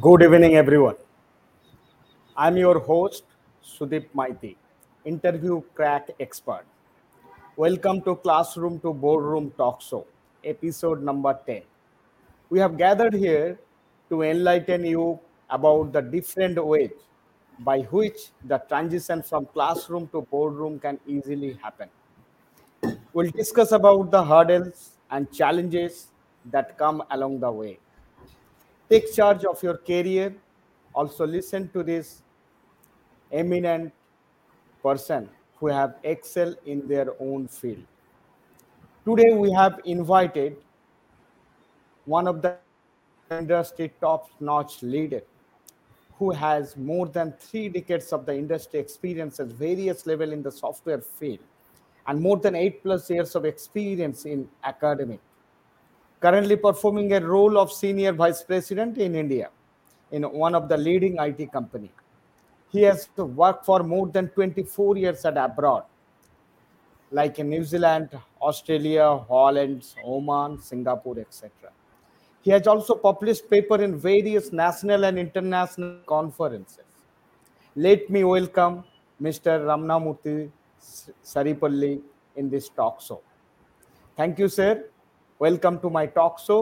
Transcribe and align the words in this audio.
Good 0.00 0.22
evening, 0.22 0.54
everyone. 0.56 0.94
I'm 2.34 2.56
your 2.56 2.78
host, 2.78 3.24
Sudip 3.62 4.06
Maiti, 4.16 4.56
interview 5.04 5.60
crack 5.74 6.08
expert. 6.18 6.64
Welcome 7.56 8.00
to 8.04 8.16
Classroom 8.16 8.80
to 8.80 8.94
Boardroom 8.94 9.50
Talk 9.58 9.82
Show, 9.82 10.06
episode 10.42 11.02
number 11.02 11.38
10. 11.46 11.60
We 12.48 12.58
have 12.58 12.78
gathered 12.78 13.12
here 13.12 13.58
to 14.08 14.22
enlighten 14.22 14.86
you 14.86 15.20
about 15.50 15.92
the 15.92 16.00
different 16.00 16.64
ways 16.64 16.92
by 17.58 17.80
which 17.80 18.30
the 18.46 18.62
transition 18.70 19.22
from 19.22 19.44
classroom 19.44 20.08
to 20.12 20.22
boardroom 20.22 20.80
can 20.80 21.00
easily 21.06 21.58
happen. 21.62 21.90
We'll 23.12 23.30
discuss 23.30 23.72
about 23.72 24.10
the 24.10 24.24
hurdles 24.24 24.92
and 25.10 25.30
challenges 25.30 26.06
that 26.46 26.78
come 26.78 27.02
along 27.10 27.40
the 27.40 27.52
way 27.52 27.78
take 28.92 29.12
charge 29.14 29.44
of 29.46 29.62
your 29.62 29.78
career. 29.78 30.34
Also 30.94 31.26
listen 31.26 31.68
to 31.70 31.82
this 31.82 32.22
eminent 33.30 33.92
person 34.82 35.28
who 35.58 35.68
have 35.68 35.94
excelled 36.04 36.56
in 36.66 36.86
their 36.86 37.06
own 37.18 37.48
field. 37.48 37.84
Today 39.06 39.32
we 39.32 39.50
have 39.52 39.80
invited 39.86 40.56
one 42.04 42.28
of 42.28 42.42
the 42.42 42.56
industry 43.30 43.90
top 44.00 44.28
notch 44.40 44.82
leader 44.82 45.22
who 46.18 46.30
has 46.30 46.76
more 46.76 47.06
than 47.06 47.32
three 47.40 47.68
decades 47.70 48.12
of 48.12 48.26
the 48.26 48.36
industry 48.36 48.78
experience 48.78 49.40
at 49.40 49.46
various 49.46 50.06
level 50.06 50.32
in 50.32 50.42
the 50.42 50.52
software 50.52 51.00
field 51.00 51.38
and 52.06 52.20
more 52.20 52.36
than 52.36 52.54
eight 52.54 52.82
plus 52.82 53.08
years 53.08 53.34
of 53.34 53.46
experience 53.46 54.26
in 54.26 54.46
academic 54.64 55.20
currently 56.22 56.56
performing 56.56 57.12
a 57.14 57.20
role 57.20 57.58
of 57.58 57.72
senior 57.72 58.12
vice 58.12 58.42
president 58.44 58.96
in 58.96 59.16
India 59.16 59.50
in 60.12 60.22
one 60.22 60.54
of 60.54 60.68
the 60.68 60.76
leading 60.76 61.16
IT 61.18 61.50
company. 61.52 61.90
He 62.70 62.82
has 62.82 63.08
worked 63.16 63.66
for 63.66 63.82
more 63.82 64.06
than 64.06 64.28
24 64.28 64.96
years 64.96 65.24
at 65.24 65.36
abroad, 65.36 65.82
like 67.10 67.38
in 67.40 67.50
New 67.50 67.64
Zealand, 67.64 68.08
Australia, 68.40 69.18
Holland, 69.28 69.84
Oman, 70.04 70.60
Singapore, 70.60 71.18
etc. 71.18 71.50
He 72.42 72.50
has 72.52 72.66
also 72.66 72.94
published 72.94 73.50
paper 73.50 73.82
in 73.82 73.98
various 73.98 74.52
national 74.52 75.04
and 75.04 75.18
international 75.18 75.98
conferences. 76.06 76.84
Let 77.74 78.08
me 78.08 78.24
welcome 78.24 78.84
Mr. 79.20 79.60
Ramnamurthy 79.68 80.50
Saripalli 81.24 82.00
in 82.36 82.48
this 82.48 82.68
talk 82.68 83.00
show. 83.00 83.20
Thank 84.16 84.38
you, 84.38 84.48
sir, 84.48 84.84
welcome 85.42 85.78
to 85.84 85.90
my 85.90 86.06
talk 86.06 86.38
show. 86.38 86.58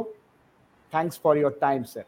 Thanks 0.90 1.16
for 1.24 1.36
your 1.36 1.52
time, 1.62 1.84
sir. 1.84 2.04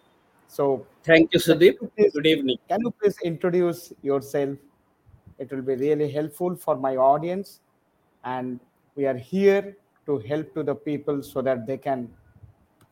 So, 0.49 0.87
thank 1.05 1.35
you, 1.35 1.41
Sudeep. 1.41 1.79
Please, 1.97 2.13
Good 2.15 2.27
evening. 2.27 2.57
Can 2.69 2.81
you 2.85 2.93
please 3.01 3.17
introduce 3.31 3.93
yourself? 4.03 4.57
It 5.39 5.53
will 5.53 5.63
be 5.71 5.75
really 5.77 6.11
helpful 6.11 6.57
for 6.57 6.77
my 6.77 6.97
audience, 6.97 7.61
and 8.25 8.61
we 8.95 9.07
are 9.07 9.17
here 9.17 9.77
to 10.07 10.19
help 10.31 10.55
to 10.55 10.63
the 10.71 10.75
people 10.75 11.23
so 11.23 11.43
that 11.43 11.67
they 11.67 11.77
can 11.77 12.09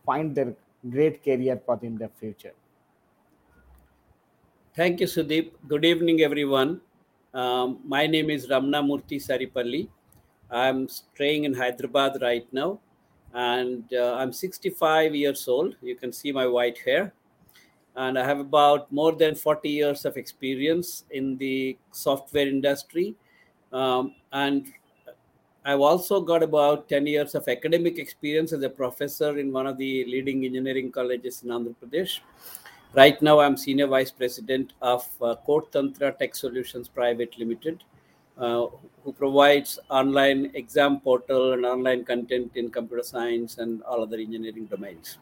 find 0.05 0.35
their 0.35 0.53
great 0.91 1.23
career 1.25 1.57
path 1.57 1.83
in 1.91 1.97
the 1.97 2.11
future. 2.21 2.55
Thank 4.75 5.01
you, 5.01 5.07
Sudeep. 5.07 5.53
Good 5.69 5.85
evening, 5.85 6.21
everyone. 6.29 6.81
Um, 7.33 7.79
my 7.97 8.07
name 8.07 8.31
is 8.37 8.47
Ramna 8.51 8.83
Murthy 8.83 9.19
Saripalli. 9.31 9.83
I'm 10.51 10.87
staying 10.89 11.45
in 11.45 11.55
Hyderabad 11.55 12.23
right 12.29 12.47
now 12.53 12.71
and 13.35 13.85
uh, 13.93 14.15
I'm 14.15 14.33
65 14.33 15.15
years 15.15 15.47
old. 15.47 15.77
You 15.83 15.95
can 15.95 16.13
see 16.13 16.33
my 16.33 16.47
white 16.47 16.79
hair. 16.79 17.13
And 17.97 18.19
I 18.19 18.25
have 18.25 18.39
about 18.39 18.91
more 18.93 19.13
than 19.13 19.35
40 19.35 19.69
years 19.69 20.05
of 20.05 20.17
experience 20.17 21.05
in 21.11 21.37
the 21.37 21.77
software 21.91 22.47
industry. 22.47 23.15
Um, 23.73 24.15
and 24.33 24.73
I've 25.65 25.81
also 25.81 26.21
got 26.21 26.43
about 26.43 26.89
10 26.89 27.07
years 27.07 27.35
of 27.35 27.47
academic 27.47 27.99
experience 27.99 28.53
as 28.53 28.63
a 28.63 28.71
professor 28.71 29.39
in 29.39 29.53
one 29.53 29.67
of 29.67 29.77
the 29.77 30.05
leading 30.07 30.45
engineering 30.45 30.91
colleges 30.91 31.43
in 31.43 31.51
Andhra 31.51 31.75
Pradesh. 31.83 32.21
Right 32.95 33.21
now, 33.23 33.39
I'm 33.39 33.57
senior 33.57 33.87
vice 33.87 34.11
president 34.11 34.73
of 34.81 35.07
uh, 35.23 35.37
Code 35.47 35.71
Tantra 35.71 36.13
Tech 36.13 36.35
Solutions 36.35 36.89
Private 36.89 37.39
Limited, 37.39 37.85
who 38.41 39.13
provides 39.13 39.79
online 39.91 40.51
exam 40.55 41.01
portal 41.01 41.53
and 41.53 41.65
online 41.65 42.05
content 42.05 42.53
in 42.55 42.71
computer 42.71 43.03
science 43.03 43.59
and 43.59 43.83
all 43.83 44.03
other 44.03 44.17
engineering 44.17 44.67
domains. 44.67 45.19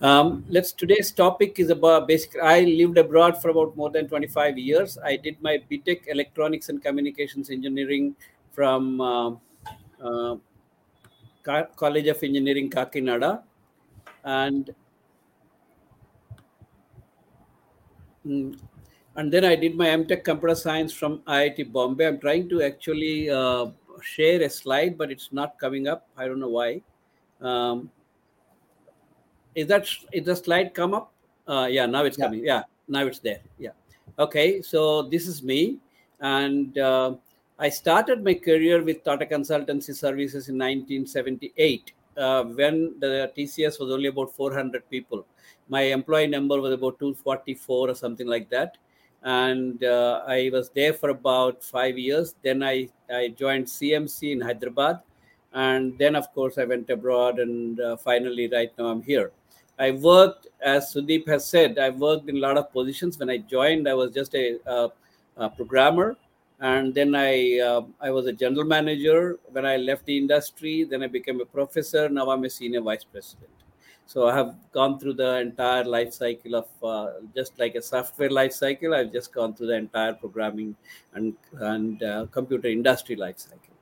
Um, 0.00 0.44
let's 0.48 0.72
today's 0.72 1.12
topic 1.12 1.58
is 1.58 1.70
about 1.70 2.08
basically 2.08 2.40
I 2.40 2.60
lived 2.60 2.98
abroad 2.98 3.40
for 3.40 3.50
about 3.50 3.76
more 3.76 3.90
than 3.90 4.08
25 4.08 4.58
years. 4.58 4.98
I 4.98 5.16
did 5.16 5.40
my 5.40 5.58
BTech 5.70 6.08
Electronics 6.08 6.68
and 6.68 6.82
Communications 6.82 7.48
Engineering 7.48 8.14
from 8.52 9.00
uh, 9.00 9.30
uh, 10.02 10.36
College 11.76 12.06
of 12.08 12.22
Engineering 12.22 12.70
Kakinada, 12.70 13.42
and 14.24 14.74
mm, 18.26 18.58
and 19.16 19.32
then 19.32 19.44
I 19.44 19.54
did 19.54 19.76
my 19.76 19.86
MTech 19.86 20.24
Computer 20.24 20.54
Science 20.54 20.92
from 20.92 21.18
IIT 21.20 21.72
Bombay. 21.72 22.06
I'm 22.06 22.18
trying 22.18 22.48
to 22.48 22.62
actually 22.62 23.30
uh, 23.30 23.66
share 24.02 24.42
a 24.42 24.50
slide, 24.50 24.98
but 24.98 25.10
it's 25.10 25.32
not 25.32 25.58
coming 25.58 25.86
up. 25.86 26.08
I 26.16 26.26
don't 26.26 26.40
know 26.40 26.48
why. 26.48 26.82
Um, 27.40 27.90
is 29.54 29.68
that 29.68 29.86
is 30.12 30.24
the 30.24 30.34
slide 30.34 30.74
come 30.74 30.94
up? 30.94 31.12
Uh, 31.46 31.68
yeah, 31.70 31.86
now 31.86 32.04
it's 32.04 32.18
yeah. 32.18 32.24
coming. 32.24 32.44
Yeah, 32.44 32.62
now 32.88 33.06
it's 33.06 33.20
there. 33.20 33.40
Yeah. 33.58 33.70
Okay, 34.18 34.62
so 34.62 35.02
this 35.02 35.28
is 35.28 35.42
me, 35.42 35.78
and 36.20 36.76
uh, 36.78 37.14
I 37.58 37.68
started 37.68 38.24
my 38.24 38.34
career 38.34 38.82
with 38.82 39.04
Tata 39.04 39.26
Consultancy 39.26 39.94
Services 39.94 40.48
in 40.48 40.56
1978 40.56 41.92
uh, 42.16 42.44
when 42.44 42.94
the 42.98 43.32
TCS 43.36 43.78
was 43.78 43.90
only 43.92 44.08
about 44.08 44.34
400 44.34 44.88
people. 44.90 45.24
My 45.68 45.82
employee 45.82 46.26
number 46.26 46.60
was 46.60 46.72
about 46.72 46.98
244 46.98 47.90
or 47.90 47.94
something 47.94 48.26
like 48.26 48.50
that 48.50 48.76
and 49.24 49.82
uh, 49.82 50.22
I 50.26 50.50
was 50.52 50.70
there 50.70 50.92
for 50.92 51.08
about 51.08 51.64
five 51.64 51.98
years. 51.98 52.34
Then 52.42 52.62
I, 52.62 52.88
I 53.10 53.28
joined 53.28 53.66
CMC 53.66 54.32
in 54.32 54.40
Hyderabad, 54.40 55.00
and 55.54 55.98
then 55.98 56.14
of 56.14 56.32
course 56.34 56.58
I 56.58 56.64
went 56.64 56.90
abroad, 56.90 57.38
and 57.38 57.80
uh, 57.80 57.96
finally 57.96 58.48
right 58.48 58.70
now 58.78 58.86
I'm 58.86 59.02
here. 59.02 59.32
I 59.78 59.90
worked, 59.92 60.46
as 60.62 60.94
Sudeep 60.94 61.26
has 61.28 61.48
said, 61.48 61.78
I 61.78 61.90
worked 61.90 62.28
in 62.28 62.36
a 62.36 62.40
lot 62.40 62.58
of 62.58 62.72
positions. 62.72 63.18
When 63.18 63.30
I 63.30 63.38
joined, 63.38 63.88
I 63.88 63.94
was 63.94 64.12
just 64.12 64.34
a, 64.34 64.58
a, 64.66 64.90
a 65.38 65.50
programmer, 65.50 66.16
and 66.60 66.94
then 66.94 67.14
I 67.14 67.58
uh, 67.60 67.82
I 68.00 68.10
was 68.10 68.26
a 68.26 68.32
general 68.32 68.64
manager. 68.64 69.38
When 69.50 69.64
I 69.64 69.78
left 69.78 70.04
the 70.04 70.18
industry, 70.18 70.84
then 70.84 71.02
I 71.02 71.06
became 71.06 71.40
a 71.40 71.46
professor. 71.46 72.08
Now 72.10 72.30
I'm 72.30 72.44
a 72.44 72.50
senior 72.50 72.82
vice 72.82 73.04
president. 73.04 73.63
So 74.06 74.28
I 74.28 74.34
have 74.34 74.56
gone 74.72 74.98
through 74.98 75.14
the 75.14 75.40
entire 75.40 75.84
life 75.84 76.12
cycle 76.12 76.54
of 76.56 76.68
uh, 76.82 77.20
just 77.34 77.58
like 77.58 77.74
a 77.74 77.82
software 77.82 78.30
life 78.30 78.52
cycle. 78.52 78.94
I've 78.94 79.12
just 79.12 79.32
gone 79.32 79.54
through 79.54 79.68
the 79.68 79.76
entire 79.76 80.12
programming 80.12 80.76
and 81.14 81.34
and 81.60 82.02
uh, 82.02 82.26
computer 82.30 82.68
industry 82.68 83.16
life 83.16 83.38
cycle. 83.38 83.74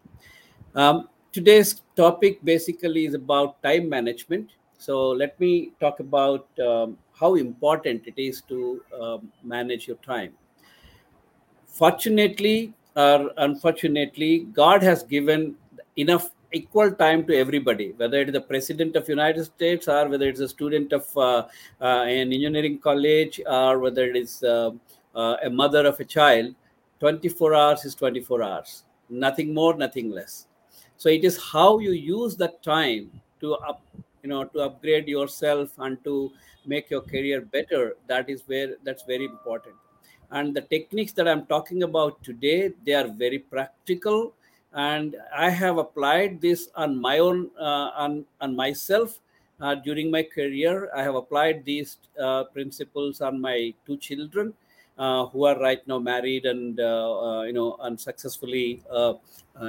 Um, 0.75 1.09
today's 1.33 1.83
topic 1.97 2.43
basically 2.45 3.05
is 3.07 3.15
about 3.15 3.63
time 3.63 3.89
management. 3.89 4.51
So 4.79 5.11
let 5.11 5.39
me 5.41 5.73
talk 5.81 6.01
about 6.01 6.47
um, 6.61 6.97
how 7.19 7.35
important 7.35 8.07
it 8.07 8.15
is 8.17 8.43
to 8.43 8.81
um, 9.01 9.33
manage 9.43 9.87
your 9.87 9.99
time. 9.99 10.33
Fortunately 11.67 12.75
or 12.97 13.31
unfortunately, 13.39 14.41
God 14.53 14.83
has 14.83 15.03
given 15.03 15.55
enough 15.97 16.31
equal 16.53 16.91
time 16.93 17.27
to 17.27 17.37
everybody, 17.37 17.93
whether 17.97 18.21
it 18.21 18.29
is 18.29 18.33
the 18.33 18.41
president 18.41 18.97
of 18.97 19.09
United 19.09 19.45
States 19.45 19.89
or 19.89 20.09
whether 20.09 20.29
it's 20.29 20.41
a 20.41 20.49
student 20.49 20.93
of 20.93 21.07
uh, 21.17 21.47
uh, 21.81 22.05
an 22.05 22.33
engineering 22.33 22.79
college 22.79 23.41
or 23.47 23.79
whether 23.79 24.05
it 24.05 24.17
is 24.17 24.43
uh, 24.43 24.71
uh 25.15 25.37
a 25.45 25.51
mother 25.51 25.87
of 25.87 25.99
a 26.01 26.05
child. 26.05 26.55
24 27.01 27.55
hours 27.55 27.85
is 27.85 27.95
24 27.97 28.43
hours, 28.43 28.85
nothing 29.11 29.53
more, 29.53 29.75
nothing 29.75 30.11
less. 30.11 30.47
So 30.97 31.09
it 31.09 31.25
is 31.25 31.37
how 31.37 31.81
you 31.81 31.93
use 31.93 32.37
that 32.37 32.63
time 32.63 33.11
to 33.41 33.55
up, 33.55 33.83
you 34.23 34.29
know, 34.29 34.45
to 34.45 34.61
upgrade 34.61 35.09
yourself 35.09 35.71
and 35.79 36.03
to 36.05 36.31
make 36.65 36.91
your 36.91 37.01
career 37.01 37.41
better. 37.41 37.97
That 38.07 38.31
is 38.31 38.43
where 38.47 38.77
that's 38.85 39.03
very 39.03 39.25
important. 39.25 39.75
And 40.31 40.55
the 40.55 40.61
techniques 40.61 41.13
that 41.15 41.27
I'm 41.29 41.45
talking 41.47 41.83
about 41.83 42.23
today, 42.23 42.73
they 42.87 42.95
are 42.95 43.09
very 43.09 43.41
practical 43.41 44.33
and 44.75 45.17
I 45.37 45.51
have 45.51 45.79
applied 45.79 46.41
this 46.41 46.69
on 46.75 47.01
my 47.01 47.19
own 47.19 47.51
uh, 47.59 47.91
on 48.05 48.25
on 48.41 48.57
myself 48.57 49.21
uh, 49.61 49.75
during 49.75 50.11
my 50.11 50.23
career. 50.23 50.91
I 50.95 51.03
have 51.03 51.15
applied 51.15 51.65
these 51.65 51.99
uh, 52.21 52.45
principles 52.45 53.21
on 53.21 53.41
my 53.41 53.75
two 53.87 53.97
children. 53.97 54.55
Uh, 54.99 55.25
who 55.27 55.45
are 55.47 55.59
right 55.59 55.89
now 55.89 55.99
married 55.99 56.45
and 56.45 56.79
uh, 56.79 57.39
uh, 57.39 57.43
you 57.45 57.53
know 57.55 57.79
unsuccessfully 57.81 58.83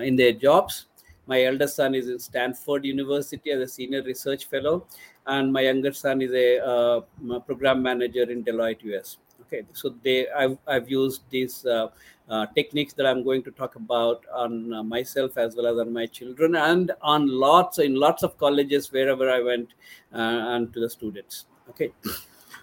in 0.02 0.18
their 0.18 0.34
jobs 0.34 0.88
My 1.28 1.44
eldest 1.44 1.78
son 1.78 1.96
is 1.96 2.10
in 2.10 2.20
Stanford 2.20 2.84
University 2.84 3.52
as 3.52 3.62
a 3.62 3.68
senior 3.68 4.04
research 4.04 4.46
fellow, 4.46 4.86
and 5.26 5.54
my 5.54 5.62
younger 5.62 5.94
son 5.94 6.22
is 6.22 6.34
a 6.34 7.04
program 7.48 7.82
manager 7.82 8.24
in 8.30 8.44
Deloitte 8.44 8.84
US. 8.92 9.18
Okay, 9.48 9.64
so 9.74 9.94
they 10.04 10.30
I've, 10.30 10.58
I've 10.68 10.90
used 10.90 11.22
these 11.30 11.66
uh, 11.66 11.90
uh, 12.30 12.46
techniques 12.56 12.94
that 12.94 13.06
I'm 13.06 13.24
going 13.24 13.44
to 13.44 13.52
talk 13.52 13.76
about 13.76 14.24
on 14.34 14.74
uh, 14.74 14.84
myself 14.84 15.38
as 15.38 15.56
well 15.56 15.68
as 15.68 15.78
on 15.80 15.92
my 15.92 16.06
children 16.06 16.56
and 16.56 16.92
on 17.02 17.28
lots 17.28 17.80
in 17.80 17.96
lots 17.96 18.24
of 18.24 18.38
colleges 18.38 18.92
wherever 18.92 19.30
I 19.30 19.42
went 19.42 19.70
uh, 20.14 20.56
and 20.56 20.74
to 20.74 20.80
the 20.80 20.90
students. 20.90 21.46
Okay, 21.70 21.92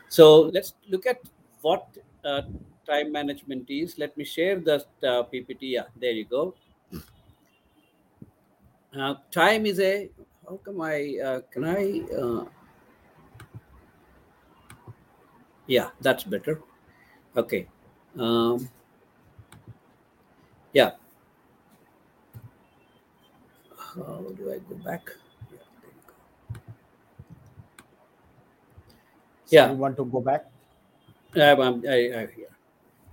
so 0.09 0.51
let's 0.55 0.75
look 0.89 1.07
at 1.07 1.21
what 1.61 1.87
uh, 2.25 2.43
time 2.87 3.13
management 3.13 3.69
is. 3.69 3.99
Let 3.99 4.17
me 4.17 4.25
share 4.25 4.59
the 4.59 4.77
uh, 5.03 5.25
PPT. 5.25 5.73
Yeah, 5.77 5.85
there 6.01 6.13
you 6.13 6.25
go. 6.25 6.55
Time 9.31 9.67
is 9.67 9.79
a 9.79 10.11
how 10.49 10.57
come 10.65 10.81
I 10.81 11.43
can 11.53 11.65
I 11.65 12.03
yeah 15.69 15.91
that's 16.01 16.25
better 16.25 16.61
okay 17.41 17.67
um, 18.19 18.69
yeah 20.73 20.91
how 23.77 24.25
do 24.39 24.53
I 24.53 24.59
go 24.69 24.77
back 24.85 25.11
yeah, 25.51 25.59
there 25.83 25.91
you 25.91 26.03
go. 26.07 26.15
So 29.47 29.57
Yeah. 29.57 29.71
You 29.73 29.77
want 29.77 29.97
to 29.97 30.05
go 30.05 30.21
back? 30.21 30.47
I'm, 31.35 31.61
I'm, 31.61 31.85
I, 31.89 31.93
I, 31.93 32.29
yeah. 32.37 32.55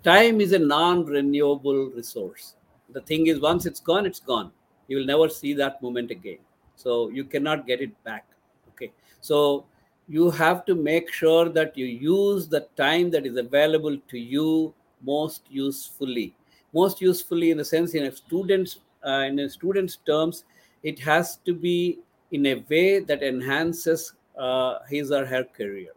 Time 0.04 0.42
is 0.42 0.54
a 0.54 0.60
non-renewable 0.60 1.92
resource. 1.96 2.56
The 2.92 3.02
thing 3.02 3.28
is, 3.28 3.40
once 3.40 3.66
it's 3.66 3.80
gone, 3.80 4.06
it's 4.06 4.20
gone. 4.20 4.52
You 4.88 4.98
will 4.98 5.06
never 5.06 5.30
see 5.30 5.54
that 5.54 5.82
moment 5.82 6.12
again. 6.12 6.38
So 6.76 7.10
you 7.10 7.26
cannot 7.26 7.68
get 7.68 7.82
it 7.82 8.04
back. 8.04 8.26
Okay. 8.70 8.92
So 9.22 9.66
you 10.08 10.30
have 10.32 10.66
to 10.66 10.76
make 10.76 11.12
sure 11.12 11.50
that 11.50 11.78
you 11.78 11.86
use 11.86 12.48
the 12.48 12.62
time 12.78 13.12
that 13.12 13.26
is 13.26 13.36
available 13.38 13.98
to 14.10 14.18
you 14.18 14.74
most 15.02 15.44
usefully. 15.50 16.34
Most 16.74 17.02
usefully, 17.02 17.52
in 17.52 17.58
the 17.58 17.66
sense, 17.66 17.94
in 17.94 18.06
a 18.06 18.12
student's 18.12 18.80
uh, 19.06 19.26
in 19.28 19.40
a 19.40 19.50
student's 19.50 19.98
terms, 20.06 20.44
it 20.84 21.00
has 21.00 21.38
to 21.46 21.54
be 21.54 22.00
in 22.32 22.46
a 22.46 22.64
way 22.70 23.00
that 23.00 23.24
enhances 23.24 24.14
uh, 24.38 24.80
his 24.90 25.12
or 25.12 25.26
her 25.26 25.44
career. 25.44 25.92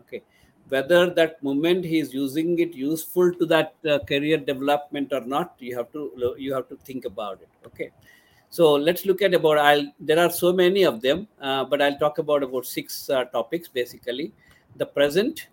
Okay 0.00 0.22
whether 0.68 1.10
that 1.10 1.42
moment 1.42 1.84
he 1.84 1.98
is 1.98 2.12
using 2.12 2.58
it 2.58 2.74
useful 2.74 3.32
to 3.32 3.46
that 3.46 3.74
uh, 3.88 3.98
career 4.00 4.36
development 4.36 5.12
or 5.12 5.20
not 5.20 5.54
you 5.58 5.76
have 5.76 5.90
to 5.92 6.34
you 6.38 6.52
have 6.52 6.68
to 6.68 6.76
think 6.84 7.04
about 7.04 7.40
it 7.40 7.48
okay 7.66 7.90
so 8.48 8.74
let's 8.74 9.04
look 9.04 9.22
at 9.22 9.34
about 9.34 9.58
i'll 9.58 9.92
there 9.98 10.18
are 10.18 10.30
so 10.30 10.52
many 10.52 10.82
of 10.84 11.00
them 11.02 11.26
uh, 11.40 11.64
but 11.64 11.82
i'll 11.82 11.98
talk 11.98 12.18
about 12.18 12.42
about 12.42 12.66
six 12.66 13.10
uh, 13.10 13.24
topics 13.24 13.68
basically. 13.68 14.32
The 14.76 14.86
present 14.86 15.48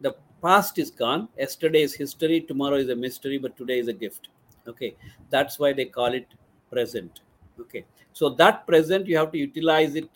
the 0.00 0.14
past 0.42 0.78
is 0.78 0.90
gone. 0.90 1.28
Yesterday 1.38 1.82
is 1.82 1.94
history 1.94 2.42
tomorrow 2.42 2.76
is 2.76 2.90
a 2.90 2.96
mystery 2.96 3.38
but 3.38 3.56
today 3.56 3.78
is 3.78 3.88
a 3.88 3.92
gift. 3.92 4.28
Okay 4.68 4.94
that's 5.30 5.58
why 5.58 5.72
they 5.72 5.86
call 5.86 6.12
it 6.12 6.26
present. 6.70 7.20
Okay 7.60 7.84
so 8.12 8.30
that 8.30 8.66
present 8.66 9.06
you 9.06 9.16
have 9.16 9.32
to 9.32 9.38
utilize 9.38 9.94
it 9.94 10.08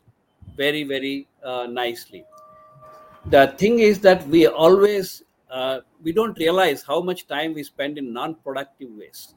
very 0.57 0.85
very 0.85 1.27
uh, 1.45 1.67
nicely. 1.71 2.25
The 3.27 3.55
thing 3.59 3.81
is 3.81 4.01
that 4.01 4.27
we 4.29 4.47
always 4.47 5.23
uh, 5.51 5.81
we 6.03 6.13
don't 6.13 6.39
realize 6.39 6.83
how 6.83 7.01
much 7.01 7.27
time 7.27 7.55
we 7.55 7.65
spend 7.65 7.99
in 7.99 8.13
non-productive 8.13 8.91
ways 8.97 9.35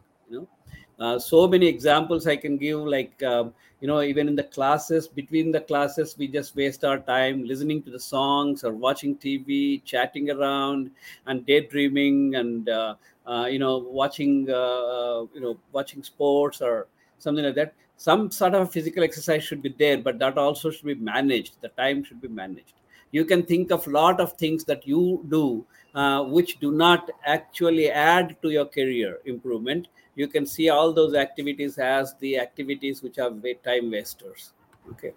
uh, 1.00 1.18
so 1.18 1.48
many 1.48 1.68
examples 1.68 2.28
i 2.28 2.36
can 2.36 2.58
give 2.58 2.80
like 2.80 3.22
um, 3.24 3.54
you 3.82 3.88
know 3.88 4.02
even 4.02 4.28
in 4.28 4.36
the 4.36 4.44
classes 4.44 5.08
between 5.08 5.52
the 5.52 5.62
classes 5.62 6.16
we 6.18 6.28
just 6.28 6.56
waste 6.56 6.84
our 6.86 7.00
time 7.00 7.44
listening 7.44 7.82
to 7.82 7.90
the 7.92 8.00
songs 8.00 8.64
or 8.64 8.74
watching 8.74 9.16
tv 9.16 9.84
chatting 9.84 10.30
around 10.32 10.90
and 11.28 11.46
daydreaming 11.46 12.36
and 12.36 12.70
uh, 12.70 12.96
uh, 13.26 13.46
you 13.50 13.60
know 13.60 13.78
watching 13.78 14.50
uh, 14.50 14.54
uh, 14.54 15.26
you 15.34 15.42
know 15.42 15.58
watching 15.72 16.04
sports 16.04 16.62
or 16.62 16.88
something 17.20 17.46
like 17.46 17.56
that. 17.56 17.74
Some 17.96 18.32
sort 18.32 18.54
of 18.54 18.72
physical 18.72 19.04
exercise 19.04 19.44
should 19.44 19.62
be 19.62 19.74
there 19.78 19.98
but 19.98 20.20
that 20.20 20.38
also 20.38 20.72
should 20.72 20.86
be 20.86 20.96
managed. 20.96 21.62
The 21.62 21.70
time 21.70 22.04
should 22.04 22.22
be 22.22 22.28
managed. 22.28 22.74
You 23.12 23.24
can 23.26 23.44
think 23.44 23.72
of 23.72 23.86
a 23.88 23.92
lot 23.92 24.20
of 24.20 24.34
things 24.34 24.64
that 24.66 24.88
you 24.88 25.24
do 25.30 25.66
uh, 25.94 26.24
which 26.24 26.60
do 26.60 26.72
not 26.72 27.12
actually 27.26 27.90
add 27.90 28.36
to 28.42 28.50
your 28.50 28.66
career 28.66 29.20
improvement 29.26 29.88
you 30.16 30.28
can 30.28 30.46
see 30.46 30.70
all 30.70 30.94
those 30.94 31.16
activities 31.16 31.78
as 31.78 32.14
the 32.20 32.38
activities 32.38 33.02
which 33.02 33.18
are 33.18 33.32
time 33.64 33.92
wasters. 33.92 34.54
Okay. 34.92 35.14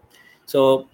So 0.47 0.89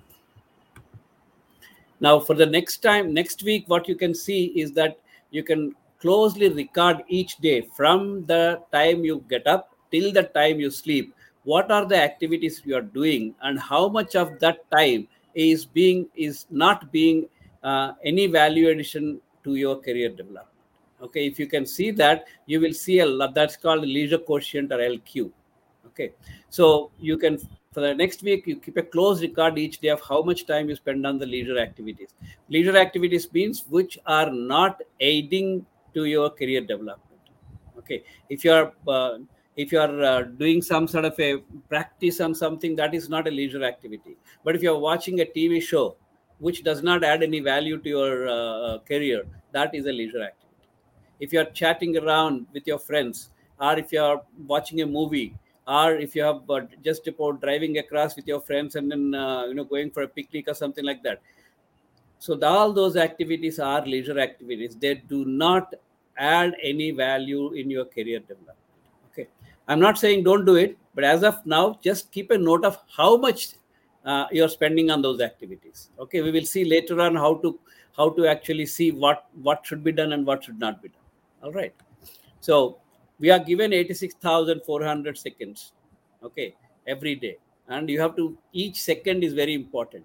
now 2.00 2.19
for 2.19 2.34
the 2.34 2.46
next 2.46 2.78
time 2.78 3.14
next 3.14 3.43
week 3.44 3.64
what 3.69 3.87
you 3.87 3.94
can 3.94 4.14
see 4.14 4.46
is 4.62 4.72
that 4.72 4.99
you 5.31 5.43
can 5.43 5.75
closely 5.99 6.49
record 6.49 7.04
each 7.08 7.37
day 7.37 7.60
from 7.76 8.26
the 8.26 8.60
time 8.72 9.04
you 9.04 9.25
get 9.28 9.46
up 9.46 9.75
till 9.93 10.12
the 10.12 10.25
time 10.25 10.58
you 10.58 10.70
sleep. 10.70 11.14
What 11.44 11.70
are 11.70 11.84
the 11.87 12.00
activities 12.00 12.62
you 12.64 12.76
are 12.76 12.88
doing 13.00 13.34
and 13.43 13.58
how 13.58 13.88
much 13.88 14.16
of 14.16 14.38
that 14.40 14.69
time 14.70 15.06
is 15.34 15.64
being 15.64 16.08
is 16.14 16.46
not 16.50 16.90
being 16.93 17.28
uh, 17.62 17.93
any 18.04 18.26
value 18.26 18.69
addition 18.69 19.20
to 19.44 19.54
your 19.54 19.76
career 19.76 20.08
development 20.08 20.51
okay 21.02 21.26
if 21.26 21.38
you 21.38 21.46
can 21.46 21.66
see 21.66 21.90
that 21.90 22.26
you 22.46 22.60
will 22.60 22.72
see 22.72 23.00
a 23.00 23.28
that's 23.28 23.56
called 23.56 23.82
leisure 23.82 24.19
quotient 24.19 24.72
or 24.72 24.78
lq 24.78 25.31
okay 25.87 26.12
so 26.49 26.90
you 26.99 27.19
can 27.19 27.38
for 27.72 27.81
the 27.81 27.94
next 27.94 28.22
week 28.22 28.46
you 28.46 28.56
keep 28.56 28.76
a 28.76 28.82
close 28.82 29.22
record 29.22 29.58
each 29.58 29.78
day 29.81 29.88
of 29.88 30.00
how 30.08 30.22
much 30.22 30.46
time 30.46 30.69
you 30.69 30.76
spend 30.76 31.06
on 31.06 31.19
the 31.19 31.25
leisure 31.25 31.58
activities. 31.58 32.10
Leisure 32.50 32.76
activities 32.76 33.32
means 33.32 33.64
which 33.69 33.99
are 34.06 34.31
not 34.31 34.82
aiding 35.00 35.64
to 35.94 36.04
your 36.04 36.28
career 36.31 36.60
development. 36.60 37.20
Okay 37.78 38.04
if 38.28 38.44
you 38.44 38.52
are 38.52 38.72
uh, 38.87 39.19
if 39.56 39.72
you 39.72 39.81
are 39.81 40.02
uh, 40.02 40.22
doing 40.22 40.60
some 40.62 40.87
sort 40.87 41.04
of 41.06 41.19
a 41.19 41.38
practice 41.69 42.20
on 42.20 42.34
something 42.34 42.76
that 42.76 42.94
is 42.94 43.08
not 43.08 43.26
a 43.28 43.31
leisure 43.31 43.64
activity. 43.64 44.16
But 44.44 44.54
if 44.54 44.62
you 44.62 44.72
are 44.72 44.78
watching 44.78 45.20
a 45.20 45.25
tv 45.25 45.62
show 45.62 45.96
which 46.38 46.62
does 46.64 46.82
not 46.82 47.04
add 47.04 47.22
any 47.22 47.40
value 47.40 47.78
to 47.78 47.88
your 47.88 48.28
uh, 48.28 48.78
career 48.81 49.25
that 49.52 49.75
is 49.75 49.87
a 49.87 49.93
leisure 49.93 50.22
activity 50.22 50.41
if 51.22 51.32
you 51.32 51.40
are 51.40 51.50
chatting 51.60 51.96
around 51.98 52.46
with 52.52 52.66
your 52.66 52.78
friends 52.78 53.30
or 53.60 53.78
if 53.78 53.92
you 53.92 54.02
are 54.02 54.20
watching 54.52 54.80
a 54.82 54.86
movie 54.86 55.34
or 55.66 55.92
if 56.04 56.16
you 56.16 56.22
have 56.28 56.50
uh, 56.50 56.60
just 56.86 57.06
about 57.06 57.40
driving 57.40 57.78
across 57.78 58.16
with 58.16 58.26
your 58.26 58.40
friends 58.40 58.74
and 58.74 58.90
then 58.90 59.14
uh, 59.14 59.44
you 59.44 59.54
know 59.54 59.64
going 59.64 59.90
for 59.90 60.02
a 60.02 60.08
picnic 60.08 60.48
or 60.48 60.54
something 60.54 60.84
like 60.84 61.02
that. 61.04 61.20
So 62.19 62.34
the, 62.34 62.46
all 62.46 62.72
those 62.72 62.96
activities 62.96 63.60
are 63.60 63.84
leisure 63.86 64.19
activities. 64.19 64.76
They 64.76 64.94
do 64.94 65.25
not 65.25 65.75
add 66.16 66.56
any 66.62 66.90
value 66.90 67.52
in 67.52 67.70
your 67.70 67.85
career 67.85 68.18
development. 68.18 68.58
Okay. 69.12 69.28
I'm 69.68 69.80
not 69.80 69.99
saying 69.99 70.25
don't 70.25 70.44
do 70.44 70.56
it 70.56 70.76
but 70.94 71.04
as 71.04 71.23
of 71.23 71.44
now 71.47 71.78
just 71.82 72.11
keep 72.11 72.32
a 72.32 72.38
note 72.38 72.64
of 72.64 72.78
how 72.97 73.16
much 73.16 73.54
uh, 74.04 74.26
you're 74.32 74.49
spending 74.49 74.90
on 74.90 75.02
those 75.02 75.20
activities. 75.20 75.90
Okay. 76.00 76.20
We 76.20 76.32
will 76.32 76.49
see 76.54 76.64
later 76.64 77.00
on 77.00 77.14
how 77.14 77.35
to 77.44 77.58
how 77.97 78.11
to 78.11 78.26
actually 78.26 78.66
see 78.66 78.90
what 78.90 79.26
what 79.49 79.64
should 79.64 79.85
be 79.85 79.92
done 79.92 80.12
and 80.14 80.26
what 80.26 80.42
should 80.42 80.58
not 80.58 80.82
be 80.82 80.88
done 80.88 81.01
all 81.42 81.52
right. 81.52 81.75
So 82.40 82.78
we 83.18 83.30
are 83.30 83.38
given 83.38 83.72
86400 83.72 85.18
seconds 85.18 85.72
okay 86.22 86.54
every 86.87 87.14
day. 87.14 87.38
And 87.68 87.88
you 87.88 88.00
have 88.00 88.16
to 88.16 88.37
each 88.52 88.80
second 88.80 89.25
is 89.25 89.32
very 89.32 89.54
important. 89.54 90.04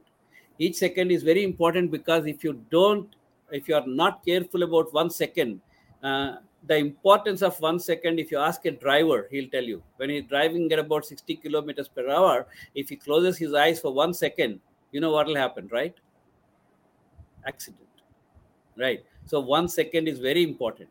Each 0.60 0.76
second 0.76 1.12
is 1.12 1.24
very 1.24 1.44
important 1.44 1.92
because 1.92 2.26
if 2.26 2.44
you 2.44 2.62
don't 2.72 3.16
if 3.52 3.68
you 3.68 3.76
are 3.76 3.88
not 3.88 4.26
careful 4.26 4.64
about 4.64 4.94
one 4.94 5.10
second 5.10 5.62
uh, 6.04 6.36
the 6.66 6.76
importance 6.76 7.42
of 7.42 7.60
one 7.60 7.80
second 7.80 8.20
if 8.20 8.32
you 8.32 8.38
ask 8.38 8.66
a 8.66 8.72
driver 8.72 9.28
he'll 9.32 9.50
tell 9.50 9.64
you. 9.64 9.82
When 9.98 10.10
he's 10.10 10.24
driving 10.24 10.72
at 10.72 10.80
about 10.80 11.06
60 11.06 11.36
kilometers 11.38 11.88
per 11.88 12.10
hour 12.10 12.48
if 12.76 12.90
he 12.90 12.96
closes 12.96 13.38
his 13.38 13.54
eyes 13.54 13.80
for 13.80 13.94
one 13.94 14.14
second 14.14 14.60
you 14.92 15.02
know 15.02 15.12
what 15.12 15.28
will 15.28 15.36
happen 15.36 15.70
right? 15.72 15.96
Accident. 17.46 17.84
Right. 18.78 19.04
So 19.26 19.40
one 19.40 19.68
second 19.68 20.08
is 20.08 20.20
very 20.20 20.44
important 20.44 20.90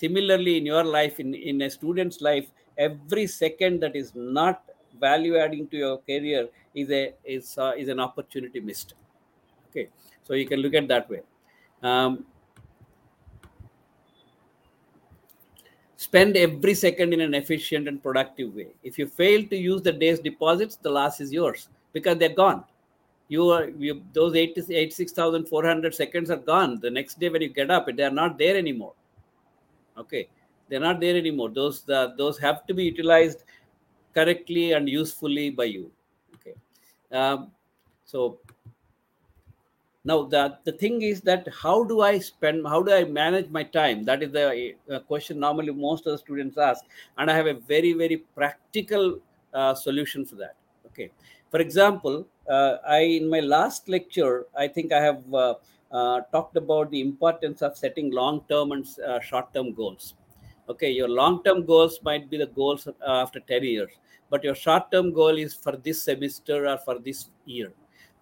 similarly 0.00 0.56
in 0.58 0.66
your 0.66 0.82
life 0.82 1.20
in, 1.20 1.34
in 1.34 1.62
a 1.62 1.70
student's 1.70 2.20
life 2.20 2.46
every 2.86 3.26
second 3.28 3.80
that 3.80 3.94
is 3.94 4.12
not 4.14 4.62
value 5.00 5.36
adding 5.36 5.66
to 5.68 5.76
your 5.76 5.98
career 5.98 6.48
is 6.74 6.90
a 6.90 7.02
is 7.24 7.56
uh, 7.58 7.72
is 7.82 7.88
an 7.88 8.00
opportunity 8.00 8.60
missed. 8.60 8.94
Okay 9.68 9.88
so 10.24 10.34
you 10.34 10.46
can 10.46 10.60
look 10.60 10.74
at 10.74 10.88
that 10.88 11.08
way. 11.08 11.20
Um, 11.82 12.24
spend 15.96 16.36
every 16.36 16.74
second 16.74 17.12
in 17.12 17.20
an 17.20 17.34
efficient 17.34 17.86
and 17.86 18.02
productive 18.02 18.52
way. 18.54 18.68
If 18.82 18.98
you 18.98 19.06
fail 19.06 19.46
to 19.46 19.56
use 19.56 19.80
the 19.82 19.92
day's 19.92 20.18
deposits 20.18 20.74
the 20.74 20.90
loss 20.90 21.20
is 21.20 21.32
yours 21.32 21.68
because 21.92 22.18
they're 22.18 22.40
gone. 22.44 22.64
You 23.28 23.48
are 23.50 23.68
you, 23.68 24.02
those 24.12 24.34
86400 24.34 25.94
seconds 25.94 26.30
are 26.32 26.44
gone. 26.52 26.80
The 26.80 26.90
next 26.90 27.20
day 27.20 27.28
when 27.28 27.42
you 27.42 27.50
get 27.62 27.70
up 27.70 27.86
they 27.96 28.02
are 28.02 28.18
not 28.22 28.38
there 28.38 28.56
anymore 28.56 28.94
okay 29.96 30.28
they're 30.68 30.80
not 30.80 31.00
there 31.00 31.16
anymore. 31.16 31.50
Those 31.50 31.82
the, 31.82 32.14
those 32.16 32.38
have 32.38 32.66
to 32.66 32.74
be 32.74 32.84
utilized 32.84 33.44
correctly 34.14 34.72
and 34.72 34.88
usefully 34.88 35.50
by 35.50 35.64
you. 35.64 35.90
Okay. 36.36 36.54
Um, 37.12 37.52
so 38.04 38.38
now 40.04 40.22
the, 40.24 40.58
the 40.64 40.72
thing 40.72 41.02
is 41.02 41.20
that 41.22 41.48
how 41.62 41.82
do 41.84 42.02
i 42.02 42.18
spend 42.18 42.66
how 42.66 42.82
do 42.82 42.92
i 42.92 43.04
manage 43.04 43.48
my 43.48 43.62
time? 43.62 44.04
That 44.04 44.22
is 44.22 44.32
the 44.32 44.74
uh, 44.90 44.98
question 45.00 45.38
normally 45.40 45.72
most 45.72 46.06
of 46.06 46.12
the 46.12 46.18
students 46.18 46.58
ask 46.58 46.84
and 47.16 47.30
i 47.30 47.34
have 47.34 47.46
a 47.46 47.54
very 47.54 47.94
very 47.94 48.18
practical 48.18 49.18
uh, 49.54 49.74
solution 49.74 50.24
for 50.26 50.36
that. 50.36 50.56
Okay. 50.86 51.10
For 51.50 51.60
example 51.60 52.26
uh, 52.48 52.76
i 52.86 52.98
in 52.98 53.30
my 53.30 53.40
last 53.40 53.88
lecture 53.88 54.46
i 54.58 54.68
think 54.68 54.92
i 54.92 55.00
have 55.00 55.22
uh, 55.34 55.54
talked 56.32 56.56
about 56.56 56.90
the 56.90 57.00
importance 57.00 57.62
of 57.62 57.76
setting 57.76 58.10
long 58.10 58.42
term 58.48 58.72
and 58.72 58.86
uh, 59.06 59.20
short 59.20 59.52
term 59.54 59.72
goals. 59.72 60.14
Okay 60.68 60.90
your 60.90 61.08
long 61.08 61.42
term 61.44 61.64
goals 61.64 62.00
might 62.02 62.28
be 62.30 62.38
the 62.38 62.46
goals 62.46 62.88
after 63.06 63.40
10 63.40 63.64
years 63.64 63.90
but 64.30 64.42
your 64.42 64.54
short 64.54 64.90
term 64.90 65.12
goal 65.12 65.38
is 65.38 65.54
for 65.54 65.76
this 65.76 66.02
semester 66.02 66.66
or 66.66 66.78
for 66.78 66.98
this 66.98 67.30
year. 67.44 67.72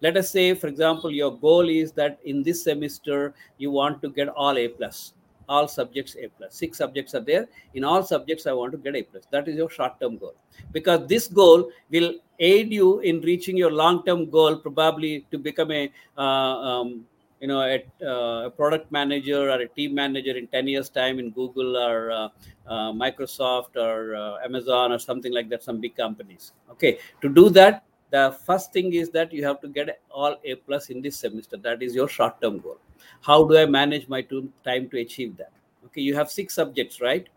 Let 0.01 0.17
us 0.17 0.29
say 0.29 0.53
for 0.53 0.67
example 0.67 1.11
your 1.11 1.37
goal 1.37 1.69
is 1.69 1.91
that 1.93 2.19
in 2.25 2.43
this 2.43 2.63
semester 2.63 3.33
you 3.57 3.71
want 3.71 4.01
to 4.01 4.09
get 4.09 4.29
all 4.29 4.57
a 4.57 4.67
plus 4.67 5.13
all 5.49 5.67
subjects 5.67 6.15
a 6.15 6.27
plus. 6.37 6.55
Six 6.55 6.77
subjects 6.77 7.15
are 7.15 7.19
there. 7.19 7.47
In 7.73 7.83
all 7.83 8.03
subjects 8.03 8.47
i 8.47 8.53
want 8.53 8.71
to 8.71 8.77
get 8.77 8.95
a 8.95 9.03
plus. 9.03 9.25
That 9.31 9.47
is 9.47 9.55
your 9.55 9.69
short 9.69 9.99
term 9.99 10.17
goal. 10.17 10.35
Because 10.71 11.07
this 11.07 11.27
goal 11.27 11.69
will 11.89 12.13
aid 12.39 12.71
you 12.71 12.99
in 12.99 13.21
reaching 13.21 13.57
your 13.57 13.71
long 13.71 14.05
term 14.05 14.29
goal 14.29 14.57
probably 14.57 15.25
to 15.31 15.37
become 15.37 15.71
a 15.71 15.91
uh, 16.17 16.21
um, 16.21 17.05
you 17.43 17.49
know 17.51 17.61
a, 17.61 17.77
uh, 18.09 18.47
a, 18.47 18.49
product 18.49 18.89
manager 18.97 19.41
or 19.53 19.59
a 19.67 19.67
team 19.77 19.93
manager 19.93 20.35
in 20.41 20.47
10 20.47 20.67
years 20.73 20.89
time 20.97 21.19
in 21.19 21.29
google 21.39 21.75
or 21.85 21.97
uh, 22.19 22.29
uh 22.73 22.91
microsoft 23.03 23.75
or 23.85 24.15
uh, 24.15 24.35
amazon 24.45 24.93
or 24.93 24.99
something 25.07 25.33
like 25.37 25.49
that 25.49 25.61
some 25.61 25.81
big 25.85 25.95
companies. 26.03 26.53
Okay 26.71 26.99
to 27.21 27.27
do 27.39 27.49
that 27.49 27.83
the 28.15 28.23
first 28.45 28.71
thing 28.71 28.93
is 28.93 29.09
that 29.09 29.33
you 29.33 29.43
have 29.43 29.59
to 29.59 29.67
get 29.67 29.99
all 30.09 30.35
a 30.45 30.55
plus 30.55 30.91
in 30.91 31.01
this 31.01 31.17
semester. 31.17 31.57
That 31.57 31.81
is 31.81 31.95
your 31.95 32.07
short 32.07 32.39
term 32.39 32.59
goal. 32.59 32.77
How 33.21 33.43
do 33.43 33.57
i 33.57 33.65
manage 33.65 34.07
my 34.07 34.21
time 34.67 34.87
to 34.91 34.99
achieve 34.99 35.35
that? 35.37 35.51
Okay 35.85 36.01
you 36.01 36.15
have 36.15 36.29
six 36.31 36.53
subjects 36.53 37.01
right? 37.01 37.27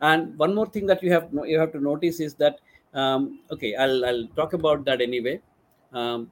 And 0.00 0.38
one 0.38 0.54
more 0.54 0.68
thing 0.74 0.86
that 0.86 1.02
you 1.02 1.12
have 1.12 1.28
you 1.52 1.58
have 1.58 1.72
to 1.72 1.80
notice 1.80 2.20
is 2.20 2.34
that 2.44 2.60
um, 2.94 3.40
okay 3.50 3.74
I'll, 3.74 4.04
I'll 4.06 4.26
talk 4.40 4.54
about 4.54 4.86
that 4.86 5.02
anyway. 5.02 5.40
Um, 5.92 6.30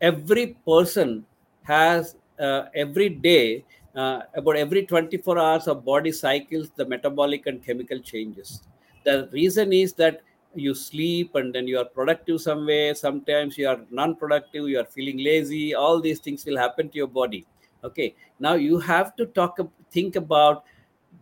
every 0.00 0.46
person 0.66 1.24
has 1.68 2.16
uh, 2.40 2.62
every 2.74 3.08
day 3.10 3.64
uh, 3.94 4.20
about 4.34 4.56
every 4.56 4.84
24 4.86 5.38
hours 5.38 5.68
of 5.68 5.84
body 5.84 6.12
cycles 6.12 6.70
the 6.76 6.86
metabolic 6.86 7.46
and 7.46 7.64
chemical 7.64 8.00
changes. 8.00 8.62
The 9.04 9.28
reason 9.32 9.72
is 9.72 9.92
that 9.94 10.22
you 10.54 10.74
sleep 10.74 11.34
and 11.34 11.54
then 11.54 11.68
you 11.68 11.78
are 11.78 11.84
productive 11.84 12.40
somewhere 12.40 12.94
sometimes 12.94 13.58
you 13.58 13.68
are 13.68 13.80
non-productive 13.90 14.68
you 14.68 14.78
are 14.80 14.86
feeling 14.96 15.18
lazy 15.18 15.74
all 15.74 16.00
these 16.00 16.20
things 16.20 16.46
will 16.46 16.56
happen 16.56 16.88
to 16.88 16.96
your 16.96 17.06
body. 17.06 17.46
Okay 17.84 18.14
now 18.40 18.54
you 18.54 18.78
have 18.78 19.14
to 19.16 19.26
talk 19.26 19.58
think 19.90 20.16
about 20.16 20.64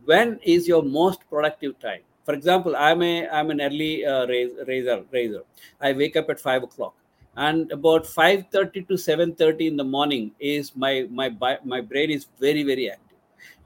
when 0.04 0.38
is 0.44 0.68
your 0.68 0.82
most 0.82 1.28
productive 1.28 1.78
time. 1.80 2.02
For 2.24 2.34
example 2.34 2.76
i'm 2.76 3.02
a 3.02 3.28
i'm 3.28 3.50
an 3.50 3.60
early 3.60 4.06
uh, 4.06 4.26
raiser 4.26 5.04
raiser. 5.12 5.42
I 5.80 5.92
wake 5.92 6.16
up 6.16 6.30
at 6.30 6.40
five 6.40 6.62
o'clock 6.62 6.94
and 7.36 7.70
about 7.70 8.04
5.30 8.04 8.88
to 8.88 8.94
7.30 8.94 9.68
in 9.68 9.76
the 9.76 9.84
morning 9.84 10.32
is 10.40 10.74
my 10.74 11.06
my 11.10 11.28
my 11.64 11.80
brain 11.80 12.10
is 12.10 12.26
very 12.40 12.62
very 12.62 12.90
active. 12.90 13.18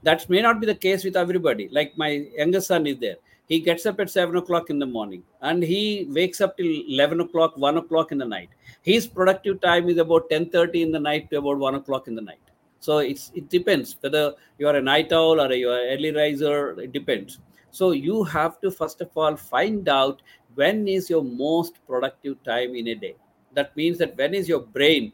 That 0.03 0.29
may 0.29 0.41
not 0.41 0.59
be 0.59 0.67
the 0.67 0.75
case 0.75 1.03
with 1.03 1.15
everybody. 1.15 1.69
Like 1.71 1.97
my 1.97 2.25
younger 2.37 2.61
son 2.61 2.85
is 2.87 2.97
there. 2.99 3.15
He 3.47 3.59
gets 3.59 3.85
up 3.85 3.99
at 3.99 4.09
7 4.09 4.35
o'clock 4.35 4.69
in 4.69 4.79
the 4.79 4.85
morning 4.85 5.23
and 5.41 5.61
he 5.63 6.07
wakes 6.09 6.41
up 6.41 6.57
till 6.57 6.65
11 6.65 7.21
o'clock 7.21 7.57
1 7.57 7.77
o'clock 7.77 8.11
in 8.11 8.17
the 8.17 8.25
night. 8.25 8.49
His 8.81 9.07
productive 9.07 9.61
time 9.61 9.89
is 9.89 9.97
about 9.97 10.29
10.30 10.29 10.75
in 10.81 10.91
the 10.91 10.99
night 10.99 11.29
to 11.29 11.37
about 11.37 11.57
1 11.57 11.75
o'clock 11.75 12.07
in 12.07 12.15
the 12.15 12.21
night. 12.21 12.39
So 12.79 12.97
it's 12.97 13.31
it 13.35 13.49
depends 13.49 13.95
whether 14.01 14.33
you 14.57 14.67
are 14.67 14.75
a 14.75 14.81
night 14.81 15.13
owl 15.13 15.39
or 15.39 15.53
you 15.53 15.69
are 15.69 15.81
early 15.93 16.11
riser 16.11 16.79
it 16.81 16.91
depends. 16.91 17.39
So 17.69 17.91
you 17.91 18.23
have 18.23 18.59
to 18.61 18.71
first 18.71 19.01
of 19.01 19.09
all 19.15 19.35
find 19.37 19.87
out 19.87 20.21
when 20.55 20.87
is 20.87 21.09
your 21.09 21.23
most 21.23 21.85
productive 21.87 22.41
time 22.43 22.75
in 22.75 22.87
a 22.87 22.95
day 22.95 23.15
that 23.53 23.75
means 23.75 23.97
that 23.99 24.17
when 24.17 24.33
is 24.33 24.47
your 24.47 24.61
brain 24.61 25.11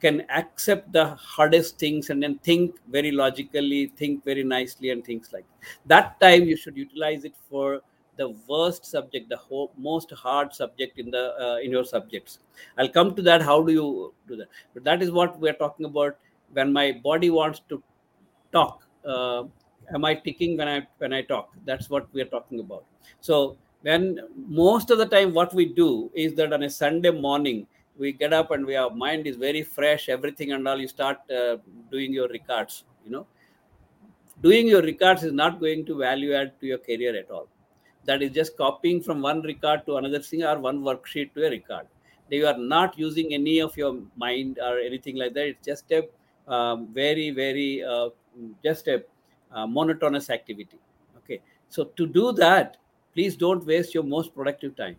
can 0.00 0.22
accept 0.30 0.92
the 0.92 1.06
hardest 1.14 1.78
things 1.78 2.10
and 2.10 2.22
then 2.22 2.38
think 2.38 2.76
very 2.90 3.10
logically, 3.10 3.86
think 3.96 4.24
very 4.24 4.44
nicely, 4.44 4.90
and 4.90 5.04
things 5.04 5.30
like 5.32 5.44
that. 5.88 6.18
that 6.20 6.20
time 6.20 6.44
you 6.44 6.56
should 6.56 6.76
utilize 6.76 7.24
it 7.24 7.34
for 7.48 7.80
the 8.16 8.28
worst 8.48 8.84
subject, 8.86 9.28
the 9.28 9.36
ho- 9.36 9.70
most 9.76 10.10
hard 10.12 10.54
subject 10.54 10.98
in 10.98 11.10
the 11.10 11.34
uh, 11.40 11.56
in 11.58 11.70
your 11.70 11.84
subjects. 11.84 12.38
I'll 12.78 12.88
come 12.88 13.14
to 13.14 13.22
that. 13.22 13.42
How 13.42 13.62
do 13.62 13.72
you 13.72 14.14
do 14.28 14.36
that? 14.36 14.48
But 14.74 14.84
that 14.84 15.02
is 15.02 15.10
what 15.10 15.38
we're 15.38 15.54
talking 15.54 15.86
about. 15.86 16.16
When 16.52 16.72
my 16.72 16.92
body 17.02 17.30
wants 17.30 17.60
to 17.68 17.82
talk, 18.52 18.86
uh, 19.04 19.44
am 19.94 20.04
I 20.04 20.14
ticking 20.14 20.56
when 20.56 20.68
I 20.68 20.86
when 20.98 21.12
I 21.12 21.22
talk? 21.22 21.50
That's 21.64 21.90
what 21.90 22.12
we're 22.12 22.26
talking 22.36 22.60
about. 22.60 22.84
So 23.20 23.56
when 23.86 24.18
most 24.48 24.90
of 24.90 24.98
the 24.98 25.06
time, 25.06 25.32
what 25.32 25.54
we 25.54 25.64
do 25.64 26.10
is 26.12 26.34
that 26.34 26.52
on 26.52 26.64
a 26.64 26.70
Sunday 26.70 27.10
morning 27.10 27.66
we 27.96 28.12
get 28.12 28.32
up 28.32 28.50
and 28.50 28.66
we 28.66 28.74
our 28.76 28.90
mind 28.90 29.26
is 29.30 29.36
very 29.36 29.62
fresh 29.62 30.08
everything 30.08 30.52
and 30.52 30.68
all 30.68 30.80
you 30.84 30.88
start 30.88 31.18
uh, 31.30 31.56
doing 31.90 32.12
your 32.12 32.28
records 32.28 32.84
you 33.04 33.12
know. 33.12 33.26
Doing 34.42 34.66
your 34.68 34.82
records 34.82 35.22
is 35.22 35.32
not 35.32 35.60
going 35.60 35.86
to 35.86 35.98
value 35.98 36.34
add 36.34 36.58
to 36.60 36.66
your 36.66 36.78
career 36.78 37.16
at 37.16 37.30
all. 37.30 37.46
That 38.04 38.22
is 38.22 38.32
just 38.32 38.56
copying 38.56 39.00
from 39.02 39.22
one 39.22 39.40
record 39.42 39.86
to 39.86 39.96
another 39.96 40.20
thing 40.20 40.42
or 40.42 40.58
one 40.58 40.80
worksheet 40.82 41.32
to 41.34 41.46
a 41.46 41.50
record. 41.50 41.86
You 42.28 42.46
are 42.48 42.58
not 42.58 42.98
using 42.98 43.32
any 43.34 43.60
of 43.60 43.76
your 43.76 44.00
mind 44.16 44.58
or 44.62 44.78
anything 44.78 45.16
like 45.16 45.32
that. 45.34 45.46
It's 45.46 45.66
just 45.66 45.92
a 45.92 46.02
um, 46.52 46.88
very 46.92 47.30
very 47.30 47.84
uh, 47.84 48.08
just 48.64 48.88
a 48.88 49.04
uh, 49.52 49.66
monotonous 49.66 50.28
activity. 50.28 50.80
Okay. 51.18 51.40
So 51.68 51.84
to 52.00 52.06
do 52.06 52.32
that 52.32 52.76
please 53.16 53.34
don't 53.34 53.66
waste 53.66 53.94
your 53.94 54.04
most 54.04 54.34
productive 54.34 54.76
time. 54.76 54.96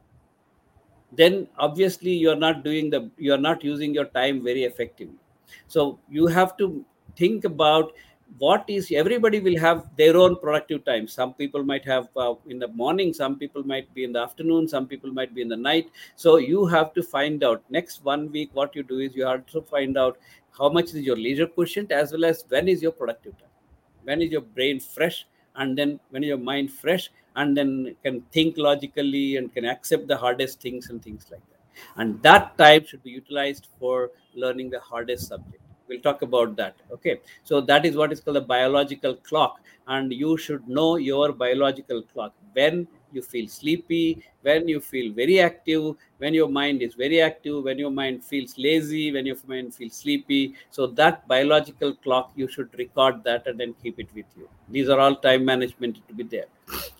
Then 1.13 1.47
obviously 1.57 2.11
you're 2.11 2.41
not 2.47 2.63
doing 2.63 2.89
the 2.89 3.09
you're 3.17 3.43
not 3.45 3.63
using 3.63 3.93
your 3.93 4.05
time 4.05 4.43
very 4.43 4.63
effectively. 4.63 5.19
So 5.67 5.99
you 6.09 6.27
have 6.27 6.57
to 6.57 6.83
think 7.15 7.45
about 7.45 7.93
what 8.39 8.65
is 8.67 8.91
everybody 8.91 9.39
will 9.39 9.57
have 9.57 9.85
their 9.95 10.17
own 10.17 10.35
productive 10.35 10.83
time. 10.83 11.07
Some 11.07 11.33
people 11.33 11.63
might 11.63 11.85
have 11.85 12.09
uh, 12.17 12.33
in 12.47 12.59
the 12.59 12.67
morning 12.67 13.13
some 13.13 13.37
people 13.37 13.63
might 13.63 13.93
be 13.93 14.03
in 14.03 14.11
the 14.11 14.19
afternoon 14.19 14.67
some 14.67 14.87
people 14.87 15.13
might 15.13 15.33
be 15.33 15.41
in 15.41 15.47
the 15.47 15.61
night. 15.69 15.89
So 16.15 16.35
you 16.37 16.65
have 16.65 16.93
to 16.95 17.03
find 17.03 17.43
out. 17.43 17.63
Next 17.69 18.03
one 18.03 18.29
week 18.31 18.49
what 18.53 18.75
you 18.75 18.83
do 18.83 18.99
is 18.99 19.15
you 19.15 19.25
have 19.25 19.45
to 19.53 19.61
find 19.61 19.97
out 19.97 20.17
how 20.57 20.69
much 20.69 20.85
is 20.85 21.01
your 21.11 21.15
leisure 21.15 21.47
quotient 21.47 21.91
as 21.91 22.11
well 22.11 22.25
as 22.25 22.43
when 22.49 22.67
is 22.67 22.81
your 22.81 22.91
productive 22.91 23.37
time. 23.37 23.55
When 24.03 24.21
is 24.21 24.31
your 24.31 24.41
brain 24.41 24.79
fresh? 24.79 25.25
And 25.55 25.77
then 25.77 25.99
when 26.11 26.23
is 26.23 26.27
your 26.27 26.37
mind 26.37 26.71
fresh 26.71 27.09
and 27.37 27.55
then 27.55 27.95
can 28.03 28.21
think 28.33 28.57
logically 28.57 29.37
and 29.37 29.53
can 29.53 29.65
accept 29.65 30.07
the 30.07 30.17
hardest 30.17 30.59
things 30.59 30.89
and 30.89 31.01
things 31.01 31.27
like 31.31 31.41
that. 31.51 31.81
And 31.95 32.21
that 32.23 32.57
time 32.57 32.85
should 32.85 33.03
be 33.03 33.11
utilized 33.11 33.67
for 33.79 34.11
learning 34.35 34.71
the 34.71 34.79
hardest 34.79 35.27
subject. 35.27 35.61
We'll 35.87 36.01
talk 36.01 36.21
about 36.21 36.57
that 36.57 36.75
okay? 36.91 37.21
So 37.43 37.61
that 37.61 37.85
is 37.85 37.95
what 37.95 38.11
is 38.11 38.19
called 38.19 38.37
a 38.37 38.41
biological 38.41 39.15
clock. 39.15 39.61
And 39.87 40.11
you 40.11 40.37
should 40.37 40.67
know 40.67 40.97
your 40.97 41.31
biological 41.31 42.01
clock. 42.01 42.33
When 42.53 42.87
you 43.11 43.21
feel 43.21 43.47
sleepy 43.47 44.23
when 44.41 44.67
you 44.67 44.79
feel 44.79 45.13
very 45.13 45.39
active 45.39 45.95
when 46.17 46.33
your 46.33 46.49
mind 46.49 46.81
is 46.81 46.93
very 46.93 47.21
active 47.21 47.63
when 47.63 47.77
your 47.77 47.91
mind 47.91 48.23
feels 48.23 48.57
lazy 48.57 49.11
when 49.11 49.25
your 49.25 49.37
mind 49.47 49.73
feels 49.73 49.93
sleepy. 49.93 50.53
So 50.71 50.87
that 50.87 51.27
biological 51.27 51.95
clock 51.95 52.31
you 52.35 52.47
should 52.47 52.77
record 52.77 53.23
that 53.23 53.47
and 53.47 53.59
then 53.59 53.75
keep 53.81 53.99
it 53.99 54.09
with 54.13 54.25
you. 54.37 54.49
These 54.69 54.89
are 54.89 54.99
all 54.99 55.15
time 55.15 55.45
management 55.45 56.07
to 56.07 56.13
be 56.13 56.23
there. 56.23 56.45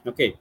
Okay. 0.06 0.36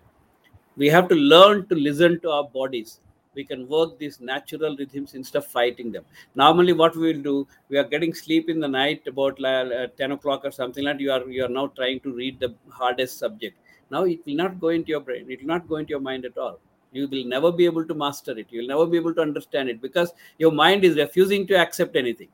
We 0.77 0.89
have 0.89 1.09
to 1.09 1.15
learn 1.15 1.67
to 1.69 1.75
listen 1.75 2.21
to 2.21 2.31
our 2.31 2.45
bodies. 2.45 3.01
We 3.35 3.45
can 3.45 3.69
work 3.69 3.99
these 3.99 4.19
natural 4.21 4.77
rhythms 4.79 5.15
instead 5.15 5.39
of 5.39 5.47
fighting 5.47 5.93
them. 5.93 6.05
Normally 6.35 6.73
what 6.73 6.97
we 6.97 7.13
will 7.13 7.23
do 7.23 7.49
we 7.69 7.77
are 7.77 7.85
getting 7.85 8.15
sleep 8.15 8.49
in 8.49 8.61
the 8.61 8.69
night 8.69 9.03
about 9.07 9.43
uh, 9.45 9.89
10 9.99 10.13
o'clock 10.13 10.43
or 10.45 10.51
something 10.51 10.85
like 10.85 10.97
that. 10.97 11.03
You 11.03 11.13
are 11.13 11.29
you 11.29 11.45
are 11.45 11.55
now 11.61 11.67
trying 11.69 12.01
to 12.01 12.13
read 12.13 12.41
the 12.41 12.55
hardest 12.71 13.19
subject 13.19 13.59
now 13.91 14.05
it 14.05 14.21
will 14.27 14.35
not 14.35 14.61
go 14.61 14.69
into 14.69 14.89
your 14.89 15.01
brain. 15.01 15.27
It 15.29 15.41
will 15.41 15.49
not 15.49 15.69
go 15.69 15.77
into 15.77 15.91
your 15.91 16.01
mind 16.01 16.25
at 16.25 16.37
all. 16.39 16.59
You 16.93 17.09
will 17.09 17.25
never 17.27 17.53
be 17.53 17.65
able 17.67 17.85
to 17.85 17.95
master 17.95 18.37
it. 18.39 18.47
You 18.51 18.61
will 18.61 18.69
never 18.69 18.87
be 18.87 18.97
able 18.97 19.15
to 19.15 19.21
understand 19.21 19.69
it 19.69 19.81
because 19.83 20.13
your 20.39 20.53
mind 20.53 20.85
is 20.85 20.97
refusing 20.97 21.47
to 21.49 21.55
accept 21.59 21.97
anything 21.97 22.29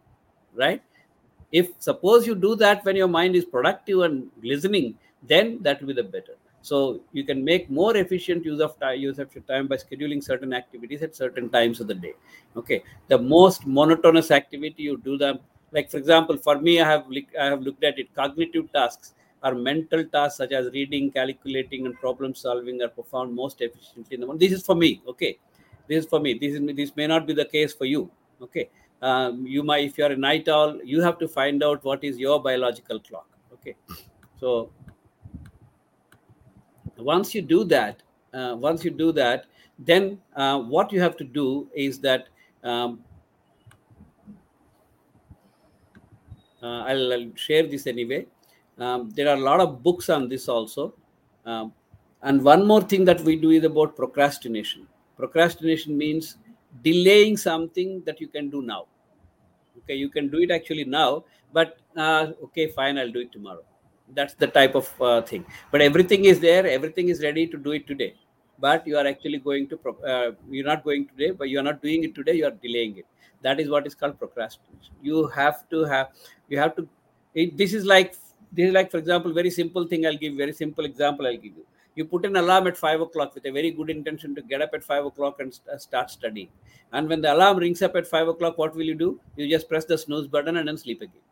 right? 0.54 0.82
If 1.50 1.70
suppose 1.78 2.26
you 2.26 2.34
do 2.34 2.54
that 2.56 2.84
when 2.84 2.96
your 2.96 3.08
mind 3.08 3.36
is 3.36 3.44
productive 3.44 4.00
and 4.00 4.30
listening 4.42 4.94
then 5.26 5.58
that 5.62 5.80
will 5.80 5.88
be 5.88 5.94
the 5.94 6.02
better. 6.02 6.34
So 6.62 7.00
you 7.12 7.24
can 7.24 7.44
make 7.44 7.70
more 7.70 7.96
efficient 7.96 8.44
use 8.44 8.60
of 8.60 8.78
time 8.78 9.00
use 9.00 9.18
of 9.18 9.34
your 9.34 9.44
time 9.44 9.66
by 9.66 9.76
scheduling 9.76 10.22
certain 10.22 10.52
activities 10.52 11.02
at 11.02 11.14
certain 11.16 11.48
times 11.50 11.80
of 11.80 11.88
the 11.88 11.94
day 11.94 12.14
okay? 12.56 12.82
The 13.08 13.18
most 13.18 13.66
monotonous 13.66 14.30
activity 14.30 14.84
you 14.84 14.96
do 14.96 15.18
them 15.18 15.40
like 15.72 15.90
for 15.90 15.96
example 15.96 16.36
for 16.36 16.60
me 16.60 16.80
i 16.80 16.88
have 16.88 17.04
i 17.40 17.46
have 17.46 17.62
looked 17.62 17.82
at 17.82 17.98
it 17.98 18.14
cognitive 18.14 18.70
tasks 18.72 19.14
our 19.42 19.54
mental 19.54 20.04
tasks 20.04 20.38
such 20.38 20.52
as 20.52 20.70
reading, 20.72 21.10
calculating, 21.10 21.86
and 21.86 21.98
problem 21.98 22.34
solving 22.34 22.80
are 22.82 22.88
performed 22.88 23.34
most 23.34 23.60
efficiently 23.60 24.14
in 24.14 24.20
the 24.20 24.26
morning. 24.26 24.40
This 24.40 24.58
is 24.58 24.64
for 24.64 24.74
me, 24.74 25.02
okay. 25.06 25.38
This 25.88 26.04
is 26.04 26.10
for 26.10 26.20
me. 26.20 26.34
This 26.34 26.54
is 26.54 26.76
this 26.76 26.94
may 26.96 27.06
not 27.06 27.26
be 27.26 27.34
the 27.34 27.44
case 27.44 27.72
for 27.72 27.84
you, 27.84 28.10
okay. 28.40 28.70
Um, 29.00 29.44
you 29.46 29.62
might, 29.64 29.84
if 29.84 29.98
you 29.98 30.04
are 30.04 30.12
a 30.12 30.16
night 30.16 30.48
owl, 30.48 30.78
you 30.84 31.00
have 31.00 31.18
to 31.18 31.26
find 31.26 31.62
out 31.62 31.84
what 31.84 32.04
is 32.04 32.18
your 32.18 32.40
biological 32.40 33.00
clock, 33.00 33.26
okay. 33.52 33.74
So 34.38 34.70
once 36.96 37.34
you 37.34 37.42
do 37.42 37.64
that, 37.64 38.02
uh, 38.32 38.56
once 38.58 38.84
you 38.84 38.90
do 38.90 39.12
that, 39.12 39.46
then 39.78 40.18
uh, 40.36 40.58
what 40.58 40.92
you 40.92 41.00
have 41.00 41.16
to 41.16 41.24
do 41.24 41.68
is 41.74 41.98
that 42.00 42.28
um, 42.62 43.00
uh, 46.62 46.82
I'll, 46.82 47.12
I'll, 47.12 47.30
share 47.34 47.66
this 47.66 47.86
anyway. 47.86 48.26
Um, 48.78 49.10
there 49.10 49.28
are 49.28 49.36
a 49.36 49.40
lot 49.40 49.60
of 49.60 49.82
books 49.82 50.08
on 50.08 50.28
this 50.28 50.48
also. 50.48 50.94
Um, 51.44 51.72
and 52.22 52.42
one 52.42 52.66
more 52.66 52.80
thing 52.80 53.04
that 53.04 53.20
we 53.20 53.36
do 53.36 53.50
is 53.50 53.64
about 53.64 53.96
procrastination. 53.96 54.86
Procrastination 55.16 55.96
means 55.98 56.36
delaying 56.82 57.36
something 57.36 58.02
that 58.06 58.20
you 58.20 58.28
can 58.28 58.48
do 58.48 58.62
now. 58.62 58.86
Okay, 59.78 59.94
you 59.94 60.08
can 60.08 60.28
do 60.28 60.38
it 60.38 60.50
actually 60.50 60.84
now, 60.84 61.24
but 61.52 61.78
uh, 61.96 62.28
okay, 62.44 62.68
fine, 62.68 62.98
I'll 62.98 63.10
do 63.10 63.20
it 63.20 63.32
tomorrow. 63.32 63.64
That's 64.14 64.34
the 64.34 64.46
type 64.46 64.74
of 64.74 64.88
uh, 65.00 65.22
thing. 65.22 65.44
But 65.70 65.80
everything 65.80 66.26
is 66.26 66.38
there, 66.40 66.66
everything 66.66 67.08
is 67.08 67.22
ready 67.22 67.46
to 67.46 67.56
do 67.56 67.72
it 67.72 67.86
today. 67.86 68.14
But 68.58 68.86
you 68.86 68.96
are 68.96 69.06
actually 69.06 69.38
going 69.38 69.68
to, 69.68 69.78
uh, 70.06 70.32
you're 70.48 70.66
not 70.66 70.84
going 70.84 71.08
today, 71.08 71.32
but 71.32 71.48
you 71.48 71.58
are 71.58 71.62
not 71.62 71.82
doing 71.82 72.04
it 72.04 72.14
today, 72.14 72.34
you 72.34 72.46
are 72.46 72.52
delaying 72.52 72.98
it. 72.98 73.06
That 73.40 73.58
is 73.58 73.68
what 73.68 73.86
is 73.86 73.94
called 73.94 74.18
procrastination. 74.18 74.94
You 75.02 75.26
have 75.28 75.68
to 75.70 75.84
have, 75.84 76.10
you 76.48 76.58
have 76.58 76.76
to, 76.76 76.86
it, 77.34 77.56
this 77.56 77.74
is 77.74 77.84
like, 77.84 78.14
this 78.52 78.68
is 78.68 78.74
like, 78.74 78.90
for 78.90 78.98
example, 78.98 79.32
very 79.32 79.50
simple 79.50 79.86
thing 79.86 80.06
I'll 80.06 80.16
give, 80.16 80.34
very 80.34 80.52
simple 80.52 80.84
example 80.84 81.26
I'll 81.26 81.34
give 81.34 81.56
you 81.56 81.66
you 81.94 82.04
put 82.04 82.24
an 82.24 82.36
alarm 82.36 82.66
at 82.66 82.76
five 82.76 83.00
o'clock 83.00 83.34
with 83.34 83.44
a 83.46 83.50
very 83.50 83.70
good 83.70 83.90
intention 83.90 84.34
to 84.34 84.42
get 84.42 84.62
up 84.62 84.70
at 84.72 84.82
five 84.82 85.04
o'clock 85.04 85.40
and 85.40 85.52
st- 85.52 85.80
start 85.80 86.10
studying. 86.10 86.48
And 86.92 87.08
when 87.08 87.20
the 87.20 87.32
alarm 87.32 87.58
rings 87.58 87.82
up 87.82 87.96
at 87.96 88.06
five 88.06 88.28
o'clock, 88.28 88.58
what 88.58 88.74
will 88.74 88.82
you 88.82 88.94
do? 88.94 89.20
You 89.36 89.48
just 89.48 89.68
press 89.68 89.84
the 89.84 89.98
snooze 89.98 90.26
button 90.26 90.56
and 90.56 90.68
then 90.68 90.78
sleep 90.78 91.02
again. 91.02 91.22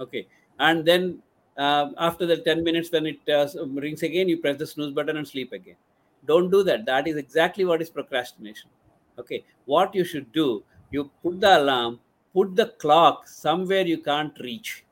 Okay. 0.00 0.26
And 0.58 0.84
then 0.84 1.20
uh, 1.56 1.90
after 1.98 2.26
the 2.26 2.38
10 2.38 2.64
minutes, 2.64 2.90
when 2.90 3.06
it 3.06 3.18
uh, 3.28 3.46
rings 3.66 4.02
again, 4.02 4.28
you 4.28 4.38
press 4.38 4.56
the 4.56 4.66
snooze 4.66 4.92
button 4.92 5.16
and 5.16 5.26
sleep 5.26 5.52
again. 5.52 5.76
Don't 6.26 6.50
do 6.50 6.62
that. 6.64 6.86
That 6.86 7.06
is 7.06 7.16
exactly 7.16 7.64
what 7.64 7.80
is 7.80 7.90
procrastination. 7.90 8.70
Okay. 9.18 9.44
What 9.66 9.94
you 9.94 10.04
should 10.04 10.32
do, 10.32 10.64
you 10.90 11.10
put 11.22 11.40
the 11.40 11.58
alarm, 11.58 12.00
put 12.32 12.56
the 12.56 12.66
clock 12.66 13.28
somewhere 13.28 13.82
you 13.86 13.98
can't 13.98 14.36
reach 14.40 14.83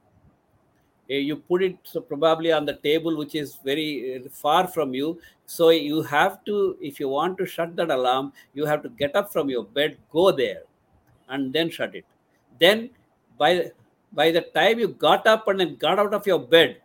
you 1.16 1.37
put 1.37 1.62
it 1.62 1.76
so 1.83 2.00
probably 2.00 2.52
on 2.52 2.64
the 2.64 2.75
table 2.75 3.16
which 3.16 3.35
is 3.35 3.57
very 3.64 4.23
far 4.31 4.66
from 4.66 4.95
you. 4.95 5.21
So 5.47 5.71
you 5.71 6.02
have 6.02 6.45
to 6.45 6.76
if 6.81 7.00
you 7.00 7.09
want 7.09 7.38
to 7.38 7.47
shut 7.47 7.76
that 7.76 7.90
alarm 7.90 8.33
you 8.54 8.64
have 8.64 8.83
to 8.83 8.88
get 8.88 9.16
up 9.16 9.33
from 9.33 9.50
your 9.50 9.64
bed 9.64 9.99
go 10.11 10.31
there 10.33 10.62
and 11.28 11.52
then 11.52 11.71
shut 11.71 11.95
it. 11.95 12.04
Then 12.59 12.90
by 13.38 13.71
by 14.12 14.31
the 14.31 14.42
time 14.42 14.78
you 14.78 14.88
got 14.88 15.26
up 15.26 15.49
and 15.49 15.61
then 15.61 15.76
got 15.76 15.99
out 15.99 16.14
of 16.14 16.26
your 16.26 16.38
bed 16.38 16.76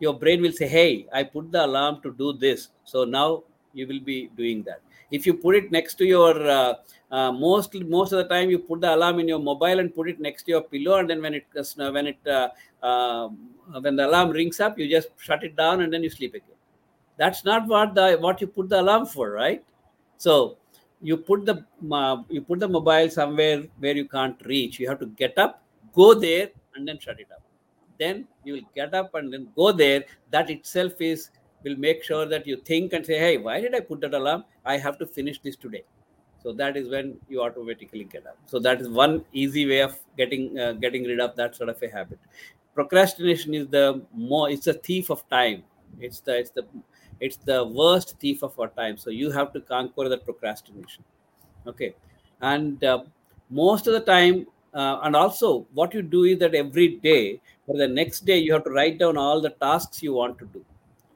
your 0.00 0.14
brain 0.14 0.42
will 0.42 0.52
say 0.52 0.68
hey 0.68 1.06
i 1.12 1.22
put 1.22 1.50
the 1.50 1.64
alarm 1.64 2.00
to 2.02 2.12
do 2.12 2.32
this. 2.32 2.68
So 2.84 3.04
now 3.04 3.44
you 3.72 3.86
will 3.86 4.00
be 4.00 4.30
doing 4.36 4.62
that. 4.64 4.80
If 5.10 5.26
you 5.26 5.34
put 5.34 5.54
it 5.56 5.72
next 5.72 5.94
to 5.94 6.04
your 6.04 6.48
uh, 6.48 6.74
uh, 7.10 7.32
most 7.32 7.74
most 7.74 8.12
of 8.12 8.18
the 8.18 8.28
time 8.28 8.50
you 8.50 8.58
put 8.58 8.80
the 8.82 8.94
alarm 8.94 9.18
in 9.18 9.28
your 9.28 9.38
mobile 9.38 9.78
and 9.78 9.94
put 9.94 10.08
it 10.10 10.20
next 10.20 10.42
to 10.42 10.50
your 10.52 10.60
pillow 10.60 10.98
and 10.98 11.08
then 11.08 11.22
when 11.22 11.34
it 11.34 11.46
when 11.76 12.06
it 12.06 12.18
uh, 12.26 13.28
when 13.80 13.96
the 13.96 14.06
alarm 14.06 14.30
rings 14.30 14.60
up 14.60 14.78
you 14.78 14.88
just 14.88 15.08
shut 15.16 15.42
it 15.42 15.56
down 15.56 15.80
and 15.80 15.92
then 15.92 16.02
you 16.02 16.10
sleep 16.10 16.34
again. 16.34 16.56
That's 17.16 17.44
not 17.44 17.66
what 17.66 17.94
the 17.94 18.18
what 18.20 18.40
you 18.42 18.46
put 18.46 18.68
the 18.68 18.80
alarm 18.80 19.06
for 19.06 19.30
right? 19.30 19.64
So 20.18 20.58
you 21.00 21.16
put 21.16 21.46
the 21.46 21.64
you 22.28 22.42
put 22.42 22.60
the 22.60 22.68
mobile 22.68 23.08
somewhere 23.08 23.64
where 23.78 23.96
you 23.96 24.06
can't 24.06 24.36
reach. 24.44 24.78
You 24.78 24.88
have 24.88 25.00
to 25.00 25.06
get 25.06 25.38
up 25.38 25.62
go 25.94 26.12
there 26.12 26.50
and 26.74 26.86
then 26.86 26.98
shut 26.98 27.18
it 27.18 27.28
up. 27.32 27.42
Then 27.98 28.28
you 28.44 28.52
will 28.52 28.68
get 28.74 28.92
up 28.92 29.14
and 29.14 29.32
then 29.32 29.48
go 29.56 29.72
there. 29.72 30.04
That 30.30 30.50
itself 30.50 31.00
is 31.00 31.30
will 31.64 31.76
make 31.76 32.04
sure 32.04 32.26
that 32.26 32.46
you 32.46 32.56
think 32.56 32.92
and 32.92 33.04
say 33.04 33.18
hey 33.18 33.38
why 33.38 33.60
did 33.60 33.74
i 33.74 33.80
put 33.80 34.00
that 34.02 34.12
alarm? 34.12 34.44
I 34.64 34.76
have 34.76 34.98
to 34.98 35.06
finish 35.06 35.40
this 35.40 35.56
today 35.56 35.84
so 36.42 36.52
that 36.52 36.76
is 36.76 36.88
when 36.88 37.16
you 37.28 37.42
automatically 37.42 38.04
get 38.04 38.26
up. 38.26 38.38
So 38.46 38.58
that 38.60 38.80
is 38.80 38.88
one 38.88 39.24
easy 39.32 39.66
way 39.66 39.80
of 39.80 39.98
getting 40.16 40.58
uh, 40.58 40.72
getting 40.72 41.04
rid 41.04 41.20
of 41.20 41.34
that 41.36 41.56
sort 41.56 41.68
of 41.68 41.82
a 41.82 41.88
habit. 41.88 42.18
Procrastination 42.74 43.54
is 43.54 43.66
the 43.68 44.02
more 44.12 44.48
it's 44.50 44.66
a 44.66 44.74
thief 44.74 45.10
of 45.10 45.28
time. 45.28 45.64
It's 46.00 46.20
the 46.20 46.38
it's 46.38 46.50
the 46.50 46.66
it's 47.20 47.36
the 47.36 47.64
worst 47.64 48.18
thief 48.20 48.42
of 48.42 48.58
our 48.58 48.68
time. 48.68 48.96
So 48.96 49.10
you 49.10 49.30
have 49.30 49.52
to 49.54 49.60
conquer 49.60 50.08
that 50.08 50.24
procrastination. 50.24 51.04
Okay. 51.66 51.94
And 52.40 52.82
uh, 52.84 53.04
most 53.50 53.88
of 53.88 53.94
the 53.94 54.00
time 54.00 54.46
uh, 54.74 55.00
and 55.02 55.16
also 55.16 55.66
what 55.74 55.92
you 55.92 56.02
do 56.02 56.24
is 56.24 56.38
that 56.38 56.54
every 56.54 56.88
day 56.96 57.40
for 57.66 57.76
the 57.76 57.88
next 57.88 58.24
day 58.24 58.38
you 58.38 58.52
have 58.52 58.64
to 58.64 58.70
write 58.70 58.98
down 58.98 59.16
all 59.16 59.40
the 59.40 59.50
tasks 59.50 60.02
you 60.02 60.12
want 60.12 60.38
to 60.38 60.46
do. 60.46 60.64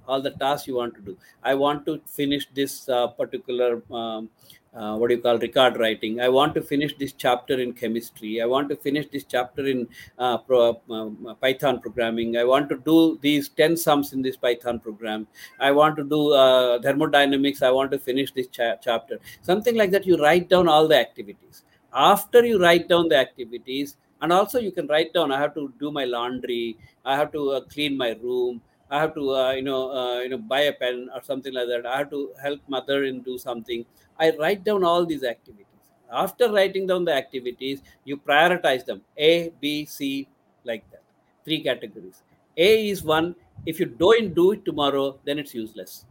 All 0.09 0.21
the 0.21 0.31
tasks 0.31 0.67
you 0.67 0.75
want 0.75 0.97
to 0.97 1.01
do. 1.01 1.17
I 1.45 1.55
want 1.55 1.87
to 1.87 2.01
finish 2.07 2.49
this 2.53 2.89
uh, 2.89 3.07
particular 3.07 3.83
um, 3.93 4.31
uh, 4.75 4.97
what 4.97 5.09
do 5.09 5.15
you 5.15 5.21
call 5.21 5.39
record 5.39 5.79
writing. 5.79 6.21
I 6.21 6.29
want 6.29 6.55
to 6.55 6.63
finish 6.63 6.97
this 6.97 7.13
chapter 7.13 7.61
in 7.61 7.73
chemistry. 7.75 8.41
I 8.41 8.47
want 8.47 8.69
to 8.71 8.77
finish 8.77 9.07
this 9.13 9.25
chapter 9.25 9.67
in 9.67 9.87
uh, 10.19 10.39
pro, 10.39 10.81
uh, 10.91 11.35
python 11.35 11.81
programming. 11.81 12.37
I 12.37 12.45
want 12.45 12.69
to 12.71 12.79
do 12.79 13.19
these 13.21 13.49
10 13.51 13.77
sums 13.77 14.13
in 14.13 14.23
this 14.23 14.37
python 14.37 14.81
program. 14.81 15.27
I 15.61 15.73
want 15.73 15.97
to 15.97 16.05
do 16.05 16.33
uh, 16.33 16.81
thermodynamics. 16.81 17.63
I 17.63 17.71
want 17.71 17.91
to 17.93 17.99
finish 17.99 18.33
this 18.33 18.49
cha- 18.49 18.77
chapter. 18.77 19.19
Something 19.43 19.77
like 19.77 19.91
that 19.91 20.07
you 20.07 20.17
write 20.17 20.49
down 20.49 20.69
all 20.69 20.89
the 20.89 20.99
activities. 20.99 21.65
After 21.93 22.45
you 22.45 22.59
write 22.59 22.89
down 22.89 23.09
the 23.09 23.17
activities 23.17 23.97
and 24.23 24.33
also 24.33 24.59
you 24.59 24.71
can 24.71 24.87
write 24.87 25.13
down 25.13 25.33
i 25.33 25.39
have 25.39 25.53
to 25.55 25.73
do 25.79 25.91
my 25.91 26.05
laundry. 26.05 26.79
I 27.05 27.17
have 27.17 27.33
to 27.33 27.51
uh, 27.51 27.61
clean 27.63 27.97
my 27.97 28.11
room 28.23 28.63
I 28.93 29.01
have 29.01 29.15
to, 29.15 29.31
uh, 29.35 29.53
you 29.53 29.63
know, 29.63 29.91
uh, 29.91 30.21
you 30.21 30.29
know, 30.29 30.39
buy 30.39 30.61
a 30.71 30.73
pen 30.73 31.09
or 31.15 31.23
something 31.23 31.55
like 31.55 31.69
that. 31.69 31.87
I 31.87 31.99
have 31.99 32.11
to 32.11 32.31
help 32.43 32.61
mother 32.69 33.05
in 33.05 33.23
do 33.23 33.39
something. 33.39 33.87
I 34.21 34.33
write 34.39 34.65
down 34.65 34.85
all 34.85 35.07
these 35.07 35.25
activities. 35.25 35.67
After 36.13 36.53
writing 36.53 36.87
down 36.87 37.07
the 37.07 37.15
activities, 37.15 37.81
you 38.05 38.19
prioritize 38.19 38.85
them 38.85 39.01
A, 39.17 39.51
B, 39.61 39.87
C, 39.87 40.29
like 40.65 40.85
that. 40.91 41.03
Three 41.47 41.63
categories. 41.63 42.23
A 42.57 42.89
is 42.91 43.03
one. 43.03 43.35
If 43.65 43.81
you 43.81 43.87
don't 43.87 44.35
do 44.35 44.53
it 44.53 44.67
tomorrow, 44.67 45.19
then 45.25 45.39
it's 45.39 45.55
useless. 45.55 46.05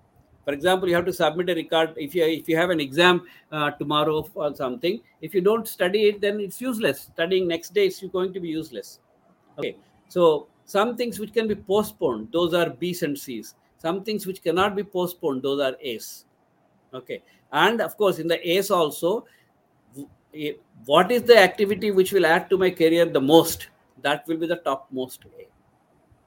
For 0.43 0.53
example, 0.53 0.89
you 0.89 0.95
have 0.95 1.05
to 1.05 1.13
submit 1.13 1.51
a 1.51 1.55
record. 1.55 1.93
If 1.97 2.15
you 2.15 2.23
if 2.25 2.49
you 2.49 2.57
have 2.57 2.71
an 2.71 2.79
exam 2.79 3.21
uh, 3.51 3.69
tomorrow 3.71 4.27
or 4.33 4.55
something, 4.55 4.99
if 5.21 5.35
you 5.35 5.41
don't 5.41 5.67
study 5.67 6.05
it, 6.07 6.19
then 6.19 6.39
it's 6.39 6.59
useless. 6.59 7.01
Studying 7.01 7.47
next 7.47 7.75
day 7.75 7.85
is 7.85 8.03
going 8.11 8.33
to 8.33 8.39
be 8.39 8.47
useless. 8.47 8.99
Okay, 9.59 9.75
so 10.07 10.47
some 10.71 10.95
things 10.95 11.19
which 11.19 11.33
can 11.33 11.49
be 11.49 11.55
postponed, 11.55 12.29
those 12.31 12.53
are 12.53 12.69
B's 12.69 13.03
and 13.03 13.17
C's. 13.17 13.55
Some 13.77 14.03
things 14.05 14.25
which 14.25 14.41
cannot 14.41 14.73
be 14.73 14.83
postponed, 14.83 15.43
those 15.43 15.59
are 15.59 15.75
A's. 15.81 16.23
Okay. 16.93 17.21
And 17.51 17.81
of 17.81 17.97
course, 17.97 18.19
in 18.19 18.27
the 18.29 18.39
A's 18.49 18.71
also, 18.71 19.25
what 20.85 21.11
is 21.11 21.23
the 21.23 21.37
activity 21.37 21.91
which 21.91 22.13
will 22.13 22.25
add 22.25 22.49
to 22.49 22.57
my 22.57 22.69
career 22.69 23.05
the 23.05 23.19
most? 23.19 23.67
That 24.01 24.25
will 24.27 24.37
be 24.37 24.47
the 24.47 24.55
topmost 24.67 25.25
A. 25.37 25.47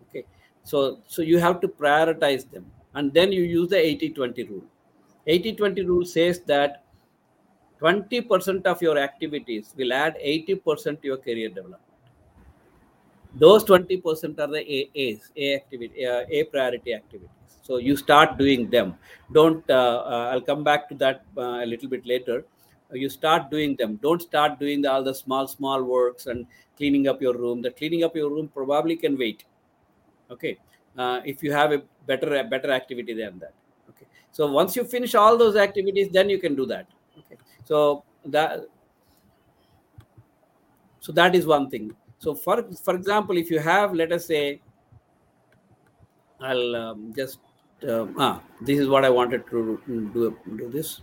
Okay. 0.02 0.26
So, 0.62 0.98
so 1.06 1.22
you 1.22 1.38
have 1.38 1.62
to 1.62 1.68
prioritize 1.68 2.50
them. 2.50 2.66
And 2.92 3.14
then 3.14 3.32
you 3.32 3.42
use 3.42 3.70
the 3.70 3.78
80 3.78 4.10
20 4.10 4.44
rule. 4.44 4.64
80 5.26 5.54
20 5.54 5.82
rule 5.86 6.04
says 6.04 6.40
that 6.40 6.84
20% 7.80 8.66
of 8.66 8.82
your 8.82 8.98
activities 8.98 9.74
will 9.76 9.94
add 9.94 10.16
80% 10.22 11.00
to 11.00 11.06
your 11.06 11.16
career 11.16 11.48
development 11.48 11.93
those 13.36 13.64
20% 13.64 14.38
are 14.38 14.46
the 14.46 14.62
AAs, 14.64 15.30
A 15.36 15.56
activity, 15.56 16.06
uh, 16.06 16.24
A 16.28 16.44
priority 16.44 16.94
activities. 16.94 17.30
So 17.62 17.78
you 17.78 17.96
start 17.96 18.38
doing 18.38 18.70
them. 18.70 18.94
Don't, 19.32 19.68
uh, 19.68 20.02
uh, 20.06 20.30
I'll 20.32 20.40
come 20.40 20.62
back 20.62 20.88
to 20.90 20.94
that 20.96 21.24
uh, 21.36 21.62
a 21.62 21.66
little 21.66 21.88
bit 21.88 22.06
later. 22.06 22.44
You 22.92 23.08
start 23.08 23.50
doing 23.50 23.74
them. 23.76 23.98
Don't 24.02 24.22
start 24.22 24.60
doing 24.60 24.82
the, 24.82 24.92
all 24.92 25.02
the 25.02 25.14
small, 25.14 25.48
small 25.48 25.82
works 25.82 26.26
and 26.26 26.46
cleaning 26.76 27.08
up 27.08 27.20
your 27.20 27.36
room. 27.36 27.62
The 27.62 27.70
cleaning 27.70 28.04
up 28.04 28.14
your 28.14 28.30
room 28.30 28.48
probably 28.54 28.96
can 28.96 29.18
wait. 29.18 29.44
Okay. 30.30 30.58
Uh, 30.96 31.20
if 31.24 31.42
you 31.42 31.50
have 31.52 31.72
a 31.72 31.82
better, 32.06 32.36
a 32.36 32.44
better 32.44 32.70
activity 32.70 33.14
than 33.14 33.38
that. 33.40 33.54
Okay. 33.90 34.06
So 34.30 34.46
once 34.46 34.76
you 34.76 34.84
finish 34.84 35.14
all 35.16 35.36
those 35.36 35.56
activities, 35.56 36.08
then 36.12 36.30
you 36.30 36.38
can 36.38 36.54
do 36.54 36.66
that. 36.66 36.86
Okay. 37.18 37.36
So 37.64 38.04
that, 38.26 38.60
so 41.00 41.10
that 41.12 41.34
is 41.34 41.46
one 41.46 41.68
thing 41.68 41.96
so 42.24 42.34
for 42.34 42.62
for 42.84 42.94
example, 42.96 43.36
if 43.36 43.50
you 43.50 43.58
have, 43.58 43.92
let 43.92 44.12
us 44.16 44.26
say, 44.26 44.60
I'll 46.40 46.76
um, 46.76 47.12
just 47.14 47.38
um, 47.88 48.14
ah, 48.18 48.40
this 48.62 48.78
is 48.78 48.88
what 48.88 49.04
I 49.04 49.10
wanted 49.10 49.46
to 49.50 49.80
do. 49.86 50.36
Do 50.56 50.70
this. 50.70 51.00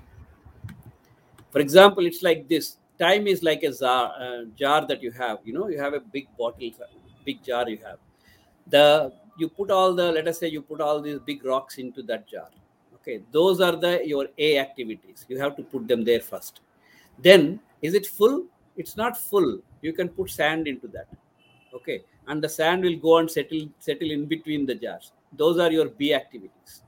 For 1.51 1.60
example, 1.60 2.05
it's 2.05 2.23
like 2.23 2.47
this. 2.47 2.77
Time 2.97 3.27
is 3.27 3.43
like 3.43 3.63
a 3.63 3.71
jar, 3.71 4.13
uh, 4.19 4.45
jar 4.57 4.86
that 4.88 5.03
you 5.03 5.12
have. 5.12 5.39
You 5.43 5.53
know, 5.53 5.67
you 5.67 5.79
have 5.79 5.93
a 5.93 5.99
big 5.99 6.27
bottle, 6.38 6.71
big 7.25 7.43
jar 7.43 7.69
you 7.69 7.79
have. 7.86 7.99
the 8.67 9.12
you 9.38 9.47
put 9.49 9.71
all 9.71 9.93
the 9.93 10.12
let 10.12 10.27
us 10.27 10.39
say 10.39 10.47
you 10.47 10.62
put 10.62 10.81
all 10.81 11.01
these 11.01 11.19
big 11.19 11.43
rocks 11.45 11.77
into 11.77 12.03
that 12.03 12.27
jar 12.27 12.49
okay 12.95 13.21
those 13.31 13.62
are 13.67 13.75
the 13.75 13.91
your 14.05 14.27
a 14.38 14.49
activities 14.60 15.25
you 15.29 15.39
have 15.39 15.55
to 15.55 15.63
put 15.63 15.88
them 15.88 16.03
there 16.03 16.19
first 16.19 16.62
then 17.27 17.60
is 17.81 17.93
it 17.93 18.05
full 18.05 18.45
it's 18.77 18.97
not 18.97 19.17
full. 19.17 19.60
You 19.81 19.93
can 19.93 20.10
put 20.10 20.29
sand 20.29 20.67
into 20.67 20.88
that. 20.89 21.07
Okay? 21.73 22.03
And 22.27 22.43
the 22.43 22.49
sand 22.49 22.84
will 22.84 22.97
go 22.97 23.17
and 23.17 23.29
settle 23.29 23.67
settle 23.79 24.12
in 24.12 24.25
between 24.25 24.65
the 24.65 24.75
jars. 24.75 25.12
Those 25.34 25.60
are 25.60 25.71
your 25.71 25.89
b 25.89 26.13
activities. 26.13 26.84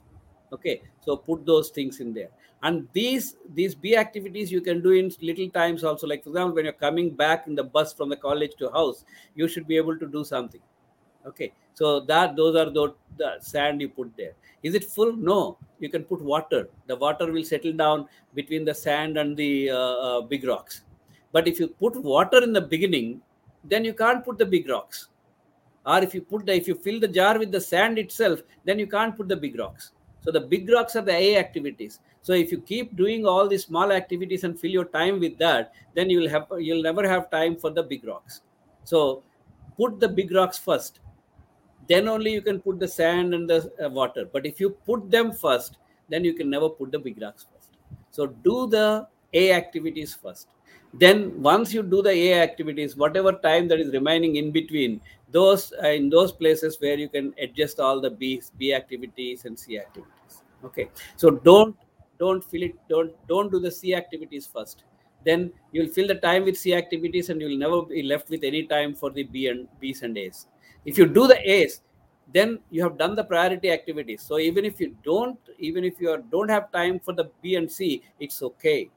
Okay? 0.52 0.82
So 1.02 1.18
put 1.18 1.46
those 1.46 1.70
things 1.70 2.00
in 2.00 2.14
there. 2.14 2.30
And 2.62 2.88
these 2.94 3.36
these 3.54 3.76
b 3.76 3.96
activities 3.96 4.52
you 4.52 4.62
can 4.62 4.82
do 4.82 4.92
in 4.92 5.12
little 5.22 5.50
times 5.50 5.84
also. 5.84 6.08
Like 6.08 6.24
for 6.24 6.30
example 6.30 6.56
when 6.56 6.66
you're 6.66 6.74
coming 6.74 7.10
back 7.10 7.48
in 7.48 7.56
the 7.56 7.64
bus 7.64 7.94
from 7.94 8.10
the 8.10 8.16
college 8.16 8.52
to 8.60 8.70
house 8.70 9.06
you 9.36 9.48
should 9.48 9.68
be 9.68 9.78
able 9.78 9.98
to 9.98 10.08
do 10.08 10.24
something. 10.24 10.62
Okay? 11.26 11.54
So 11.74 12.00
that 12.02 12.36
those 12.36 12.56
are 12.56 12.70
the, 12.70 12.94
the 13.18 13.38
sand 13.40 13.82
you 13.82 13.90
put 13.90 14.16
there. 14.16 14.34
Is 14.62 14.76
it 14.76 14.86
full? 14.86 15.14
No. 15.14 15.58
You 15.80 15.90
can 15.90 16.04
put 16.04 16.22
water. 16.22 16.70
The 16.88 16.96
water 16.96 17.30
will 17.32 17.44
settle 17.44 17.74
down 17.74 18.08
between 18.34 18.64
the 18.64 18.74
sand 18.74 19.18
and 19.18 19.36
the 19.36 19.72
uh, 19.72 19.78
uh, 19.78 20.22
big 20.22 20.46
rocks 20.46 20.84
but 21.34 21.48
if 21.48 21.60
you 21.60 21.68
put 21.68 22.02
water 22.02 22.42
in 22.48 22.54
the 22.54 22.62
beginning 22.62 23.22
then 23.64 23.84
you 23.84 23.94
can't 23.94 24.24
put 24.24 24.38
the 24.38 24.46
big 24.46 24.70
rocks. 24.70 25.10
Or 25.86 26.02
if 26.02 26.14
you 26.14 26.22
put 26.22 26.46
the 26.46 26.56
if 26.56 26.68
you 26.68 26.76
fill 26.76 27.00
the 27.00 27.08
jar 27.08 27.38
with 27.38 27.52
the 27.52 27.60
sand 27.60 27.98
itself 27.98 28.42
then 28.64 28.80
you 28.80 28.88
can't 28.88 29.18
put 29.18 29.28
the 29.28 29.36
big 29.36 29.60
rocks. 29.60 29.92
So 30.22 30.32
the 30.32 30.40
big 30.40 30.70
rocks 30.70 30.96
are 30.96 31.02
the 31.02 31.14
a 31.14 31.38
activities. 31.38 32.00
So 32.22 32.32
if 32.32 32.52
you 32.52 32.60
keep 32.62 32.96
doing 32.96 33.26
all 33.26 33.50
these 33.50 33.66
small 33.66 33.92
activities 33.92 34.46
and 34.46 34.58
fill 34.58 34.72
your 34.72 34.86
time 34.86 35.20
with 35.20 35.38
that 35.40 35.74
then 35.94 36.10
you 36.10 36.20
will 36.20 36.30
have 36.30 36.48
you'll 36.58 36.84
never 36.84 37.08
have 37.08 37.30
time 37.30 37.58
for 37.58 37.70
the 37.70 37.84
big 37.84 38.06
rocks. 38.06 38.42
So 38.84 39.24
put 39.78 40.00
the 40.00 40.08
big 40.08 40.34
rocks 40.34 40.58
first. 40.58 41.00
Then 41.90 42.08
only 42.08 42.32
you 42.32 42.42
can 42.42 42.62
put 42.62 42.80
the 42.80 42.88
sand 42.88 43.34
and 43.34 43.50
the 43.50 43.72
uh, 43.84 43.90
water. 43.90 44.26
But 44.32 44.46
if 44.46 44.60
you 44.60 44.70
put 44.70 45.10
them 45.12 45.32
first 45.34 45.78
then 46.10 46.24
you 46.24 46.34
can 46.34 46.50
never 46.50 46.70
put 46.70 46.92
the 46.92 47.00
big 47.00 47.22
rocks 47.22 47.46
first. 47.52 47.70
So 48.12 48.28
do 48.28 48.68
the 48.68 49.08
a 49.34 49.52
activities 49.52 50.14
first 50.14 50.50
then 50.94 51.42
once 51.42 51.74
you 51.74 51.82
do 51.82 52.02
the 52.02 52.12
a 52.12 52.42
activities 52.42 52.96
whatever 52.96 53.32
time 53.32 53.68
that 53.68 53.80
is 53.80 53.92
remaining 53.94 54.36
in 54.36 54.52
between 54.52 55.02
those 55.32 55.74
uh, 55.84 55.88
in 55.88 56.10
those 56.10 56.32
places 56.32 56.78
where 56.80 56.98
you 56.98 57.10
can 57.10 57.34
adjust 57.42 57.80
all 57.80 58.00
the 58.00 58.10
b 58.10 58.42
b 58.58 58.74
activities 58.74 59.46
and 59.46 59.58
c 59.58 59.80
activities. 59.80 60.44
Okay. 60.64 60.90
So 61.16 61.32
don't 61.32 61.76
don't 62.20 62.44
fill 62.44 62.64
it 62.64 62.76
don't 62.88 63.12
don't 63.28 63.52
do 63.52 63.60
the 63.60 63.72
c 63.72 63.96
activities 63.96 64.48
first. 64.48 64.84
Then 65.26 65.52
you'll 65.72 65.90
fill 65.90 66.08
the 66.08 66.16
time 66.16 66.46
with 66.46 66.58
c 66.58 66.76
activities 66.76 67.30
and 67.30 67.42
you'll 67.42 67.58
never 67.58 67.82
be 67.82 68.04
left 68.04 68.30
with 68.30 68.44
any 68.44 68.64
time 68.64 68.94
for 68.94 69.10
the 69.10 69.24
b 69.24 69.48
and 69.48 69.68
b's 69.80 70.04
and 70.04 70.18
a's. 70.18 70.46
If 70.86 70.98
you 70.98 71.08
do 71.08 71.28
the 71.28 71.40
a's 71.50 71.82
then 72.32 72.60
you 72.70 72.82
have 72.84 72.98
done 72.98 73.16
the 73.16 73.24
priority 73.24 73.70
activities. 73.70 74.22
So 74.22 74.40
even 74.40 74.64
if 74.66 74.80
you 74.80 74.96
don't 75.04 75.40
even 75.58 75.84
if 75.84 76.00
you 76.00 76.12
are, 76.12 76.20
don't 76.20 76.50
have 76.50 76.72
time 76.72 77.00
for 77.00 77.14
the 77.14 77.32
b 77.42 77.56
and 77.56 77.72
c 77.72 78.04
it's 78.20 78.44
okay 78.44 78.92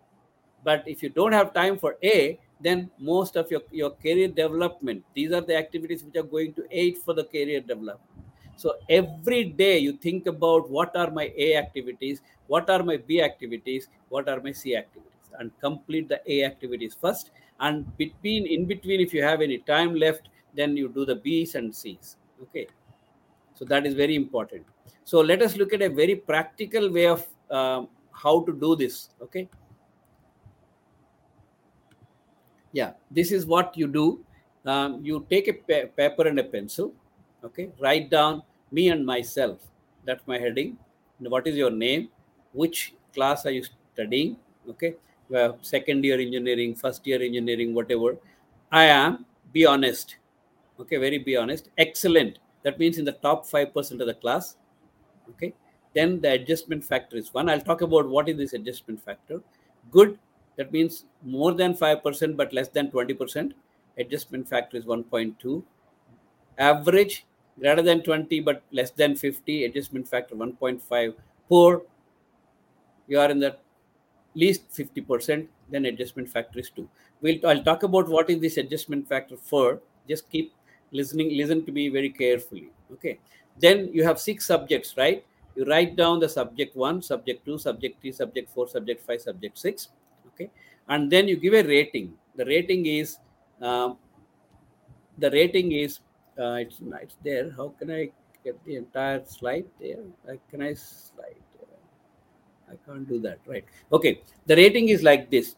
but 0.66 0.87
if 0.92 1.02
you 1.02 1.09
don't 1.09 1.33
have 1.38 1.55
time 1.55 1.79
for 1.79 1.96
a 2.02 2.38
then 2.61 2.90
most 2.98 3.37
of 3.37 3.50
your, 3.50 3.62
your 3.70 3.90
career 4.05 4.29
development 4.29 5.02
these 5.14 5.33
are 5.33 5.42
the 5.50 5.57
activities 5.57 6.05
which 6.05 6.16
are 6.16 6.29
going 6.37 6.52
to 6.55 6.64
aid 6.70 6.96
for 6.98 7.14
the 7.14 7.24
career 7.24 7.61
development. 7.61 8.24
So 8.57 8.72
every 8.88 9.44
day 9.44 9.79
you 9.79 9.92
think 9.92 10.26
about 10.26 10.70
what 10.70 10.96
are 10.96 11.11
my 11.11 11.31
a 11.37 11.57
activities 11.57 12.22
what 12.46 12.70
are 12.70 12.83
my 12.83 12.96
b 12.96 13.20
activities 13.22 13.88
what 14.09 14.29
are 14.29 14.40
my 14.40 14.52
c 14.52 14.76
activities 14.76 15.35
and 15.38 15.50
complete 15.61 16.09
the 16.09 16.20
a 16.33 16.44
activities 16.44 16.96
first. 17.00 17.31
And 17.61 17.96
between 17.98 18.46
in 18.46 18.64
between 18.64 19.00
if 19.00 19.12
you 19.12 19.22
have 19.22 19.42
any 19.42 19.59
time 19.59 19.94
left 19.94 20.31
then 20.55 20.76
you 20.76 20.88
do 20.88 21.05
the 21.05 21.16
b's 21.16 21.55
and 21.55 21.74
c's 21.74 22.16
okay? 22.42 22.66
So 23.55 23.64
that 23.66 23.87
is 23.87 23.94
very 23.94 24.16
important. 24.16 24.64
So 25.05 25.20
let 25.20 25.42
us 25.42 25.57
look 25.57 25.72
at 25.74 25.83
a 25.83 25.88
very 25.88 26.16
practical 26.16 26.90
way 26.90 27.07
of 27.07 27.24
um, 27.50 27.88
how 28.12 28.40
to 28.44 28.52
do 28.52 28.74
this 28.74 29.11
okay 29.22 29.48
yeah 32.72 32.92
this 33.11 33.33
is 33.33 33.46
what 33.46 33.76
you 33.76 33.87
do. 33.87 34.20
Um, 34.64 35.05
you 35.05 35.24
take 35.31 35.46
a 35.46 35.52
pa- 35.52 35.88
paper 35.96 36.26
and 36.26 36.38
a 36.40 36.44
pencil 36.44 36.92
okay? 37.44 37.70
Write 37.81 38.11
down 38.11 38.42
me 38.72 38.88
and 38.88 39.05
myself. 39.07 39.59
That's 40.05 40.26
my 40.26 40.38
heading. 40.38 40.76
What 41.20 41.46
is 41.46 41.57
your 41.57 41.70
name? 41.70 42.09
Which 42.52 42.94
class 43.14 43.46
are 43.46 43.50
you 43.50 43.64
studying? 43.94 44.37
Okay? 44.68 44.94
Well, 45.29 45.59
second 45.62 46.05
year 46.05 46.20
engineering 46.20 46.74
first 46.74 47.07
year 47.07 47.22
engineering 47.22 47.74
whatever. 47.74 48.16
I 48.70 48.85
am 48.85 49.24
be 49.52 49.64
honest. 49.64 50.16
Okay 50.81 50.96
very 50.96 51.18
be 51.18 51.37
honest. 51.37 51.70
Excellent. 51.79 52.38
That 52.62 52.79
means 52.79 52.98
in 52.98 53.05
the 53.05 53.12
top 53.12 53.46
5% 53.46 54.00
of 54.00 54.07
the 54.07 54.14
class 54.14 54.57
okay? 55.31 55.55
Then 55.94 56.20
the 56.20 56.33
adjustment 56.33 56.85
factor 56.85 57.16
is 57.16 57.33
one. 57.33 57.48
I'll 57.48 57.61
talk 57.61 57.81
about 57.81 58.09
what 58.09 58.29
is 58.29 58.37
this 58.37 58.52
adjustment 58.52 59.02
factor. 59.02 59.40
Good 59.90 60.18
that 60.57 60.73
means 60.73 61.05
more 61.23 61.53
than 61.53 61.75
5% 61.75 62.37
but 62.37 62.53
less 62.53 62.69
than 62.69 62.90
20% 62.90 63.53
adjustment 63.99 64.49
factor 64.49 64.77
is 64.77 64.85
1.2 64.85 65.62
average 66.59 67.27
greater 67.59 67.83
than 67.83 68.03
20 68.03 68.40
but 68.40 68.62
less 68.73 68.90
than 68.90 69.14
50 69.14 69.64
adjustment 69.64 70.09
factor 70.09 70.35
1.5 70.35 71.14
poor 71.49 71.83
you 73.07 73.19
are 73.19 73.31
in 73.31 73.38
the 73.38 73.57
least 74.35 74.69
50% 74.71 75.47
then 75.71 75.87
adjustment 75.87 76.29
factor 76.29 76.59
is 76.59 76.71
2 76.71 76.88
we'll 77.23 77.47
i'll 77.47 77.62
talk 77.62 77.83
about 77.83 78.09
what 78.09 78.29
is 78.31 78.40
this 78.40 78.57
adjustment 78.57 79.09
factor 79.09 79.37
for. 79.37 79.81
Just 80.09 80.31
keep 80.31 80.53
listening 80.92 81.37
listen 81.37 81.64
to 81.66 81.73
me 81.73 81.88
very 81.88 82.11
carefully 82.11 82.71
okay? 82.92 83.19
Then 83.59 83.90
you 83.92 84.05
have 84.05 84.21
six 84.21 84.47
subjects 84.47 84.95
right? 84.97 85.25
You 85.57 85.64
write 85.64 85.97
down 85.97 86.21
the 86.21 86.29
subject 86.29 86.77
1 86.77 87.03
subject 87.03 87.45
2 87.47 87.59
subject 87.59 88.01
3 88.01 88.12
subject 88.12 88.51
4 88.51 88.69
subject 88.69 89.07
5 89.07 89.21
subject 89.21 89.59
6 89.59 89.88
okay? 90.37 90.51
And 90.88 91.11
then 91.11 91.29
you 91.29 91.37
give 91.37 91.55
a 91.55 91.62
rating. 91.62 92.14
The 92.37 92.44
rating 92.44 92.87
is 92.87 93.18
um, 93.61 93.96
the 95.18 95.31
rating 95.31 95.72
is 95.72 96.01
uh, 96.38 96.59
it's 96.61 96.81
it's 97.03 97.16
there. 97.25 97.51
How 97.57 97.68
can 97.79 97.90
i 97.90 98.11
get 98.44 98.62
the 98.64 98.77
entire 98.77 99.25
slide 99.25 99.66
there? 99.81 100.05
Uh, 100.29 100.35
can 100.51 100.62
i 100.62 100.75
slide 100.75 101.42
i 102.68 102.75
can't 102.85 103.09
do 103.09 103.20
that 103.20 103.38
right. 103.46 103.64
Okay 103.92 104.20
the 104.46 104.57
rating 104.57 104.88
is 104.88 105.03
like 105.03 105.31
this. 105.31 105.57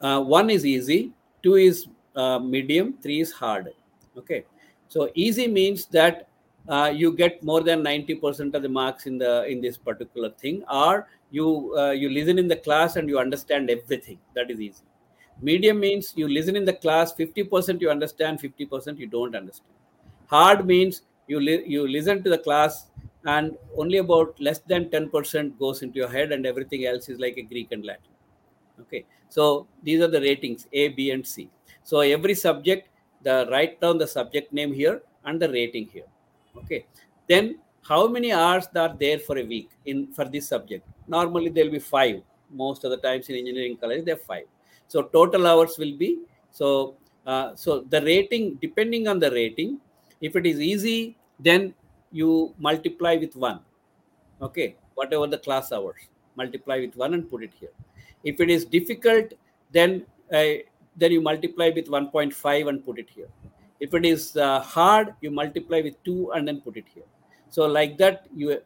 Uh, 0.00 0.20
one 0.20 0.50
is 0.50 0.66
easy 0.66 1.12
two 1.42 1.54
is 1.54 1.86
uh, 2.14 2.38
medium 2.38 2.94
three 3.02 3.20
is 3.20 3.32
hard. 3.32 3.70
Okay? 4.16 4.44
So 4.88 5.10
easy 5.14 5.48
means 5.48 5.86
that 5.86 6.28
you 6.92 7.16
get 7.16 7.42
more 7.42 7.62
than 7.62 7.82
90% 7.82 8.54
of 8.54 8.62
the 8.62 8.68
marks 8.68 9.06
in 9.06 9.18
the 9.18 9.44
in 9.46 9.60
this 9.60 9.76
particular 9.76 10.30
thing 10.30 10.62
or 10.70 11.08
you 11.32 11.74
uh, 11.76 11.90
you 11.90 12.08
listen 12.10 12.38
in 12.38 12.46
the 12.46 12.56
class 12.56 12.96
and 12.96 13.08
you 13.08 13.18
understand 13.18 13.70
everything. 13.70 14.18
That 14.34 14.50
is 14.50 14.60
easy. 14.60 14.84
Medium 15.40 15.80
means 15.80 16.12
you 16.14 16.28
listen 16.28 16.54
in 16.56 16.64
the 16.64 16.74
class 16.74 17.12
50% 17.14 17.80
you 17.80 17.90
understand 17.90 18.38
50% 18.40 18.98
you 18.98 19.06
don't 19.06 19.34
understand. 19.34 19.74
Hard 20.26 20.66
means 20.66 21.02
you 21.26 21.40
li- 21.40 21.64
you 21.66 21.88
listen 21.88 22.22
to 22.22 22.30
the 22.30 22.38
class 22.38 22.86
and 23.24 23.56
only 23.76 23.98
about 23.98 24.38
less 24.40 24.60
than 24.60 24.88
10% 24.90 25.58
goes 25.58 25.82
into 25.82 25.98
your 25.98 26.08
head 26.08 26.32
and 26.32 26.46
everything 26.46 26.86
else 26.86 27.08
is 27.08 27.18
like 27.18 27.36
a 27.38 27.42
greek 27.42 27.72
and 27.72 27.84
latin. 27.84 28.12
Okay. 28.80 29.04
So 29.28 29.66
these 29.82 30.00
are 30.00 30.08
the 30.08 30.20
ratings 30.20 30.66
a 30.72 30.88
b 30.88 31.10
and 31.10 31.26
c. 31.26 31.50
So 31.82 32.00
every 32.00 32.34
subject 32.34 32.88
the 33.22 33.48
write 33.50 33.80
down 33.80 33.98
the 33.98 34.06
subject 34.06 34.52
name 34.52 34.72
here 34.72 35.02
and 35.24 35.40
the 35.40 35.48
rating 35.48 35.88
here. 35.88 36.10
Okay. 36.56 36.86
Then 37.28 37.58
how 37.88 38.06
many 38.06 38.32
hours 38.32 38.68
are 38.76 38.94
there 38.98 39.18
for 39.18 39.38
a 39.38 39.44
week 39.44 39.70
in 39.86 40.06
for 40.12 40.24
this 40.24 40.48
subject? 40.48 40.86
Normally 41.08 41.48
there'll 41.48 41.70
be 41.70 41.80
five. 41.80 42.22
Most 42.50 42.84
of 42.84 42.90
the 42.90 42.96
times 42.96 43.28
in 43.28 43.36
engineering 43.36 43.76
college 43.76 44.04
they're 44.04 44.16
five. 44.16 44.44
So 44.88 45.02
total 45.02 45.46
hours 45.46 45.76
will 45.78 45.96
be 45.96 46.20
so 46.50 46.94
uh, 47.26 47.54
so 47.54 47.80
the 47.88 48.00
rating 48.02 48.58
depending 48.60 49.08
on 49.08 49.18
the 49.18 49.30
rating 49.30 49.80
if 50.20 50.36
it 50.36 50.46
is 50.46 50.60
easy 50.60 51.16
then 51.40 51.74
you 52.12 52.54
multiply 52.58 53.16
with 53.16 53.34
one. 53.36 53.60
Okay 54.40 54.76
whatever 54.94 55.26
the 55.26 55.38
class 55.38 55.72
hours 55.72 56.08
multiply 56.36 56.78
with 56.78 56.94
one 56.96 57.14
and 57.14 57.28
put 57.28 57.42
it 57.42 57.52
here. 57.58 57.74
If 58.22 58.40
it 58.40 58.50
is 58.50 58.64
difficult 58.64 59.32
then 59.72 60.06
uh, 60.32 60.62
then 60.96 61.10
you 61.10 61.20
multiply 61.22 61.70
with 61.74 61.86
1.5 61.88 62.68
and 62.68 62.84
put 62.84 62.98
it 62.98 63.08
here. 63.08 63.28
If 63.80 63.94
it 63.94 64.04
is 64.04 64.36
uh, 64.36 64.60
hard 64.60 65.14
you 65.20 65.30
multiply 65.30 65.80
with 65.80 66.02
2 66.04 66.32
and 66.32 66.46
then 66.46 66.60
put 66.60 66.76
it 66.76 66.84
here 66.94 67.04
so 67.52 67.66
like 67.66 67.98
that 67.98 68.26
you 68.34 68.58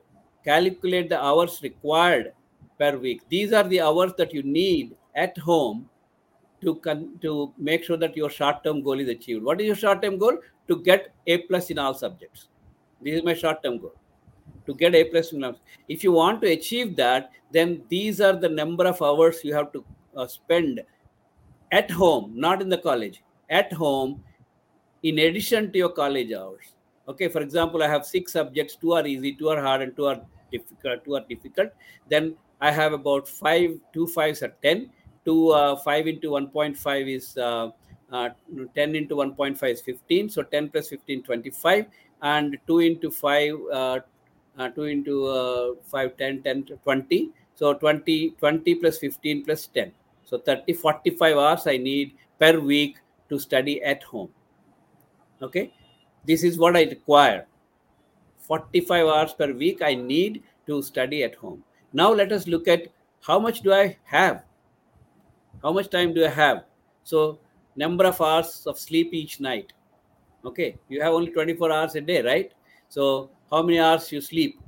calculate 0.44 1.08
the 1.10 1.20
hours 1.20 1.60
required 1.60 2.32
per 2.78 2.96
week. 2.96 3.22
These 3.28 3.52
are 3.52 3.64
the 3.64 3.80
hours 3.80 4.12
that 4.16 4.32
you 4.32 4.42
need 4.44 4.94
at 5.16 5.36
home 5.36 5.88
to 6.60 6.76
con- 6.76 7.18
to 7.22 7.52
make 7.58 7.84
sure 7.84 7.96
that 7.96 8.16
your 8.16 8.30
short 8.30 8.62
term 8.62 8.82
goal 8.82 9.00
is 9.00 9.08
achieved. 9.08 9.44
What 9.44 9.60
is 9.60 9.66
your 9.66 9.76
short 9.76 10.02
term 10.02 10.18
goal? 10.18 10.38
To 10.68 10.76
get 10.82 11.12
a 11.26 11.38
plus 11.48 11.70
in 11.70 11.78
all 11.78 11.94
subjects. 11.94 12.48
This 13.02 13.18
is 13.18 13.24
my 13.24 13.34
short 13.34 13.62
term 13.64 13.78
goal. 13.78 13.94
To 14.66 14.74
get 14.74 14.94
a 14.94 15.02
plus 15.04 15.32
in 15.32 15.42
all 15.42 15.58
if 15.88 16.04
you 16.04 16.12
want 16.12 16.40
to 16.42 16.52
achieve 16.52 16.94
that 16.96 17.32
then 17.50 17.82
these 17.88 18.20
are 18.20 18.36
the 18.36 18.48
number 18.48 18.86
of 18.86 19.02
hours 19.02 19.42
you 19.44 19.54
have 19.54 19.72
to 19.72 19.84
uh, 20.16 20.26
spend 20.26 20.80
at 21.72 21.90
home 21.90 22.32
not 22.34 22.62
in 22.62 22.68
the 22.68 22.78
college 22.78 23.22
at 23.50 23.72
home 23.72 24.22
in 25.02 25.18
addition 25.20 25.70
to 25.72 25.78
your 25.78 25.90
college 25.90 26.32
hours 26.32 26.75
Okay, 27.08 27.28
for 27.28 27.40
example, 27.40 27.82
I 27.82 27.88
have 27.88 28.04
six 28.04 28.32
subjects, 28.32 28.76
two 28.76 28.92
are 28.92 29.06
easy, 29.06 29.32
two 29.34 29.48
are 29.48 29.60
hard, 29.60 29.82
and 29.82 29.96
two 29.96 30.06
are 30.06 30.20
difficult. 30.50 31.04
Two 31.04 31.16
are 31.16 31.24
difficult. 31.28 31.70
Then 32.08 32.34
I 32.60 32.70
have 32.70 32.92
about 32.92 33.28
five, 33.28 33.78
two 33.92 34.06
fives 34.06 34.42
are 34.42 34.54
10. 34.62 34.90
Two, 35.24 35.50
uh, 35.50 35.76
5 35.76 36.06
into 36.06 36.30
1.5 36.30 37.14
is 37.14 37.36
uh, 37.36 37.70
uh, 38.12 38.28
10 38.74 38.94
into 38.94 39.16
1.5 39.16 39.70
is 39.70 39.80
15. 39.80 40.30
So 40.30 40.42
10 40.42 40.68
plus 40.70 40.88
15, 40.88 41.22
25. 41.22 41.86
And 42.22 42.56
2 42.66 42.78
into 42.78 43.10
5, 43.10 43.54
uh, 43.72 44.00
uh, 44.58 44.68
2 44.68 44.82
into 44.84 45.26
uh, 45.26 45.74
5, 45.84 46.16
10, 46.16 46.42
10, 46.42 46.62
20. 46.82 47.30
So 47.54 47.74
20, 47.74 48.30
20 48.38 48.74
plus 48.76 48.98
15 48.98 49.44
plus 49.44 49.66
10. 49.66 49.92
So 50.24 50.38
30, 50.38 50.72
45 50.74 51.36
hours 51.36 51.66
I 51.66 51.76
need 51.76 52.14
per 52.38 52.58
week 52.60 52.98
to 53.28 53.38
study 53.38 53.82
at 53.82 54.02
home. 54.04 54.28
Okay. 55.42 55.72
This 56.26 56.42
is 56.42 56.58
what 56.58 56.76
I 56.76 56.82
require. 56.82 57.46
45 58.40 59.06
hours 59.06 59.32
per 59.32 59.52
week 59.52 59.82
I 59.82 59.94
need 59.94 60.42
to 60.66 60.82
study 60.82 61.22
at 61.24 61.34
home. 61.34 61.62
Now 61.92 62.12
let 62.12 62.32
us 62.32 62.46
look 62.46 62.68
at 62.68 62.88
how 63.22 63.38
much 63.38 63.60
do 63.60 63.72
I 63.72 63.96
have? 64.04 64.44
How 65.62 65.72
much 65.72 65.90
time 65.90 66.14
do 66.14 66.24
I 66.24 66.28
have? 66.28 66.64
So 67.04 67.38
number 67.76 68.04
of 68.04 68.20
hours 68.20 68.66
of 68.66 68.78
sleep 68.78 69.12
each 69.12 69.40
night. 69.40 69.72
Okay, 70.44 70.76
you 70.88 71.00
have 71.02 71.12
only 71.12 71.32
24 71.32 71.72
hours 71.72 71.94
a 71.96 72.00
day, 72.00 72.22
right? 72.22 72.52
So 72.88 73.30
how 73.50 73.62
many 73.62 73.80
hours 73.80 74.12
you 74.12 74.20
sleep? 74.20 74.60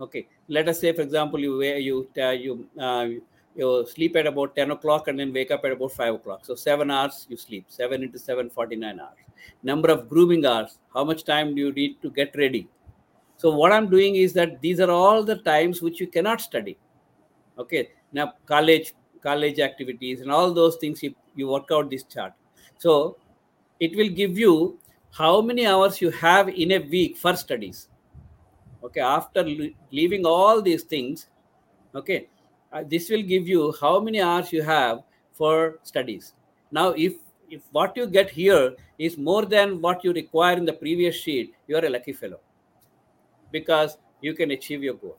Okay, 0.00 0.26
let 0.48 0.68
us 0.68 0.80
say, 0.80 0.92
for 0.92 1.02
example, 1.02 1.40
you 1.40 1.62
you 1.62 2.08
uh, 2.18 2.30
you 2.30 2.66
uh, 2.78 3.06
you 3.54 3.86
sleep 3.86 4.16
at 4.16 4.26
about 4.26 4.54
10 4.56 4.70
o'clock 4.70 5.08
and 5.08 5.18
then 5.18 5.32
wake 5.32 5.50
up 5.50 5.64
at 5.64 5.72
about 5.72 5.92
5 5.92 6.14
o'clock. 6.14 6.44
So 6.44 6.54
seven 6.54 6.90
hours 6.90 7.26
you 7.28 7.36
sleep. 7.36 7.64
Seven 7.68 8.02
into 8.02 8.18
seven, 8.18 8.50
49 8.50 9.00
hours. 9.00 9.25
Number 9.62 9.90
of 9.90 10.08
grooming 10.08 10.44
hours. 10.46 10.78
How 10.94 11.04
much 11.04 11.24
time 11.24 11.54
do 11.54 11.60
you 11.60 11.72
need 11.72 12.00
to 12.02 12.10
get 12.10 12.34
ready? 12.36 12.68
So 13.36 13.50
what 13.54 13.72
I'm 13.72 13.90
doing 13.90 14.16
is 14.16 14.32
that 14.34 14.60
these 14.60 14.80
are 14.80 14.90
all 14.90 15.22
the 15.22 15.36
times 15.36 15.82
which 15.82 16.00
you 16.00 16.06
cannot 16.06 16.40
study. 16.40 16.78
Okay. 17.58 17.90
Now 18.12 18.34
college, 18.46 18.94
college 19.22 19.58
activities 19.60 20.20
and 20.20 20.30
all 20.30 20.52
those 20.52 20.76
things 20.76 21.02
you, 21.02 21.14
you 21.34 21.48
work 21.48 21.68
out 21.72 21.90
this 21.90 22.04
chart. 22.04 22.32
So 22.78 23.18
it 23.80 23.96
will 23.96 24.08
give 24.08 24.38
you 24.38 24.78
how 25.12 25.40
many 25.40 25.66
hours 25.66 26.00
you 26.00 26.10
have 26.10 26.48
in 26.48 26.72
a 26.72 26.78
week 26.78 27.16
for 27.16 27.36
studies. 27.36 27.88
Okay. 28.82 29.00
After 29.00 29.44
leaving 29.90 30.24
all 30.24 30.62
these 30.62 30.84
things, 30.84 31.28
okay, 31.94 32.28
uh, 32.72 32.84
this 32.86 33.10
will 33.10 33.22
give 33.22 33.48
you 33.48 33.74
how 33.80 34.00
many 34.00 34.20
hours 34.20 34.52
you 34.52 34.62
have 34.62 35.02
for 35.32 35.78
studies. 35.82 36.32
Now, 36.70 36.90
if 36.90 37.14
if 37.50 37.62
what 37.72 37.96
you 37.96 38.06
get 38.06 38.30
here 38.30 38.74
is 38.98 39.16
more 39.16 39.44
than 39.44 39.80
what 39.80 40.04
you 40.04 40.12
require 40.12 40.56
in 40.56 40.64
the 40.64 40.72
previous 40.72 41.14
sheet, 41.14 41.54
you 41.66 41.76
are 41.76 41.84
a 41.84 41.90
lucky 41.90 42.12
fellow 42.12 42.40
because 43.52 43.98
you 44.20 44.34
can 44.34 44.50
achieve 44.50 44.82
your 44.82 44.94
goal. 44.94 45.16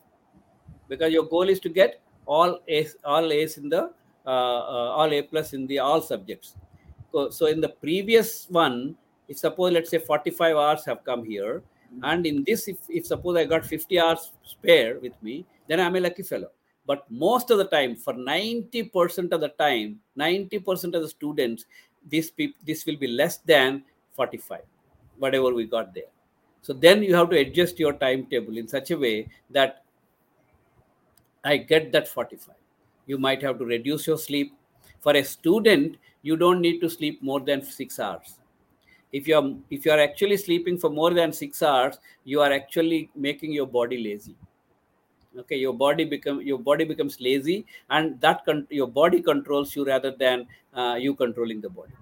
Because 0.88 1.12
your 1.12 1.24
goal 1.24 1.48
is 1.48 1.60
to 1.60 1.68
get 1.68 2.00
all 2.26 2.60
A's, 2.68 2.96
all 3.04 3.32
A's 3.32 3.58
in 3.58 3.68
the 3.68 3.90
uh, 4.26 4.30
uh, 4.30 4.94
all 4.96 5.12
A 5.12 5.22
plus 5.22 5.52
in 5.54 5.66
the 5.66 5.78
all 5.78 6.00
subjects. 6.00 6.56
So, 7.12 7.30
so 7.30 7.46
in 7.46 7.60
the 7.60 7.70
previous 7.70 8.46
one, 8.50 8.96
if 9.28 9.38
suppose 9.38 9.72
let's 9.72 9.90
say 9.90 9.98
45 9.98 10.56
hours 10.56 10.84
have 10.84 11.04
come 11.04 11.24
here, 11.24 11.62
and 12.02 12.26
in 12.26 12.44
this, 12.46 12.68
if, 12.68 12.76
if 12.88 13.06
suppose 13.06 13.36
I 13.36 13.44
got 13.44 13.64
50 13.64 13.98
hours 13.98 14.32
spare 14.44 14.98
with 15.00 15.14
me, 15.22 15.46
then 15.66 15.80
I'm 15.80 15.96
a 15.96 16.00
lucky 16.00 16.22
fellow 16.22 16.48
but 16.88 17.04
most 17.10 17.50
of 17.50 17.58
the 17.58 17.66
time 17.66 17.94
for 17.94 18.14
90% 18.14 19.32
of 19.32 19.40
the 19.42 19.52
time 19.60 20.00
90% 20.18 20.94
of 20.96 21.02
the 21.02 21.08
students 21.08 21.66
this 22.10 22.32
this 22.64 22.86
will 22.86 22.96
be 22.96 23.06
less 23.06 23.38
than 23.38 23.82
45 24.14 24.60
whatever 25.18 25.52
we 25.52 25.66
got 25.66 25.94
there. 25.94 26.10
So 26.62 26.72
then 26.72 27.02
you 27.02 27.14
have 27.14 27.30
to 27.30 27.38
adjust 27.38 27.78
your 27.78 27.92
timetable 27.92 28.56
in 28.56 28.68
such 28.68 28.90
a 28.90 28.96
way 28.96 29.28
that 29.50 29.84
i 31.44 31.56
get 31.56 31.92
that 31.92 32.08
45 32.08 32.54
you 33.06 33.16
might 33.16 33.42
have 33.42 33.58
to 33.58 33.64
reduce 33.64 34.06
your 34.06 34.18
sleep. 34.18 34.52
For 35.00 35.16
a 35.16 35.22
student 35.24 35.96
you 36.22 36.36
don't 36.36 36.60
need 36.60 36.80
to 36.80 36.90
sleep 36.90 37.22
more 37.22 37.40
than 37.40 37.62
6 37.62 37.98
hours. 38.00 38.38
If 39.12 39.28
you 39.28 39.36
are 39.38 39.50
if 39.70 39.86
you 39.86 39.92
are 39.92 40.00
actually 40.00 40.36
sleeping 40.36 40.78
for 40.78 40.90
more 40.90 41.14
than 41.14 41.32
6 41.32 41.62
hours 41.62 41.98
you 42.24 42.40
are 42.40 42.52
actually 42.52 43.10
making 43.14 43.52
your 43.52 43.66
body 43.66 44.02
lazy 44.04 44.36
okay 45.38 45.56
your 45.56 45.72
body 45.72 46.04
become 46.04 46.40
your 46.40 46.58
body 46.58 46.84
becomes 46.84 47.20
lazy 47.20 47.64
and 47.90 48.20
that 48.20 48.44
con- 48.44 48.66
your 48.70 48.88
body 48.88 49.20
controls 49.20 49.74
you 49.76 49.84
rather 49.84 50.10
than 50.10 50.46
uh, 50.74 50.96
you 50.98 51.14
controlling 51.14 51.60
the 51.60 51.68
body. 51.68 51.92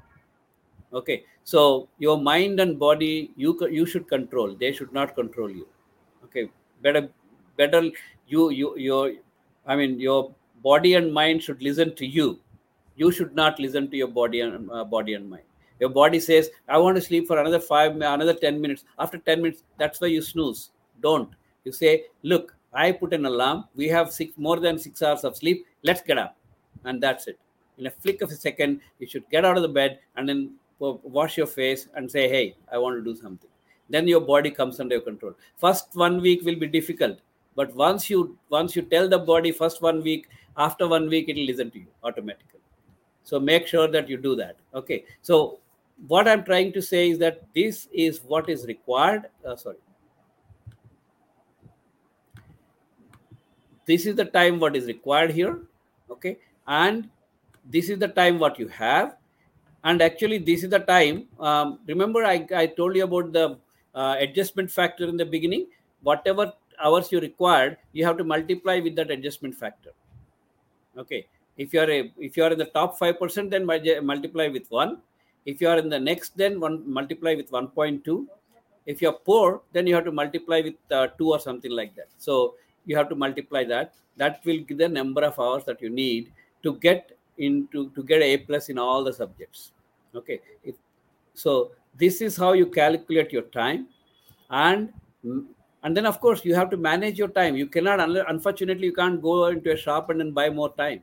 Okay 0.92 1.24
so 1.44 1.88
your 1.98 2.18
mind 2.20 2.60
and 2.60 2.78
body 2.78 3.30
you 3.36 3.56
you 3.70 3.86
should 3.86 4.08
control 4.08 4.54
they 4.54 4.72
should 4.72 4.92
not 4.92 5.14
control 5.14 5.50
you. 5.50 5.66
Okay 6.24 6.50
better 6.82 7.08
better 7.56 7.90
you 8.26 8.50
you 8.50 8.74
your 8.76 9.12
i 9.66 9.76
mean 9.76 9.98
your 10.00 10.34
body 10.62 10.94
and 10.94 11.12
mind 11.12 11.42
should 11.42 11.62
listen 11.62 11.94
to 11.96 12.06
you. 12.06 12.40
You 12.96 13.12
should 13.12 13.34
not 13.34 13.58
listen 13.60 13.90
to 13.90 13.96
your 13.96 14.08
body 14.08 14.40
and 14.40 14.70
uh, 14.70 14.84
body 14.84 15.14
and 15.14 15.28
mind. 15.28 15.42
Your 15.80 15.90
body 15.90 16.18
says 16.20 16.50
i 16.68 16.78
want 16.78 16.96
to 16.96 17.02
sleep 17.02 17.26
for 17.26 17.38
another 17.38 17.60
5 17.60 17.96
another 17.96 18.34
10 18.34 18.60
minutes. 18.60 18.84
After 18.98 19.18
10 19.18 19.42
minutes 19.42 19.64
that's 19.78 20.00
why 20.00 20.08
you 20.08 20.22
snooze. 20.22 20.70
Don't. 21.02 21.30
You 21.64 21.72
say 21.72 22.04
look 22.22 22.55
I 22.76 22.92
put 22.92 23.14
an 23.14 23.24
alarm. 23.24 23.64
We 23.74 23.88
have 23.88 24.12
six 24.12 24.32
more 24.36 24.60
than 24.60 24.78
six 24.78 25.02
hours 25.02 25.24
of 25.24 25.36
sleep. 25.36 25.66
Let's 25.82 26.02
get 26.02 26.18
up, 26.18 26.36
and 26.84 27.02
that's 27.02 27.26
it. 27.26 27.38
In 27.78 27.86
a 27.86 27.90
flick 27.90 28.22
of 28.22 28.30
a 28.30 28.34
second, 28.34 28.80
you 28.98 29.06
should 29.06 29.28
get 29.30 29.44
out 29.44 29.56
of 29.56 29.62
the 29.62 29.68
bed 29.80 29.98
and 30.16 30.28
then 30.28 30.54
wash 30.78 31.36
your 31.38 31.46
face 31.46 31.88
and 31.94 32.10
say, 32.16 32.28
"Hey, 32.28 32.44
I 32.70 32.78
want 32.78 32.98
to 32.98 33.04
do 33.08 33.16
something." 33.20 33.50
Then 33.88 34.08
your 34.12 34.20
body 34.20 34.50
comes 34.50 34.80
under 34.84 34.96
your 34.96 35.06
control. 35.08 35.34
First 35.56 35.96
one 36.04 36.20
week 36.20 36.44
will 36.44 36.60
be 36.64 36.68
difficult, 36.76 37.18
but 37.54 37.74
once 37.84 38.10
you 38.10 38.20
once 38.58 38.76
you 38.76 38.82
tell 38.82 39.08
the 39.08 39.22
body 39.32 39.52
first 39.62 39.80
one 39.88 40.02
week, 40.10 40.28
after 40.68 40.88
one 40.96 41.08
week 41.08 41.30
it 41.30 41.36
will 41.40 41.50
listen 41.52 41.70
to 41.70 41.78
you 41.78 41.86
automatically. 42.04 42.60
So 43.24 43.40
make 43.40 43.66
sure 43.66 43.88
that 43.88 44.08
you 44.08 44.18
do 44.28 44.36
that. 44.36 44.56
Okay. 44.74 45.04
So 45.22 45.60
what 46.08 46.28
I'm 46.28 46.44
trying 46.44 46.72
to 46.74 46.82
say 46.82 47.08
is 47.10 47.18
that 47.20 47.42
this 47.54 47.88
is 47.92 48.22
what 48.34 48.50
is 48.50 48.66
required. 48.66 49.28
Uh, 49.44 49.56
sorry 49.56 49.76
this 53.86 54.06
is 54.06 54.16
the 54.16 54.24
time 54.24 54.58
what 54.60 54.76
is 54.76 54.86
required 54.86 55.30
here 55.30 55.58
okay? 56.10 56.36
And 56.66 57.08
this 57.70 57.88
is 57.88 57.98
the 57.98 58.08
time 58.08 58.38
what 58.38 58.58
you 58.58 58.68
have. 58.68 59.16
And 59.84 60.02
actually 60.02 60.38
this 60.38 60.64
is 60.64 60.70
the 60.70 60.80
time 60.80 61.26
um, 61.38 61.78
remember 61.86 62.24
I, 62.24 62.46
I 62.54 62.66
told 62.66 62.96
you 62.96 63.04
about 63.04 63.32
the 63.32 63.58
uh, 63.94 64.16
adjustment 64.18 64.70
factor 64.70 65.04
in 65.08 65.16
the 65.16 65.24
beginning? 65.24 65.66
Whatever 66.02 66.52
hours 66.82 67.10
you 67.10 67.20
required 67.20 67.78
you 67.92 68.04
have 68.04 68.18
to 68.18 68.24
multiply 68.24 68.80
with 68.80 68.96
that 68.96 69.10
adjustment 69.10 69.54
factor 69.54 69.92
okay? 70.98 71.26
If 71.56 71.72
you 71.72 71.80
are 71.80 71.90
a 71.90 72.12
if 72.18 72.36
you 72.36 72.44
are 72.44 72.52
in 72.52 72.58
the 72.58 72.66
top 72.66 72.98
5% 72.98 73.50
then 73.50 73.64
multiply 73.64 74.48
with 74.48 74.66
1 74.68 74.98
if 75.46 75.60
you 75.60 75.68
are 75.68 75.78
in 75.78 75.88
the 75.88 75.98
next 75.98 76.36
then 76.36 76.58
one 76.60 76.82
multiply 76.90 77.34
with 77.34 77.50
1.2 77.50 78.26
if 78.84 79.00
you're 79.00 79.12
poor 79.12 79.62
then 79.72 79.86
you 79.86 79.94
have 79.94 80.04
to 80.04 80.12
multiply 80.12 80.60
with 80.60 80.74
uh, 80.90 81.06
2 81.18 81.30
or 81.30 81.40
something 81.40 81.70
like 81.70 81.94
that. 81.94 82.08
So 82.18 82.54
you 82.86 82.96
have 82.96 83.08
to 83.10 83.14
multiply 83.14 83.64
that. 83.64 83.94
That 84.16 84.40
will 84.44 84.60
give 84.60 84.78
the 84.78 84.88
number 84.88 85.22
of 85.22 85.38
hours 85.38 85.64
that 85.64 85.82
you 85.82 85.90
need 85.90 86.32
to 86.62 86.74
get 86.76 87.12
into 87.38 87.90
to 87.90 88.02
get 88.02 88.22
a 88.22 88.38
plus 88.38 88.68
in 88.70 88.78
all 88.78 89.04
the 89.04 89.12
subjects. 89.12 89.72
Okay? 90.14 90.40
If, 90.64 90.76
so 91.34 91.72
this 91.98 92.22
is 92.22 92.36
how 92.36 92.52
you 92.54 92.66
calculate 92.66 93.32
your 93.32 93.42
time. 93.42 93.88
And 94.50 94.92
and 95.82 95.96
then 95.96 96.06
of 96.06 96.20
course 96.20 96.44
you 96.44 96.54
have 96.54 96.70
to 96.70 96.76
manage 96.76 97.18
your 97.18 97.28
time. 97.28 97.56
You 97.56 97.66
cannot 97.66 98.00
unfortunately 98.28 98.86
you 98.86 98.94
can't 98.94 99.20
go 99.20 99.46
into 99.46 99.72
a 99.72 99.76
shop 99.76 100.10
and 100.10 100.20
then 100.20 100.32
buy 100.32 100.48
more 100.48 100.72
time. 100.74 101.02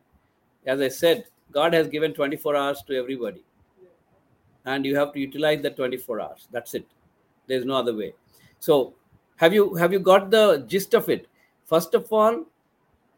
As 0.66 0.82
i 0.82 0.88
said 0.88 1.26
god 1.52 1.74
has 1.74 1.88
given 1.88 2.14
24 2.14 2.56
hours 2.56 2.84
to 2.88 2.96
everybody. 2.96 3.44
And 4.66 4.86
you 4.86 4.96
have 4.96 5.14
to 5.14 5.20
utilize 5.20 5.62
the 5.62 5.72
24 5.72 6.22
hours. 6.22 6.48
That's 6.52 6.74
it. 6.74 6.88
There's 7.48 7.66
no 7.66 7.76
other 7.76 7.94
way. 7.94 8.14
So 8.60 8.94
have 9.36 9.54
you 9.54 9.76
have 9.76 9.92
you 9.92 10.00
got 10.00 10.32
the 10.32 10.66
gist 10.68 10.94
of 10.94 11.10
it 11.10 11.28
first 11.74 11.96
of 11.98 12.12
all 12.14 12.36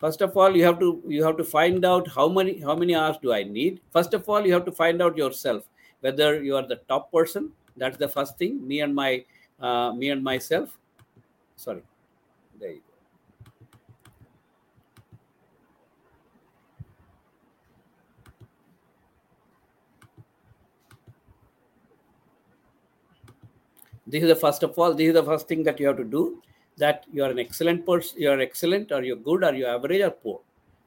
first 0.02 0.22
of 0.26 0.38
all 0.42 0.56
you 0.58 0.64
have 0.64 0.80
to 0.82 0.90
you 1.14 1.24
have 1.24 1.38
to 1.40 1.46
find 1.54 1.88
out 1.92 2.08
how 2.18 2.28
many 2.36 2.54
how 2.68 2.76
many 2.82 2.96
hours 2.96 3.18
do 3.22 3.34
i 3.38 3.44
need. 3.44 3.82
First 3.96 4.14
of 4.18 4.30
all 4.30 4.46
you 4.48 4.54
have 4.54 4.66
to 4.66 4.72
find 4.72 5.02
out 5.06 5.18
yourself 5.22 5.64
whether 6.00 6.28
you 6.44 6.56
are 6.60 6.68
the 6.74 6.78
top 6.94 7.12
person. 7.12 7.52
That's 7.76 7.98
the 7.98 8.08
first 8.08 8.38
thing. 8.38 8.66
Me 8.68 8.80
and 8.86 8.96
my 8.96 9.26
uh, 9.60 9.92
me 9.94 10.10
and 10.16 10.24
myself. 10.24 10.78
Sorry. 11.58 11.84
There 12.60 12.72
you 12.72 12.82
go. 12.82 12.94
This 24.08 24.24
is 24.24 24.30
the 24.30 24.42
first 24.48 24.64
of 24.64 24.80
all 24.80 24.94
this 24.94 25.08
is 25.08 25.22
the 25.22 25.30
first 25.34 25.50
thing 25.50 25.64
that 25.64 25.80
you 25.80 25.88
have 25.88 25.98
to 25.98 26.10
do 26.18 26.26
that 26.78 27.06
you 27.12 27.24
are 27.24 27.30
an 27.30 27.40
excellent 27.40 27.86
person, 27.86 28.22
you 28.22 28.30
are 28.30 28.40
excellent, 28.40 28.92
or 28.92 29.04
you're 29.04 29.16
good, 29.16 29.44
or 29.44 29.54
you're 29.54 29.70
average, 29.70 30.02
or 30.02 30.12
poor. 30.12 30.40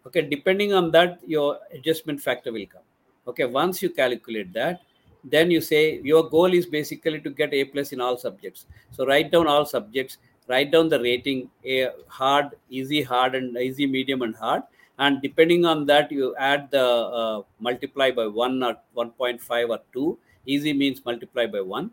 Okay, 0.07 0.23
depending 0.23 0.73
on 0.73 0.91
that, 0.93 1.21
your 1.27 1.59
adjustment 1.73 2.21
factor 2.21 2.53
will 2.53 2.67
come. 2.67 2.83
Okay, 3.27 3.45
once 3.45 3.83
you 3.83 3.91
calculate 3.91 4.53
that, 4.53 4.81
then 5.25 5.51
you 5.51 5.61
say 5.61 6.01
your 6.03 6.29
goal 6.29 6.53
is 6.55 6.67
basically 6.67 7.21
to 7.21 7.31
get 7.31 7.53
a 7.53 7.65
plus 7.65 7.93
in 7.93 8.01
all 8.01 8.17
subjects. 8.17 8.67
So 8.93 9.05
write 9.07 9.31
down 9.33 9.47
all 9.47 9.67
subjects 9.67 10.19
write 10.49 10.71
down 10.73 10.89
the 10.89 11.01
rating 11.01 11.49
a 11.65 11.89
hard 12.09 12.51
easy 12.69 13.03
hard 13.03 13.35
and 13.35 13.57
easy 13.57 13.87
medium 13.87 14.23
and 14.23 14.35
hard. 14.35 14.63
And 14.99 15.23
depending 15.23 15.65
on 15.65 15.87
that 15.87 16.11
you 16.11 16.35
add 16.37 16.71
the 16.71 16.85
uh, 16.85 17.43
multiply 17.61 18.11
by 18.11 18.27
1 18.27 18.63
or 18.63 18.77
1.5 18.97 19.69
or 19.69 19.79
2 19.93 20.19
easy 20.47 20.73
means 20.73 21.05
multiply 21.05 21.47
by 21.47 21.61
1 21.61 21.91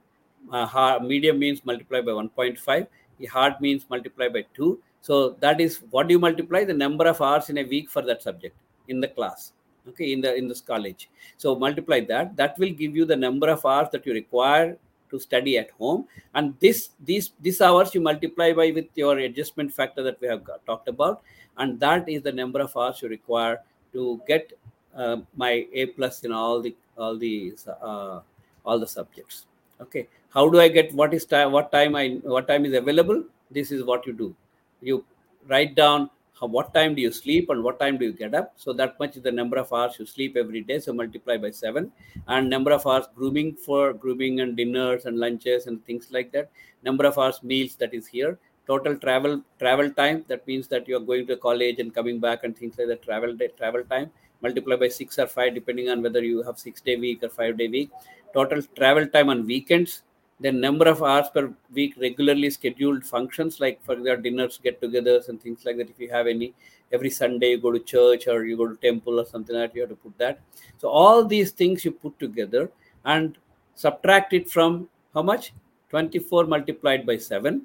uh, 0.52 0.66
hard, 0.66 1.04
medium 1.04 1.38
means 1.38 1.64
multiply 1.66 2.02
by 2.02 2.12
1.5 2.12 2.88
hard 3.26 3.60
means 3.62 3.86
multiply 3.90 4.28
by 4.28 4.46
2 4.54 4.80
so 5.02 5.30
that 5.40 5.62
is 5.62 5.82
what 5.90 6.10
you 6.10 6.20
multiply 6.20 6.64
the 6.64 6.74
number 6.74 7.08
of 7.08 7.22
hours 7.22 7.50
in 7.50 7.60
a 7.60 7.64
week 7.64 7.90
for 7.90 8.02
that 8.02 8.22
subject 8.22 8.56
in 8.88 9.00
the 9.00 9.08
class 9.08 9.54
okay 9.88 10.12
in 10.14 10.22
the 10.22 10.36
in 10.36 10.48
this 10.48 10.62
college. 10.62 11.10
So 11.38 11.56
multiply 11.56 12.00
that. 12.12 12.36
That 12.36 12.58
will 12.58 12.72
give 12.72 12.96
you 12.96 13.06
the 13.06 13.16
number 13.16 13.50
of 13.50 13.66
hours 13.66 13.90
that 13.92 14.06
you 14.06 14.14
require 14.14 14.78
to 15.12 15.20
study 15.20 15.58
at 15.58 15.72
home. 15.72 16.06
And 16.34 16.56
this 16.60 16.90
these 17.04 17.32
these 17.40 17.62
hours 17.62 17.94
you 17.96 18.02
multiply 18.02 18.54
by 18.54 18.72
with 18.72 18.88
your 18.96 19.18
adjustment 19.20 19.74
factor 19.74 20.04
that 20.04 20.20
we 20.22 20.28
have 20.28 20.44
got, 20.44 20.66
talked 20.66 20.88
about. 20.88 21.22
And 21.58 21.80
that 21.80 22.10
is 22.10 22.22
the 22.22 22.32
number 22.32 22.60
of 22.60 22.76
hours 22.76 23.02
you 23.02 23.10
require 23.10 23.62
to 23.94 24.22
get 24.28 24.52
uh, 24.96 25.18
my 25.36 25.68
a 25.74 25.88
plus 25.88 26.24
in 26.24 26.32
all 26.32 26.62
the 26.62 26.76
all 26.98 27.18
the 27.18 27.54
uh, 27.82 28.20
all 28.66 28.80
the 28.80 28.88
subjects 28.88 29.46
okay. 29.82 30.08
How 30.30 30.50
do 30.50 30.60
i 30.60 30.68
get 30.68 30.94
what 30.94 31.14
is 31.14 31.26
time 31.26 31.52
what 31.52 31.72
time 31.72 31.96
i 31.96 32.20
what 32.24 32.48
time 32.48 32.66
is 32.66 32.74
available? 32.74 33.24
This 33.52 33.72
is 33.72 33.84
what 33.84 34.06
you 34.06 34.14
do. 34.14 34.36
You 34.82 35.06
write 35.48 35.76
down 35.76 36.10
how, 36.40 36.48
what 36.48 36.74
time 36.74 36.96
do 36.96 37.02
you 37.02 37.12
sleep 37.12 37.50
and 37.50 37.64
what 37.64 37.80
time 37.80 37.98
do 37.98 38.06
you 38.06 38.12
get 38.12 38.34
up. 38.36 38.54
So 38.58 38.74
that 38.74 39.00
much 39.00 39.16
is 39.16 39.24
the 39.24 39.32
number 39.32 39.58
of 39.58 39.72
hours 39.72 39.96
you 39.98 40.06
sleep 40.06 40.36
every 40.36 40.62
day. 40.62 40.80
So 40.80 40.92
multiply 40.94 41.38
by 41.38 41.52
7 41.52 41.92
and 42.28 42.50
number 42.50 42.72
of 42.72 42.86
hours 42.86 43.06
grooming 43.16 43.56
for 43.56 43.94
grooming 43.94 44.42
and 44.42 44.58
dinners 44.58 45.06
and 45.06 45.18
lunches 45.18 45.68
and 45.68 45.86
things 45.86 46.10
like 46.12 46.32
that. 46.34 46.50
Number 46.84 47.06
of 47.06 47.18
hours 47.18 47.42
meals 47.44 47.76
that 47.78 47.94
is 47.94 48.08
here. 48.08 48.38
Total 48.68 48.98
travel 48.98 49.42
travel 49.60 49.90
time. 49.92 50.26
That 50.28 50.46
means 50.48 50.68
that 50.70 50.88
you 50.88 50.98
are 50.98 51.06
going 51.12 51.28
to 51.28 51.38
college 51.38 51.80
and 51.80 51.94
coming 51.94 52.20
back 52.20 52.44
and 52.44 52.58
things 52.58 52.78
like 52.78 52.88
that. 52.88 53.04
Travel 53.04 53.36
day 53.36 53.50
travel 53.58 53.84
time 53.84 54.12
multiply 54.46 54.76
by 54.84 54.88
6 54.88 55.20
or 55.20 55.28
5 55.28 55.54
depending 55.60 55.90
on 55.90 56.02
whether 56.02 56.24
you 56.32 56.44
have 56.44 56.60
6 56.60 56.82
day 56.82 56.98
week 57.06 57.24
or 57.24 57.30
5 57.30 57.58
day 57.58 57.68
week. 57.68 57.90
Total 58.34 58.62
travel 58.80 59.08
time 59.08 59.30
on 59.30 59.46
weekends 59.46 60.02
the 60.40 60.52
number 60.52 60.88
of 60.90 61.02
hours 61.02 61.28
per 61.34 61.54
week 61.74 61.96
regularly 61.98 62.50
scheduled 62.50 63.06
functions 63.06 63.60
like 63.60 63.82
for 63.84 63.96
their 63.96 64.18
dinners 64.18 64.60
get 64.62 64.82
togethers 64.82 65.30
and 65.30 65.42
things 65.42 65.64
like 65.66 65.78
that 65.78 65.90
if 65.90 66.00
you 66.00 66.10
have 66.10 66.28
any. 66.28 66.54
Every 66.92 67.10
sunday 67.10 67.52
you 67.52 67.58
go 67.58 67.72
to 67.72 67.80
church 67.80 68.28
or 68.28 68.46
you 68.46 68.58
go 68.58 68.68
to 68.68 68.76
temple 68.76 69.20
or 69.20 69.26
something 69.26 69.56
like 69.56 69.70
that 69.70 69.76
you 69.76 69.82
have 69.82 69.90
to 69.90 69.96
put 69.96 70.18
that. 70.18 70.40
So 70.78 70.90
all 70.90 71.26
these 71.26 71.52
things 71.52 71.86
you 71.86 71.92
put 71.92 72.20
together 72.20 72.70
and 73.06 73.38
subtract 73.76 74.34
it 74.34 74.50
from 74.50 74.90
how 75.14 75.22
much? 75.22 75.54
24 75.90 76.46
multiplied 76.46 77.06
by 77.06 77.16
7 77.16 77.62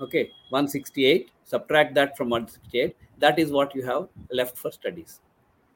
okay 0.00 0.24
168 0.50 1.30
subtract 1.44 1.94
that 1.94 2.16
from 2.16 2.28
168 2.28 2.96
that 3.18 3.38
is 3.38 3.50
what 3.50 3.74
you 3.74 3.82
have 3.82 4.08
left 4.30 4.58
for 4.58 4.70
studies 4.72 5.20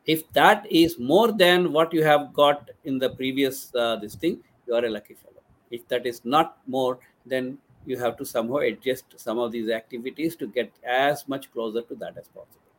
if 0.06 0.30
that 0.32 0.66
is 0.70 0.98
more 0.98 1.32
than 1.32 1.72
what 1.72 1.92
you 1.92 2.02
have 2.02 2.32
got 2.32 2.70
in 2.84 2.98
the 2.98 3.10
previous 3.10 3.74
uh, 3.74 3.96
this 3.96 4.14
thing 4.14 4.38
you 4.66 4.74
are 4.74 4.84
a 4.84 4.90
lucky 4.90 5.14
fellow 5.14 5.26
if 5.70 5.86
that 5.88 6.06
is 6.06 6.24
not 6.24 6.58
more, 6.66 6.98
then 7.24 7.58
you 7.84 7.98
have 7.98 8.16
to 8.16 8.24
somehow 8.24 8.56
adjust 8.56 9.04
some 9.16 9.38
of 9.38 9.52
these 9.52 9.70
activities 9.70 10.36
to 10.36 10.46
get 10.46 10.72
as 10.84 11.26
much 11.28 11.52
closer 11.52 11.82
to 11.82 11.94
that 11.96 12.16
as 12.16 12.28
possible. 12.28 12.72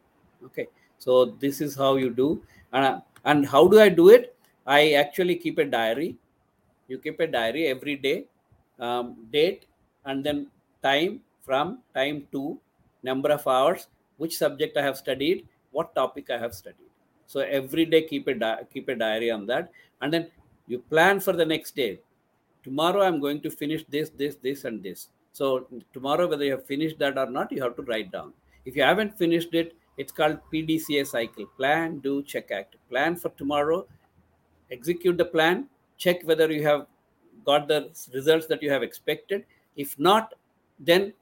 Okay, 0.45 0.67
so 0.97 1.25
this 1.25 1.61
is 1.61 1.75
how 1.75 1.95
you 1.95 2.09
do. 2.09 2.41
Uh, 2.73 2.99
and 3.25 3.45
how 3.45 3.67
do 3.67 3.79
I 3.79 3.89
do 3.89 4.09
it? 4.09 4.35
I 4.65 4.93
actually 4.93 5.35
keep 5.35 5.57
a 5.57 5.65
diary. 5.65 6.17
You 6.87 6.97
keep 6.97 7.19
a 7.19 7.27
diary 7.27 7.67
every 7.67 7.95
day, 7.95 8.25
um, 8.79 9.15
date, 9.31 9.65
and 10.05 10.23
then 10.23 10.47
time 10.83 11.21
from 11.43 11.79
time 11.93 12.27
to 12.31 12.59
number 13.03 13.29
of 13.29 13.47
hours, 13.47 13.87
which 14.17 14.37
subject 14.37 14.77
I 14.77 14.81
have 14.81 14.97
studied, 14.97 15.47
what 15.71 15.95
topic 15.95 16.29
I 16.29 16.37
have 16.37 16.53
studied. 16.53 16.86
So 17.27 17.41
every 17.41 17.85
day 17.85 18.03
keep 18.07 18.27
a 18.27 18.33
di- 18.33 18.63
keep 18.73 18.87
a 18.89 18.95
diary 18.95 19.29
on 19.29 19.45
that, 19.47 19.71
and 20.01 20.11
then 20.11 20.31
you 20.67 20.79
plan 20.79 21.19
for 21.19 21.33
the 21.33 21.45
next 21.45 21.75
day. 21.75 21.99
Tomorrow 22.63 23.01
i'm 23.01 23.19
going 23.19 23.41
to 23.41 23.49
finish 23.49 23.83
this 23.89 24.09
this 24.09 24.35
this 24.35 24.65
and 24.65 24.81
this. 24.83 25.09
So 25.33 25.67
tomorrow 25.93 26.27
whether 26.27 26.43
you 26.43 26.51
have 26.51 26.65
finished 26.65 26.99
that 26.99 27.17
or 27.17 27.29
not 27.29 27.51
you 27.51 27.61
have 27.61 27.75
to 27.75 27.83
write 27.83 28.11
down. 28.11 28.33
If 28.65 28.75
you 28.75 28.83
haven't 28.83 29.17
finished 29.17 29.53
it 29.53 29.75
it's 29.97 30.11
called 30.11 30.39
pdca 30.53 31.05
cycle. 31.07 31.45
Plan 31.57 31.99
do 31.99 32.23
check 32.23 32.51
act. 32.51 32.75
Plan 32.89 33.15
for 33.15 33.29
tomorrow. 33.29 33.85
Execute 34.71 35.17
the 35.17 35.25
plan. 35.25 35.67
Check 35.97 36.23
whether 36.23 36.51
you 36.51 36.63
have 36.63 36.87
got 37.45 37.67
the 37.67 37.89
results 38.13 38.47
that 38.47 38.61
you 38.61 38.71
have 38.71 38.83
expected. 38.83 39.45
If 39.75 39.97
not 39.99 40.33
then 40.79 41.13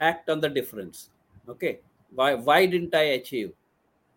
act 0.00 0.30
on 0.30 0.40
the 0.40 0.48
difference. 0.48 1.10
Okay? 1.48 1.80
Why 2.14 2.34
why 2.34 2.66
didn't 2.66 2.94
i 2.94 3.02
achieve? 3.20 3.52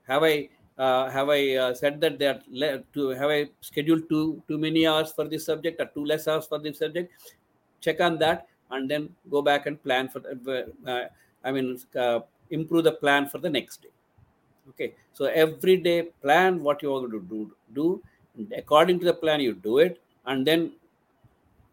Have 0.08 0.24
i 0.24 0.50
uh, 0.78 1.10
have 1.10 1.30
I 1.30 1.56
uh, 1.56 1.74
said 1.74 2.02
that 2.02 2.20
they 2.20 2.28
are 2.28 2.42
le- 2.50 2.80
to 2.94 3.10
have 3.10 3.30
I 3.30 3.50
scheduled 3.62 4.10
too 4.10 4.42
too 4.48 4.58
many 4.58 4.88
hours 4.88 5.12
for 5.12 5.26
this 5.28 5.46
subject 5.46 5.80
or 5.82 5.86
too 5.86 6.06
less 6.06 6.28
hours 6.28 6.48
for 6.48 6.60
this 6.60 6.80
subject? 6.80 7.12
Check 7.82 8.02
on 8.02 8.18
that 8.20 8.48
and 8.72 8.90
then 8.90 9.10
go 9.30 9.42
back 9.42 9.66
and 9.66 9.82
plan 9.84 10.10
for. 10.10 10.20
The, 10.20 10.72
uh, 10.88 11.06
I 11.44 11.52
mean, 11.52 11.80
uh, 11.96 12.22
improve 12.50 12.86
the 12.86 12.94
plan 12.94 13.28
for 13.28 13.38
the 13.38 13.50
next 13.50 13.84
day. 13.84 13.90
Okay, 14.70 14.94
so 15.12 15.26
every 15.26 15.78
day 15.78 16.04
plan 16.22 16.64
what 16.64 16.82
you 16.82 16.94
are 16.96 17.00
going 17.02 17.12
to 17.12 17.22
do. 17.22 17.52
Do 17.74 18.02
according 18.58 19.00
to 19.00 19.06
the 19.06 19.14
plan 19.14 19.42
you 19.42 19.54
do 19.54 19.80
it, 19.80 20.02
and 20.26 20.48
then 20.48 20.72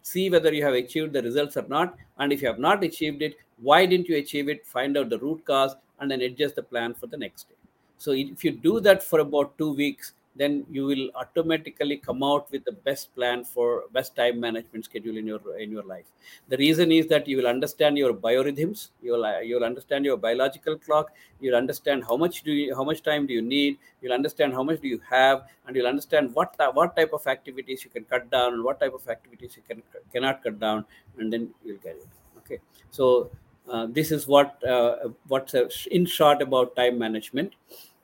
see 0.03 0.29
whether 0.31 0.53
you 0.53 0.65
have 0.65 0.75
achieved 0.75 1.13
the 1.13 1.23
results 1.23 1.57
or 1.57 1.67
not. 1.69 1.97
And 2.19 2.33
if 2.33 2.43
you 2.43 2.49
have 2.49 2.59
not 2.59 2.83
achieved 2.83 3.23
it, 3.23 3.37
why 3.59 3.87
didn't 3.87 4.09
you 4.09 4.17
achieve 4.17 4.49
it? 4.49 4.67
Find 4.67 4.97
out 4.97 5.09
the 5.09 5.19
root 5.19 5.45
cause 5.45 5.75
and 5.99 6.11
then 6.11 6.21
adjust 6.23 6.57
the 6.57 6.63
plan 6.63 6.95
for 6.95 7.07
the 7.07 7.17
next 7.17 7.49
day. 7.49 7.60
So 8.01 8.13
if 8.13 8.43
you 8.45 8.53
do 8.53 8.81
that 8.81 9.03
for 9.03 9.21
about 9.21 9.59
two 9.59 9.73
weeks, 9.75 10.15
then 10.35 10.65
you 10.71 10.87
will 10.87 11.11
automatically 11.17 11.97
come 11.99 12.23
out 12.23 12.51
with 12.51 12.65
the 12.65 12.73
best 12.73 13.15
plan 13.15 13.45
for 13.45 13.85
best 13.93 14.15
time 14.17 14.39
management 14.41 14.87
schedule 14.87 15.19
in 15.19 15.27
your 15.27 15.41
in 15.59 15.71
your 15.71 15.83
life. 15.83 16.07
The 16.49 16.57
reason 16.57 16.93
is 16.93 17.09
that 17.09 17.29
you 17.29 17.37
will 17.37 17.49
understand 17.49 17.99
your 17.99 18.15
biorhythms, 18.15 18.89
you 19.03 19.13
will 19.13 19.43
you 19.43 19.57
will 19.57 19.65
understand 19.65 20.07
your 20.07 20.17
biological 20.17 20.79
clock, 20.79 21.11
you'll 21.41 21.57
understand 21.57 22.05
how 22.05 22.17
much 22.17 22.43
do 22.43 22.53
you 22.53 22.75
how 22.75 22.85
much 22.85 23.03
time 23.03 23.27
do 23.27 23.35
you 23.35 23.43
need, 23.43 23.77
you'll 24.01 24.17
understand 24.21 24.55
how 24.55 24.63
much 24.63 24.81
do 24.81 24.89
you 24.89 25.01
have, 25.11 25.45
and 25.67 25.77
you'll 25.77 25.93
understand 25.95 26.35
what 26.35 26.57
what 26.73 26.97
type 26.97 27.13
of 27.13 27.27
activities 27.27 27.85
you 27.85 27.91
can 27.91 28.05
cut 28.05 28.31
down 28.31 28.55
and 28.55 28.65
what 28.65 28.81
type 28.81 28.95
of 28.95 29.07
activities 29.09 29.61
you 29.61 29.63
can 29.69 29.83
cannot 30.13 30.43
cut 30.43 30.59
down, 30.59 30.87
and 31.19 31.33
then 31.33 31.51
you'll 31.65 31.85
get 31.91 31.97
it. 31.97 32.09
Okay, 32.39 32.61
so 32.91 33.31
uh, 33.69 33.87
this 33.91 34.11
is 34.11 34.27
what 34.27 34.65
uh, 34.65 35.09
what's 35.29 35.55
uh, 35.55 35.69
in 35.91 36.07
short 36.07 36.41
about 36.41 36.77
time 36.77 36.99
management 36.99 37.55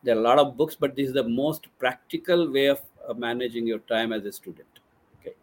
there 0.02 0.16
are 0.16 0.18
a 0.18 0.22
lot 0.22 0.38
of 0.38 0.56
books 0.56 0.76
but 0.78 0.94
this 0.96 1.09
is 1.09 1.14
the 1.14 1.28
most 1.28 1.66
practical 1.78 2.50
way 2.50 2.66
of 2.66 2.80
uh, 3.09 3.14
managing 3.14 3.66
your 3.66 3.78
time 3.80 4.12
as 4.12 4.24
a 4.24 4.32
student 4.32 4.80
okay? 5.20 5.35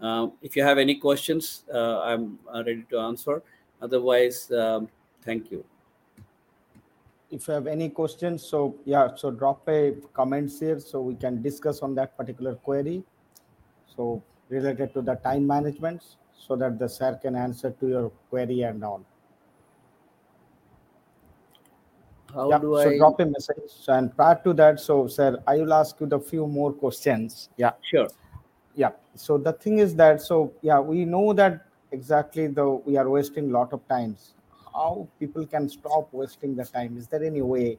Um, 0.00 0.32
if 0.42 0.56
you 0.56 0.62
have 0.62 0.78
any 0.78 0.96
questions 0.96 1.64
uh, 1.72 2.00
i'm 2.00 2.38
uh, 2.52 2.62
ready 2.66 2.84
to 2.90 2.98
answer. 2.98 3.42
Otherwise 3.82 4.50
um, 4.52 4.88
thank 5.24 5.50
you. 5.50 5.64
If 7.30 7.46
you 7.48 7.54
have 7.54 7.66
any 7.66 7.88
questions 7.88 8.42
so 8.44 8.76
yeah 8.84 9.14
so 9.14 9.30
drop 9.30 9.68
a 9.68 9.94
comments 10.12 10.60
here 10.60 10.80
so 10.80 11.00
we 11.00 11.14
can 11.14 11.40
discuss 11.42 11.80
on 11.80 11.94
that 11.94 12.16
particular 12.16 12.54
query. 12.56 13.02
So 13.96 14.22
related 14.50 14.92
to 14.94 15.02
the 15.02 15.14
time 15.14 15.46
management 15.46 16.02
so 16.36 16.56
that 16.56 16.78
the 16.78 16.88
sir 16.88 17.18
can 17.22 17.36
answer 17.36 17.70
to 17.80 17.88
your 17.88 18.10
query 18.28 18.62
and 18.62 18.84
all 18.84 19.04
how 22.34 22.50
yeah, 22.50 22.58
do 22.58 22.74
so 22.74 22.90
i 22.90 22.96
drop 22.96 23.20
a 23.20 23.26
message. 23.26 23.72
And 23.88 24.14
prior 24.14 24.40
to 24.44 24.52
that 24.54 24.80
so 24.80 25.06
sir 25.06 25.38
i 25.46 25.56
will 25.56 25.72
ask 25.72 26.00
you 26.00 26.06
the 26.06 26.18
few 26.18 26.46
more 26.46 26.72
questions. 26.72 27.48
Yeah. 27.56 27.72
Sure. 27.82 28.08
Yeah. 28.74 28.90
So 29.14 29.38
the 29.38 29.52
thing 29.52 29.78
is 29.78 29.94
that 29.96 30.22
so 30.22 30.52
yeah 30.62 30.80
we 30.80 31.04
know 31.04 31.32
that 31.34 31.66
exactly 31.92 32.46
though 32.46 32.82
we 32.86 32.96
are 32.96 33.08
wasting 33.08 33.50
a 33.50 33.52
lot 33.52 33.72
of 33.72 33.86
times. 33.88 34.34
How 34.72 35.08
people 35.18 35.46
can 35.46 35.68
stop 35.68 36.08
wasting 36.12 36.54
the 36.54 36.64
time? 36.64 36.96
Is 36.96 37.08
there 37.08 37.24
any 37.24 37.42
way 37.42 37.78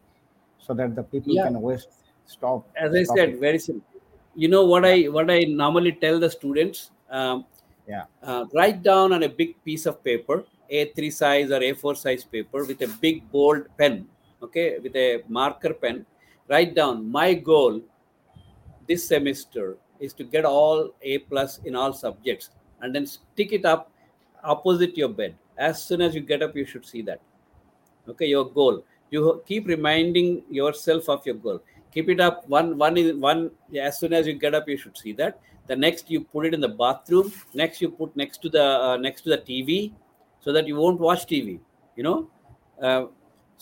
so 0.59 0.73
that 0.73 0.95
the 0.95 1.03
people 1.03 1.33
yeah. 1.33 1.45
can 1.45 1.61
waste 1.61 1.89
stop 2.25 2.65
as 2.77 2.93
i 2.93 3.03
said 3.03 3.29
it 3.29 3.39
very 3.39 3.59
simple. 3.59 4.01
You 4.35 4.47
know 4.47 4.65
what 4.65 4.83
yeah. 4.83 5.07
i 5.07 5.09
what 5.09 5.29
i 5.29 5.39
normally 5.43 5.91
tell 5.93 6.19
the 6.19 6.29
students? 6.29 6.91
Um, 7.09 7.45
yeah. 7.87 8.03
uh, 8.23 8.45
write 8.53 8.83
down 8.83 9.11
on 9.11 9.23
a 9.23 9.29
big 9.29 9.61
piece 9.65 9.85
of 9.85 10.01
paper 10.03 10.43
a3 10.71 11.11
size 11.11 11.51
or 11.51 11.59
a4 11.59 11.97
size 11.97 12.23
paper 12.23 12.63
with 12.63 12.81
a 12.81 12.87
big 12.87 13.29
bold 13.31 13.65
pen 13.77 14.07
okay 14.41 14.79
with 14.79 14.95
a 14.95 15.23
marker 15.27 15.73
pen 15.73 16.05
write 16.49 16.75
down 16.75 17.09
my 17.09 17.33
goal 17.33 17.81
this 18.87 19.07
semester 19.07 19.77
is 19.99 20.13
to 20.13 20.23
get 20.23 20.45
all 20.45 20.89
a 21.01 21.19
plus 21.19 21.59
in 21.59 21.75
all 21.75 21.93
subjects 21.93 22.49
and 22.81 22.93
then 22.95 23.05
stick 23.05 23.53
it 23.53 23.65
up 23.65 23.91
opposite 24.43 24.97
your 24.97 25.09
bed. 25.09 25.35
As 25.57 25.83
soon 25.83 26.01
as 26.01 26.15
you 26.15 26.21
get 26.21 26.41
up 26.41 26.55
you 26.55 26.65
should 26.65 26.85
see 26.85 27.01
that. 27.03 27.21
Okay 28.09 28.25
your 28.25 28.45
goal. 28.45 28.83
You 29.11 29.43
keep 29.45 29.67
reminding 29.67 30.43
yourself 30.49 31.09
of 31.09 31.25
your 31.25 31.35
goal. 31.35 31.61
Keep 31.93 32.09
it 32.09 32.19
up. 32.19 32.47
One 32.49 32.77
one 32.77 32.97
is 32.97 33.13
one 33.15 33.51
as 33.79 33.99
soon 33.99 34.13
as 34.13 34.25
you 34.25 34.33
get 34.33 34.55
up 34.55 34.67
you 34.67 34.77
should 34.77 34.97
see 34.97 35.13
that. 35.13 35.39
The 35.67 35.75
next 35.75 36.09
you 36.09 36.21
put 36.21 36.47
it 36.47 36.53
in 36.53 36.61
the 36.61 36.69
bathroom. 36.69 37.31
Next 37.53 37.81
you 37.81 37.91
put 37.91 38.15
next 38.15 38.41
to 38.41 38.49
the 38.49 38.63
uh, 38.63 38.97
next 38.97 39.21
to 39.21 39.29
the 39.29 39.37
tv 39.37 39.93
so 40.39 40.51
that 40.51 40.67
you 40.67 40.75
won't 40.75 40.99
watch 40.99 41.27
tv 41.27 41.59
you 41.95 42.03
know? 42.03 42.29
Uh, 42.81 43.05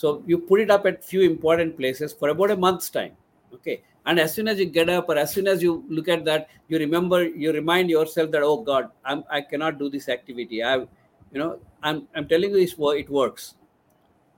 so 0.01 0.23
you 0.25 0.37
put 0.37 0.61
it 0.63 0.69
up 0.75 0.85
at 0.89 1.03
few 1.03 1.21
important 1.29 1.75
places 1.77 2.13
for 2.13 2.29
about 2.29 2.51
a 2.51 2.57
month's 2.65 2.89
time 2.89 3.15
okay? 3.53 3.81
And 4.05 4.19
as 4.19 4.33
soon 4.33 4.47
as 4.47 4.59
you 4.59 4.65
get 4.65 4.89
up 4.89 5.09
or 5.09 5.17
as 5.17 5.33
soon 5.33 5.47
as 5.47 5.61
you 5.61 5.83
look 5.89 6.07
at 6.07 6.25
that 6.25 6.49
you 6.67 6.79
remember 6.79 7.23
you 7.27 7.51
remind 7.51 7.89
yourself 7.89 8.31
that 8.31 8.43
oh 8.43 8.57
god 8.69 8.89
i'm 9.05 9.23
i 9.29 9.41
cannot 9.41 9.77
do 9.77 9.89
this 9.89 10.09
activity. 10.09 10.63
I 10.63 10.77
you 10.77 11.39
know 11.41 11.59
i'm 11.83 12.07
i'm 12.15 12.27
telling 12.27 12.51
you 12.51 12.57
it 12.57 13.09
works. 13.09 13.55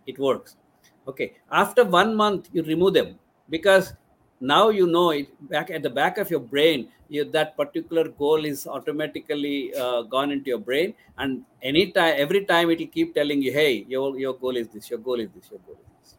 It 0.07 0.19
works. 0.19 0.55
Okay. 1.07 1.33
After 1.51 1.85
one 1.85 2.15
month 2.15 2.49
you 2.51 2.63
remove 2.63 2.93
them 2.93 3.19
because 3.49 3.93
now 4.41 4.69
you 4.69 4.87
know 4.87 5.11
it 5.11 5.29
back 5.49 5.69
at 5.69 5.83
the 5.83 5.89
back 5.89 6.17
of 6.17 6.29
your 6.29 6.39
brain 6.39 6.89
you, 7.11 7.25
that 7.31 7.55
particular 7.57 8.07
goal 8.07 8.45
is 8.45 8.65
automatically 8.65 9.73
uh, 9.75 10.01
gone 10.03 10.31
into 10.31 10.47
your 10.49 10.59
brain. 10.59 10.93
And 11.17 11.43
anytime 11.61 12.15
every 12.17 12.45
time 12.45 12.69
it 12.71 12.79
will 12.79 12.87
keep 12.87 13.13
telling 13.13 13.41
you 13.41 13.51
hey 13.51 13.85
your, 13.87 14.17
your 14.17 14.33
goal 14.33 14.55
is 14.55 14.69
this 14.69 14.89
your 14.89 14.99
goal 14.99 15.19
is 15.19 15.29
this 15.35 15.51
your 15.51 15.59
goal 15.59 15.75
is 15.75 15.91
this. 15.99 16.17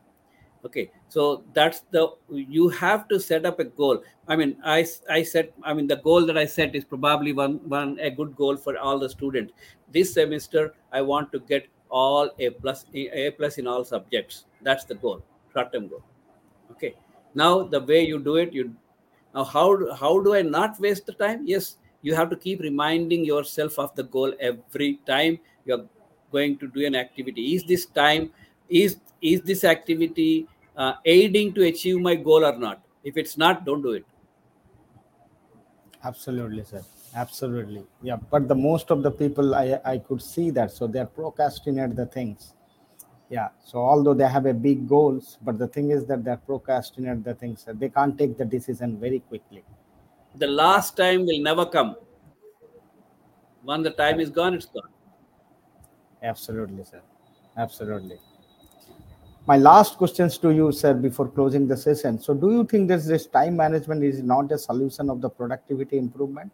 Okay 0.66 0.90
so 1.08 1.44
that's 1.54 1.80
the 1.90 2.08
you 2.28 2.68
have 2.68 3.08
to 3.08 3.18
set 3.18 3.46
up 3.46 3.58
a 3.58 3.64
goal. 3.64 4.02
I 4.28 4.36
mean 4.36 4.56
i 4.62 4.86
i 5.10 5.22
set 5.22 5.52
i 5.62 5.72
mean 5.72 5.86
the 5.86 5.96
goal 5.96 6.26
that 6.26 6.36
i 6.36 6.44
set 6.44 6.74
is 6.76 6.84
probably 6.84 7.32
one 7.32 7.54
one 7.68 7.98
a 8.00 8.10
good 8.10 8.36
goal 8.36 8.56
for 8.56 8.78
all 8.78 8.98
the 8.98 9.08
students. 9.08 9.54
This 9.90 10.12
semester 10.12 10.74
i 10.92 11.00
want 11.00 11.32
to 11.32 11.40
get 11.40 11.68
all 11.88 12.30
a 12.38 12.50
plus 12.50 12.84
a 12.94 13.30
plus 13.30 13.56
in 13.56 13.66
all 13.66 13.82
subjects. 13.84 14.44
That's 14.60 14.84
the 14.84 14.94
goal 14.94 15.24
short 15.54 15.72
term 15.72 15.88
goal. 15.88 16.04
Okay 16.72 16.94
now 17.34 17.62
the 17.62 17.80
way 17.80 18.04
you 18.04 18.18
do 18.18 18.36
it 18.36 18.52
you 18.52 18.74
now 19.34 19.44
how 19.44 19.94
how 19.94 20.20
do 20.20 20.34
i 20.34 20.42
not 20.42 20.78
waste 20.80 21.06
the 21.06 21.12
time? 21.12 21.42
Yes 21.46 21.76
you 22.02 22.14
have 22.14 22.30
to 22.30 22.36
keep 22.36 22.60
reminding 22.60 23.24
yourself 23.24 23.78
of 23.78 23.94
the 23.94 24.02
goal 24.02 24.32
every 24.40 24.98
time 25.06 25.38
you're 25.64 25.86
going 26.32 26.58
to 26.58 26.66
do 26.66 26.84
an 26.84 26.96
activity. 26.96 27.54
Is 27.54 27.64
this 27.64 27.86
time 27.86 28.30
is 28.68 28.96
is 29.20 29.40
this 29.42 29.64
activity 29.64 30.48
uh, 30.76 30.94
aiding 31.04 31.52
to 31.54 31.64
achieve 31.64 32.00
my 32.00 32.16
goal 32.16 32.44
or 32.44 32.56
not? 32.58 32.82
If 33.04 33.16
it's 33.16 33.36
not 33.38 33.64
don't 33.64 33.82
do 33.82 33.92
it. 33.92 34.04
Absolutely 36.04 36.64
sir. 36.64 36.82
Absolutely. 37.14 37.84
Yeah 38.02 38.16
but 38.30 38.48
the 38.48 38.54
most 38.54 38.90
of 38.90 39.02
the 39.02 39.10
people 39.10 39.54
i 39.54 39.78
i 39.84 39.98
could 39.98 40.22
see 40.22 40.50
that 40.50 40.70
so 40.72 40.86
they're 40.86 41.12
procrastinate 41.20 41.94
the 41.94 42.06
things 42.06 42.54
yeah 43.32 43.48
so 43.64 43.78
although 43.90 44.12
they 44.20 44.28
have 44.36 44.46
a 44.46 44.52
big 44.52 44.86
goals 44.86 45.38
but 45.42 45.58
the 45.58 45.68
thing 45.74 45.90
is 45.90 46.04
that 46.08 46.22
they're 46.24 46.42
procrastinate 46.48 47.24
the 47.28 47.34
things 47.42 47.66
they 47.82 47.88
can't 47.88 48.18
take 48.18 48.36
the 48.36 48.44
decision 48.44 48.98
very 48.98 49.20
quickly. 49.20 49.64
The 50.36 50.46
last 50.46 50.96
time 50.96 51.26
will 51.26 51.42
never 51.42 51.64
come. 51.66 51.96
When 53.62 53.82
the 53.82 53.90
time 53.90 54.20
is 54.20 54.30
gone 54.30 54.54
it's 54.54 54.66
gone. 54.66 54.90
Absolutely 56.22 56.84
sir. 56.84 57.00
Absolutely. 57.56 58.18
My 59.46 59.56
last 59.56 59.96
questions 59.96 60.38
to 60.38 60.50
you 60.50 60.70
sir 60.72 60.94
before 60.94 61.28
closing 61.28 61.66
the 61.66 61.76
session. 61.76 62.18
So 62.20 62.34
do 62.34 62.50
you 62.50 62.64
think 62.64 62.88
that 62.88 63.02
this 63.04 63.26
time 63.26 63.56
management 63.56 64.04
is 64.04 64.22
not 64.22 64.52
a 64.52 64.58
solution 64.58 65.10
of 65.10 65.20
the 65.22 65.30
productivity 65.30 65.98
improvement? 65.98 66.52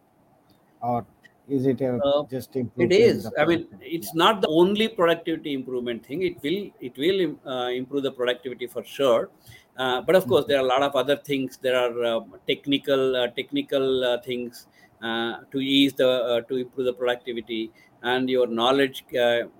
Or 0.80 1.04
is 1.49 1.66
it 1.66 1.80
a, 1.80 1.96
uh, 1.96 2.24
just 2.30 2.55
it 2.57 2.92
is. 2.92 3.28
i 3.38 3.44
mean 3.44 3.66
it's 3.80 4.14
not 4.14 4.40
the 4.40 4.49
only 4.49 4.88
productivity 4.88 5.53
improvement 5.55 6.05
thing. 6.07 6.22
It 6.22 6.36
will 6.42 6.70
it 6.80 6.96
will 6.96 7.36
uh, 7.46 7.70
improve 7.70 8.03
the 8.03 8.12
productivity 8.12 8.66
for 8.66 8.84
sure. 8.84 9.30
Uh, 9.76 10.01
but 10.03 10.14
of 10.16 10.26
course 10.26 10.44
there 10.46 10.59
are 10.59 10.64
a 10.64 10.70
lot 10.74 10.82
of 10.82 10.94
other 10.96 11.16
things. 11.16 11.59
There 11.61 11.76
are 11.76 12.05
uh, 12.05 12.20
technical 12.46 13.16
uh, 13.16 13.28
technical 13.28 14.05
uh, 14.05 14.20
things 14.20 14.66
to 15.03 15.61
ease 15.61 15.94
the 15.94 16.44
to 16.49 16.57
improve 16.57 16.86
the 16.86 16.92
productivity. 16.92 17.70
And 18.03 18.30
your 18.30 18.46
knowledge 18.46 19.05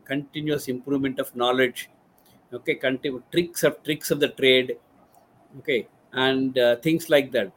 continuous 0.05 0.69
improvement 0.69 1.19
of 1.19 1.35
knowledge. 1.35 1.91
Okay 2.53 2.75
continue 2.75 3.23
tricks 3.33 3.63
of 3.65 3.83
tricks 3.83 4.11
of 4.11 4.21
the 4.21 4.29
trade. 4.29 4.77
Okay 5.59 5.89
and 6.13 6.59
things 6.83 7.11
like 7.11 7.33
that 7.33 7.53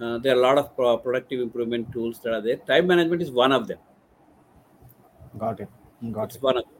uh, 0.00 0.18
there 0.18 0.34
are 0.34 0.38
a 0.38 0.42
lot 0.42 0.58
of 0.58 0.74
pro- 0.74 0.96
productive 0.98 1.40
improvement 1.40 1.92
tools 1.92 2.20
that 2.20 2.32
are 2.32 2.40
there. 2.40 2.56
Time 2.56 2.86
management 2.86 3.22
is 3.22 3.30
one 3.30 3.52
of 3.52 3.68
them. 3.68 3.78
Got 5.38 5.60
it. 5.60 5.68
Got 6.10 6.24
it's 6.24 6.36
it. 6.36 6.42
One 6.42 6.56
of 6.58 6.64
them. 6.64 6.72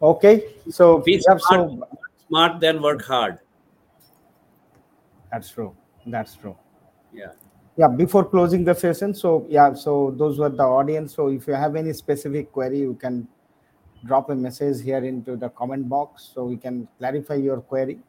Okay. 0.00 0.44
So 0.70 0.98
be 0.98 1.20
smart, 1.20 1.42
so, 1.42 1.88
smart, 2.28 2.60
then 2.60 2.82
work 2.82 3.02
hard. 3.02 3.38
That's 5.30 5.50
true. 5.50 5.76
That's 6.06 6.34
true. 6.34 6.56
Yeah. 7.12 7.32
Yeah. 7.76 7.88
Before 7.88 8.24
closing 8.24 8.64
the 8.64 8.74
session, 8.74 9.14
so 9.14 9.46
yeah, 9.48 9.74
so 9.74 10.14
those 10.16 10.38
were 10.38 10.48
the 10.48 10.64
audience. 10.64 11.14
So 11.14 11.28
if 11.28 11.46
you 11.46 11.54
have 11.54 11.76
any 11.76 11.92
specific 11.92 12.52
query, 12.52 12.80
you 12.80 12.94
can 12.94 13.28
drop 14.04 14.30
a 14.30 14.34
message 14.34 14.82
here 14.82 15.04
into 15.04 15.36
the 15.36 15.48
comment 15.50 15.88
box 15.88 16.32
so 16.34 16.44
we 16.44 16.56
can 16.56 16.88
clarify 16.98 17.34
your 17.34 17.60
query 17.60 18.00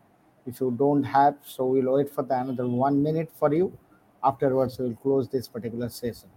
if 0.45 0.59
you 0.59 0.71
don't 0.77 1.03
have 1.03 1.35
so 1.43 1.65
we'll 1.65 1.93
wait 1.93 2.09
for 2.09 2.23
the 2.23 2.39
another 2.39 2.67
one 2.67 3.01
minute 3.01 3.31
for 3.39 3.53
you. 3.53 3.77
Afterwards 4.23 4.77
we'll 4.77 4.95
close 4.95 5.27
this 5.29 5.47
particular 5.47 5.89
session. 5.89 6.29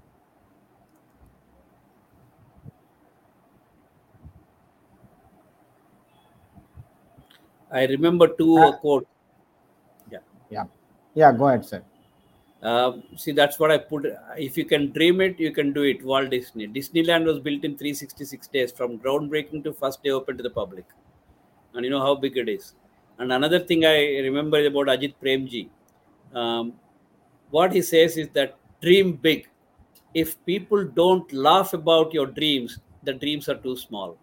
I 7.70 7.86
remember 7.86 8.28
two 8.28 8.56
uh, 8.58 8.76
quotes. 8.76 9.06
Yeah. 10.10 10.18
Yeah. 10.50 10.64
Yeah 11.14 11.32
go 11.32 11.48
ahead 11.48 11.64
sir. 11.64 11.82
Uh, 12.62 12.92
see 13.16 13.32
that's 13.32 13.58
what 13.58 13.70
i 13.70 13.76
put. 13.78 14.06
If 14.36 14.56
you 14.56 14.64
can 14.64 14.90
dream 14.92 15.20
it 15.20 15.38
you 15.38 15.52
can 15.52 15.72
do 15.72 15.82
it. 15.82 16.04
Walt 16.04 16.30
disney. 16.30 16.68
Disneyland 16.68 17.24
was 17.24 17.40
built 17.40 17.64
in 17.64 17.76
366 17.76 18.46
days 18.48 18.72
from 18.72 18.98
groundbreaking 18.98 19.64
to 19.64 19.72
first 19.72 20.02
day 20.02 20.10
open 20.10 20.36
to 20.36 20.42
the 20.42 20.50
public. 20.50 20.84
And 21.74 21.84
you 21.84 21.90
know 21.90 22.00
how 22.00 22.14
big 22.14 22.36
it 22.36 22.48
is 22.48 22.74
and 23.18 23.32
another 23.32 23.58
thing 23.58 23.84
I 23.84 24.18
remember 24.18 24.64
about 24.64 24.88
Azim 24.88 25.14
Premji, 25.22 25.68
um, 26.34 26.74
what 27.50 27.72
he 27.72 27.82
says 27.82 28.16
is 28.16 28.28
that 28.30 28.56
dream 28.82 29.12
big. 29.12 29.48
If 30.14 30.44
people 30.44 30.84
don't 30.84 31.30
laugh 31.32 31.72
about 31.74 32.12
your 32.12 32.26
dreams, 32.26 32.78
the 33.02 33.12
dreams 33.12 33.48
are 33.48 33.56
too 33.56 33.76
small. 33.76 34.18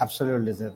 Absolutely, 0.00 0.54
sir. 0.54 0.72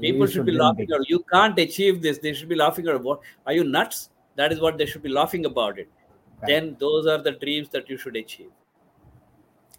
People 0.00 0.26
should, 0.26 0.34
should 0.34 0.46
be 0.46 0.52
laughing 0.52 0.88
at 0.90 1.08
you 1.08 1.22
can't 1.30 1.58
achieve 1.58 2.00
this. 2.00 2.18
They 2.18 2.32
should 2.32 2.48
be 2.48 2.54
laughing 2.54 2.88
at 2.88 3.02
what 3.02 3.20
are 3.46 3.52
you 3.52 3.64
nuts? 3.64 4.10
That 4.36 4.52
is 4.52 4.60
what 4.60 4.78
they 4.78 4.86
should 4.86 5.02
be 5.02 5.10
laughing 5.10 5.44
about 5.44 5.78
it. 5.78 5.88
Right. 6.40 6.48
Then 6.48 6.76
those 6.80 7.06
are 7.06 7.18
the 7.18 7.32
dreams 7.32 7.68
that 7.70 7.90
you 7.90 7.98
should 7.98 8.16
achieve. 8.16 8.50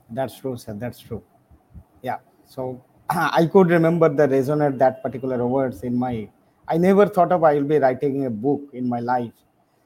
That's 0.09 0.39
true, 0.39 0.55
sir. 0.57 0.73
That's 0.73 0.99
true. 0.99 1.23
Yeah. 2.03 2.17
So 2.45 2.83
I 3.09 3.47
could 3.51 3.69
remember 3.69 4.07
the 4.07 4.27
resonate 4.27 4.77
that 4.77 5.03
particular 5.03 5.45
words 5.45 5.83
in 5.83 5.95
my. 5.95 6.29
I 6.67 6.77
never 6.77 7.05
thought 7.05 7.31
of 7.31 7.43
I 7.43 7.55
will 7.55 7.63
be 7.65 7.77
writing 7.77 8.25
a 8.25 8.29
book 8.29 8.61
in 8.73 8.87
my 8.87 8.99
life. 8.99 9.33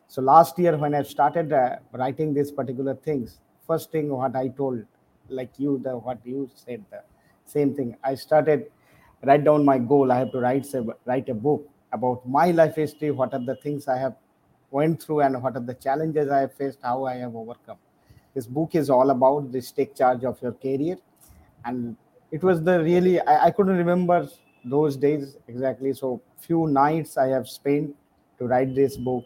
So 0.07 0.21
last 0.21 0.59
year 0.59 0.77
when 0.77 0.93
I 0.93 1.01
started 1.01 1.51
uh, 1.51 1.77
writing 1.91 2.33
these 2.33 2.51
particular 2.51 2.93
things, 2.95 3.39
first 3.65 3.91
thing 3.91 4.09
what 4.09 4.35
I 4.35 4.49
told, 4.49 4.83
like 5.29 5.49
you, 5.57 5.81
the 5.83 5.97
what 5.97 6.19
you 6.23 6.49
said, 6.53 6.85
the 6.91 7.01
same 7.45 7.73
thing. 7.73 7.97
I 8.03 8.13
started 8.15 8.67
write 9.23 9.43
down 9.43 9.65
my 9.65 9.79
goal. 9.79 10.11
I 10.11 10.19
have 10.19 10.31
to 10.33 10.39
write 10.39 10.67
write 11.05 11.27
a 11.29 11.33
book 11.33 11.67
about 11.91 12.27
my 12.27 12.51
life 12.51 12.75
history. 12.75 13.11
What 13.11 13.33
are 13.33 13.43
the 13.43 13.55
things 13.55 13.87
I 13.87 13.97
have 13.97 14.15
went 14.69 15.01
through 15.01 15.21
and 15.21 15.41
what 15.41 15.55
are 15.55 15.65
the 15.65 15.73
challenges 15.73 16.29
I 16.29 16.41
have 16.41 16.53
faced, 16.53 16.79
how 16.83 17.05
I 17.05 17.15
have 17.15 17.35
overcome. 17.35 17.77
This 18.35 18.45
book 18.45 18.75
is 18.75 18.89
all 18.89 19.09
about 19.09 19.51
this 19.51 19.71
take 19.71 19.95
charge 19.95 20.23
of 20.23 20.39
your 20.41 20.51
career 20.51 20.97
and 21.65 21.97
it 22.31 22.43
was 22.43 22.63
the 22.63 22.83
really 22.83 23.19
I, 23.21 23.45
I 23.45 23.51
couldn't 23.51 23.77
remember 23.77 24.27
those 24.65 24.97
days 24.97 25.37
exactly. 25.47 25.93
So 25.93 26.21
few 26.39 26.67
nights 26.67 27.17
i 27.17 27.27
have 27.27 27.47
spent 27.47 27.95
to 28.39 28.47
write 28.47 28.75
this 28.75 28.95
book 28.97 29.23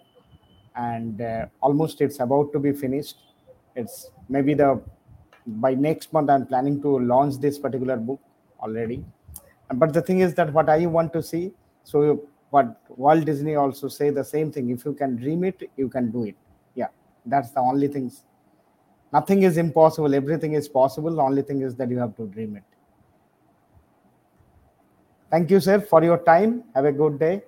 and 0.75 1.21
uh, 1.21 1.45
almost 1.61 1.99
it's 2.01 2.19
about 2.19 2.53
to 2.53 2.59
be 2.59 2.71
finished. 2.71 3.17
It's 3.75 4.09
maybe 4.29 4.53
the 4.53 4.81
by 5.45 5.73
next 5.73 6.13
month 6.13 6.29
i'm 6.29 6.45
planning 6.45 6.81
to 6.81 6.99
launch 6.99 7.37
this 7.39 7.57
particular 7.57 7.97
book 7.97 8.19
already. 8.59 9.03
But 9.73 9.93
the 9.93 10.01
thing 10.01 10.19
is 10.19 10.33
that 10.35 10.53
what 10.53 10.69
i 10.69 10.85
want 10.85 11.13
to 11.13 11.23
see 11.23 11.53
so 11.83 12.21
what 12.51 12.81
walt 12.89 13.25
disney 13.25 13.55
also 13.55 13.87
say 13.87 14.09
the 14.09 14.23
same 14.23 14.51
thing 14.51 14.69
if 14.69 14.85
you 14.85 14.93
can 14.93 15.15
dream 15.15 15.43
it 15.43 15.69
you 15.77 15.89
can 15.89 16.11
do 16.11 16.25
it. 16.25 16.35
Yeah 16.75 16.87
that's 17.25 17.51
the 17.51 17.59
only 17.59 17.87
things. 17.87 18.23
Nothing 19.13 19.43
is 19.43 19.57
impossible 19.57 20.13
everything 20.13 20.53
is 20.53 20.69
possible 20.69 21.15
the 21.15 21.21
only 21.21 21.41
thing 21.41 21.61
is 21.61 21.75
that 21.75 21.89
you 21.89 21.97
have 21.97 22.15
to 22.17 22.27
dream 22.27 22.55
it 22.55 22.63
Thank 25.31 25.49
you, 25.49 25.59
sir, 25.61 25.79
for 25.79 26.03
your 26.03 26.17
time. 26.17 26.63
Have 26.75 26.85
a 26.85 26.91
good 26.91 27.17
day. 27.17 27.41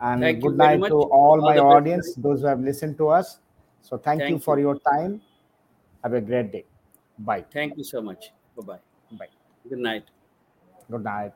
And 0.00 0.22
thank 0.22 0.40
good 0.42 0.56
night 0.56 0.80
to 0.86 0.94
all, 0.94 1.10
all 1.10 1.40
my 1.40 1.58
audience, 1.58 2.08
best. 2.08 2.22
those 2.22 2.40
who 2.40 2.46
have 2.46 2.60
listened 2.60 2.96
to 2.98 3.08
us. 3.08 3.38
So 3.82 3.96
thank, 3.98 4.20
thank 4.20 4.30
you 4.30 4.38
for 4.38 4.58
you. 4.58 4.66
your 4.66 4.78
time. 4.80 5.20
Have 6.02 6.14
a 6.14 6.20
great 6.20 6.52
day. 6.52 6.64
Bye. 7.18 7.44
Thank 7.52 7.76
you 7.76 7.84
so 7.84 8.00
much. 8.00 8.30
Bye-bye. 8.56 8.78
Bye. 9.18 9.28
Good 9.68 9.78
night. 9.78 10.04
Good 10.90 11.04
night. 11.04 11.32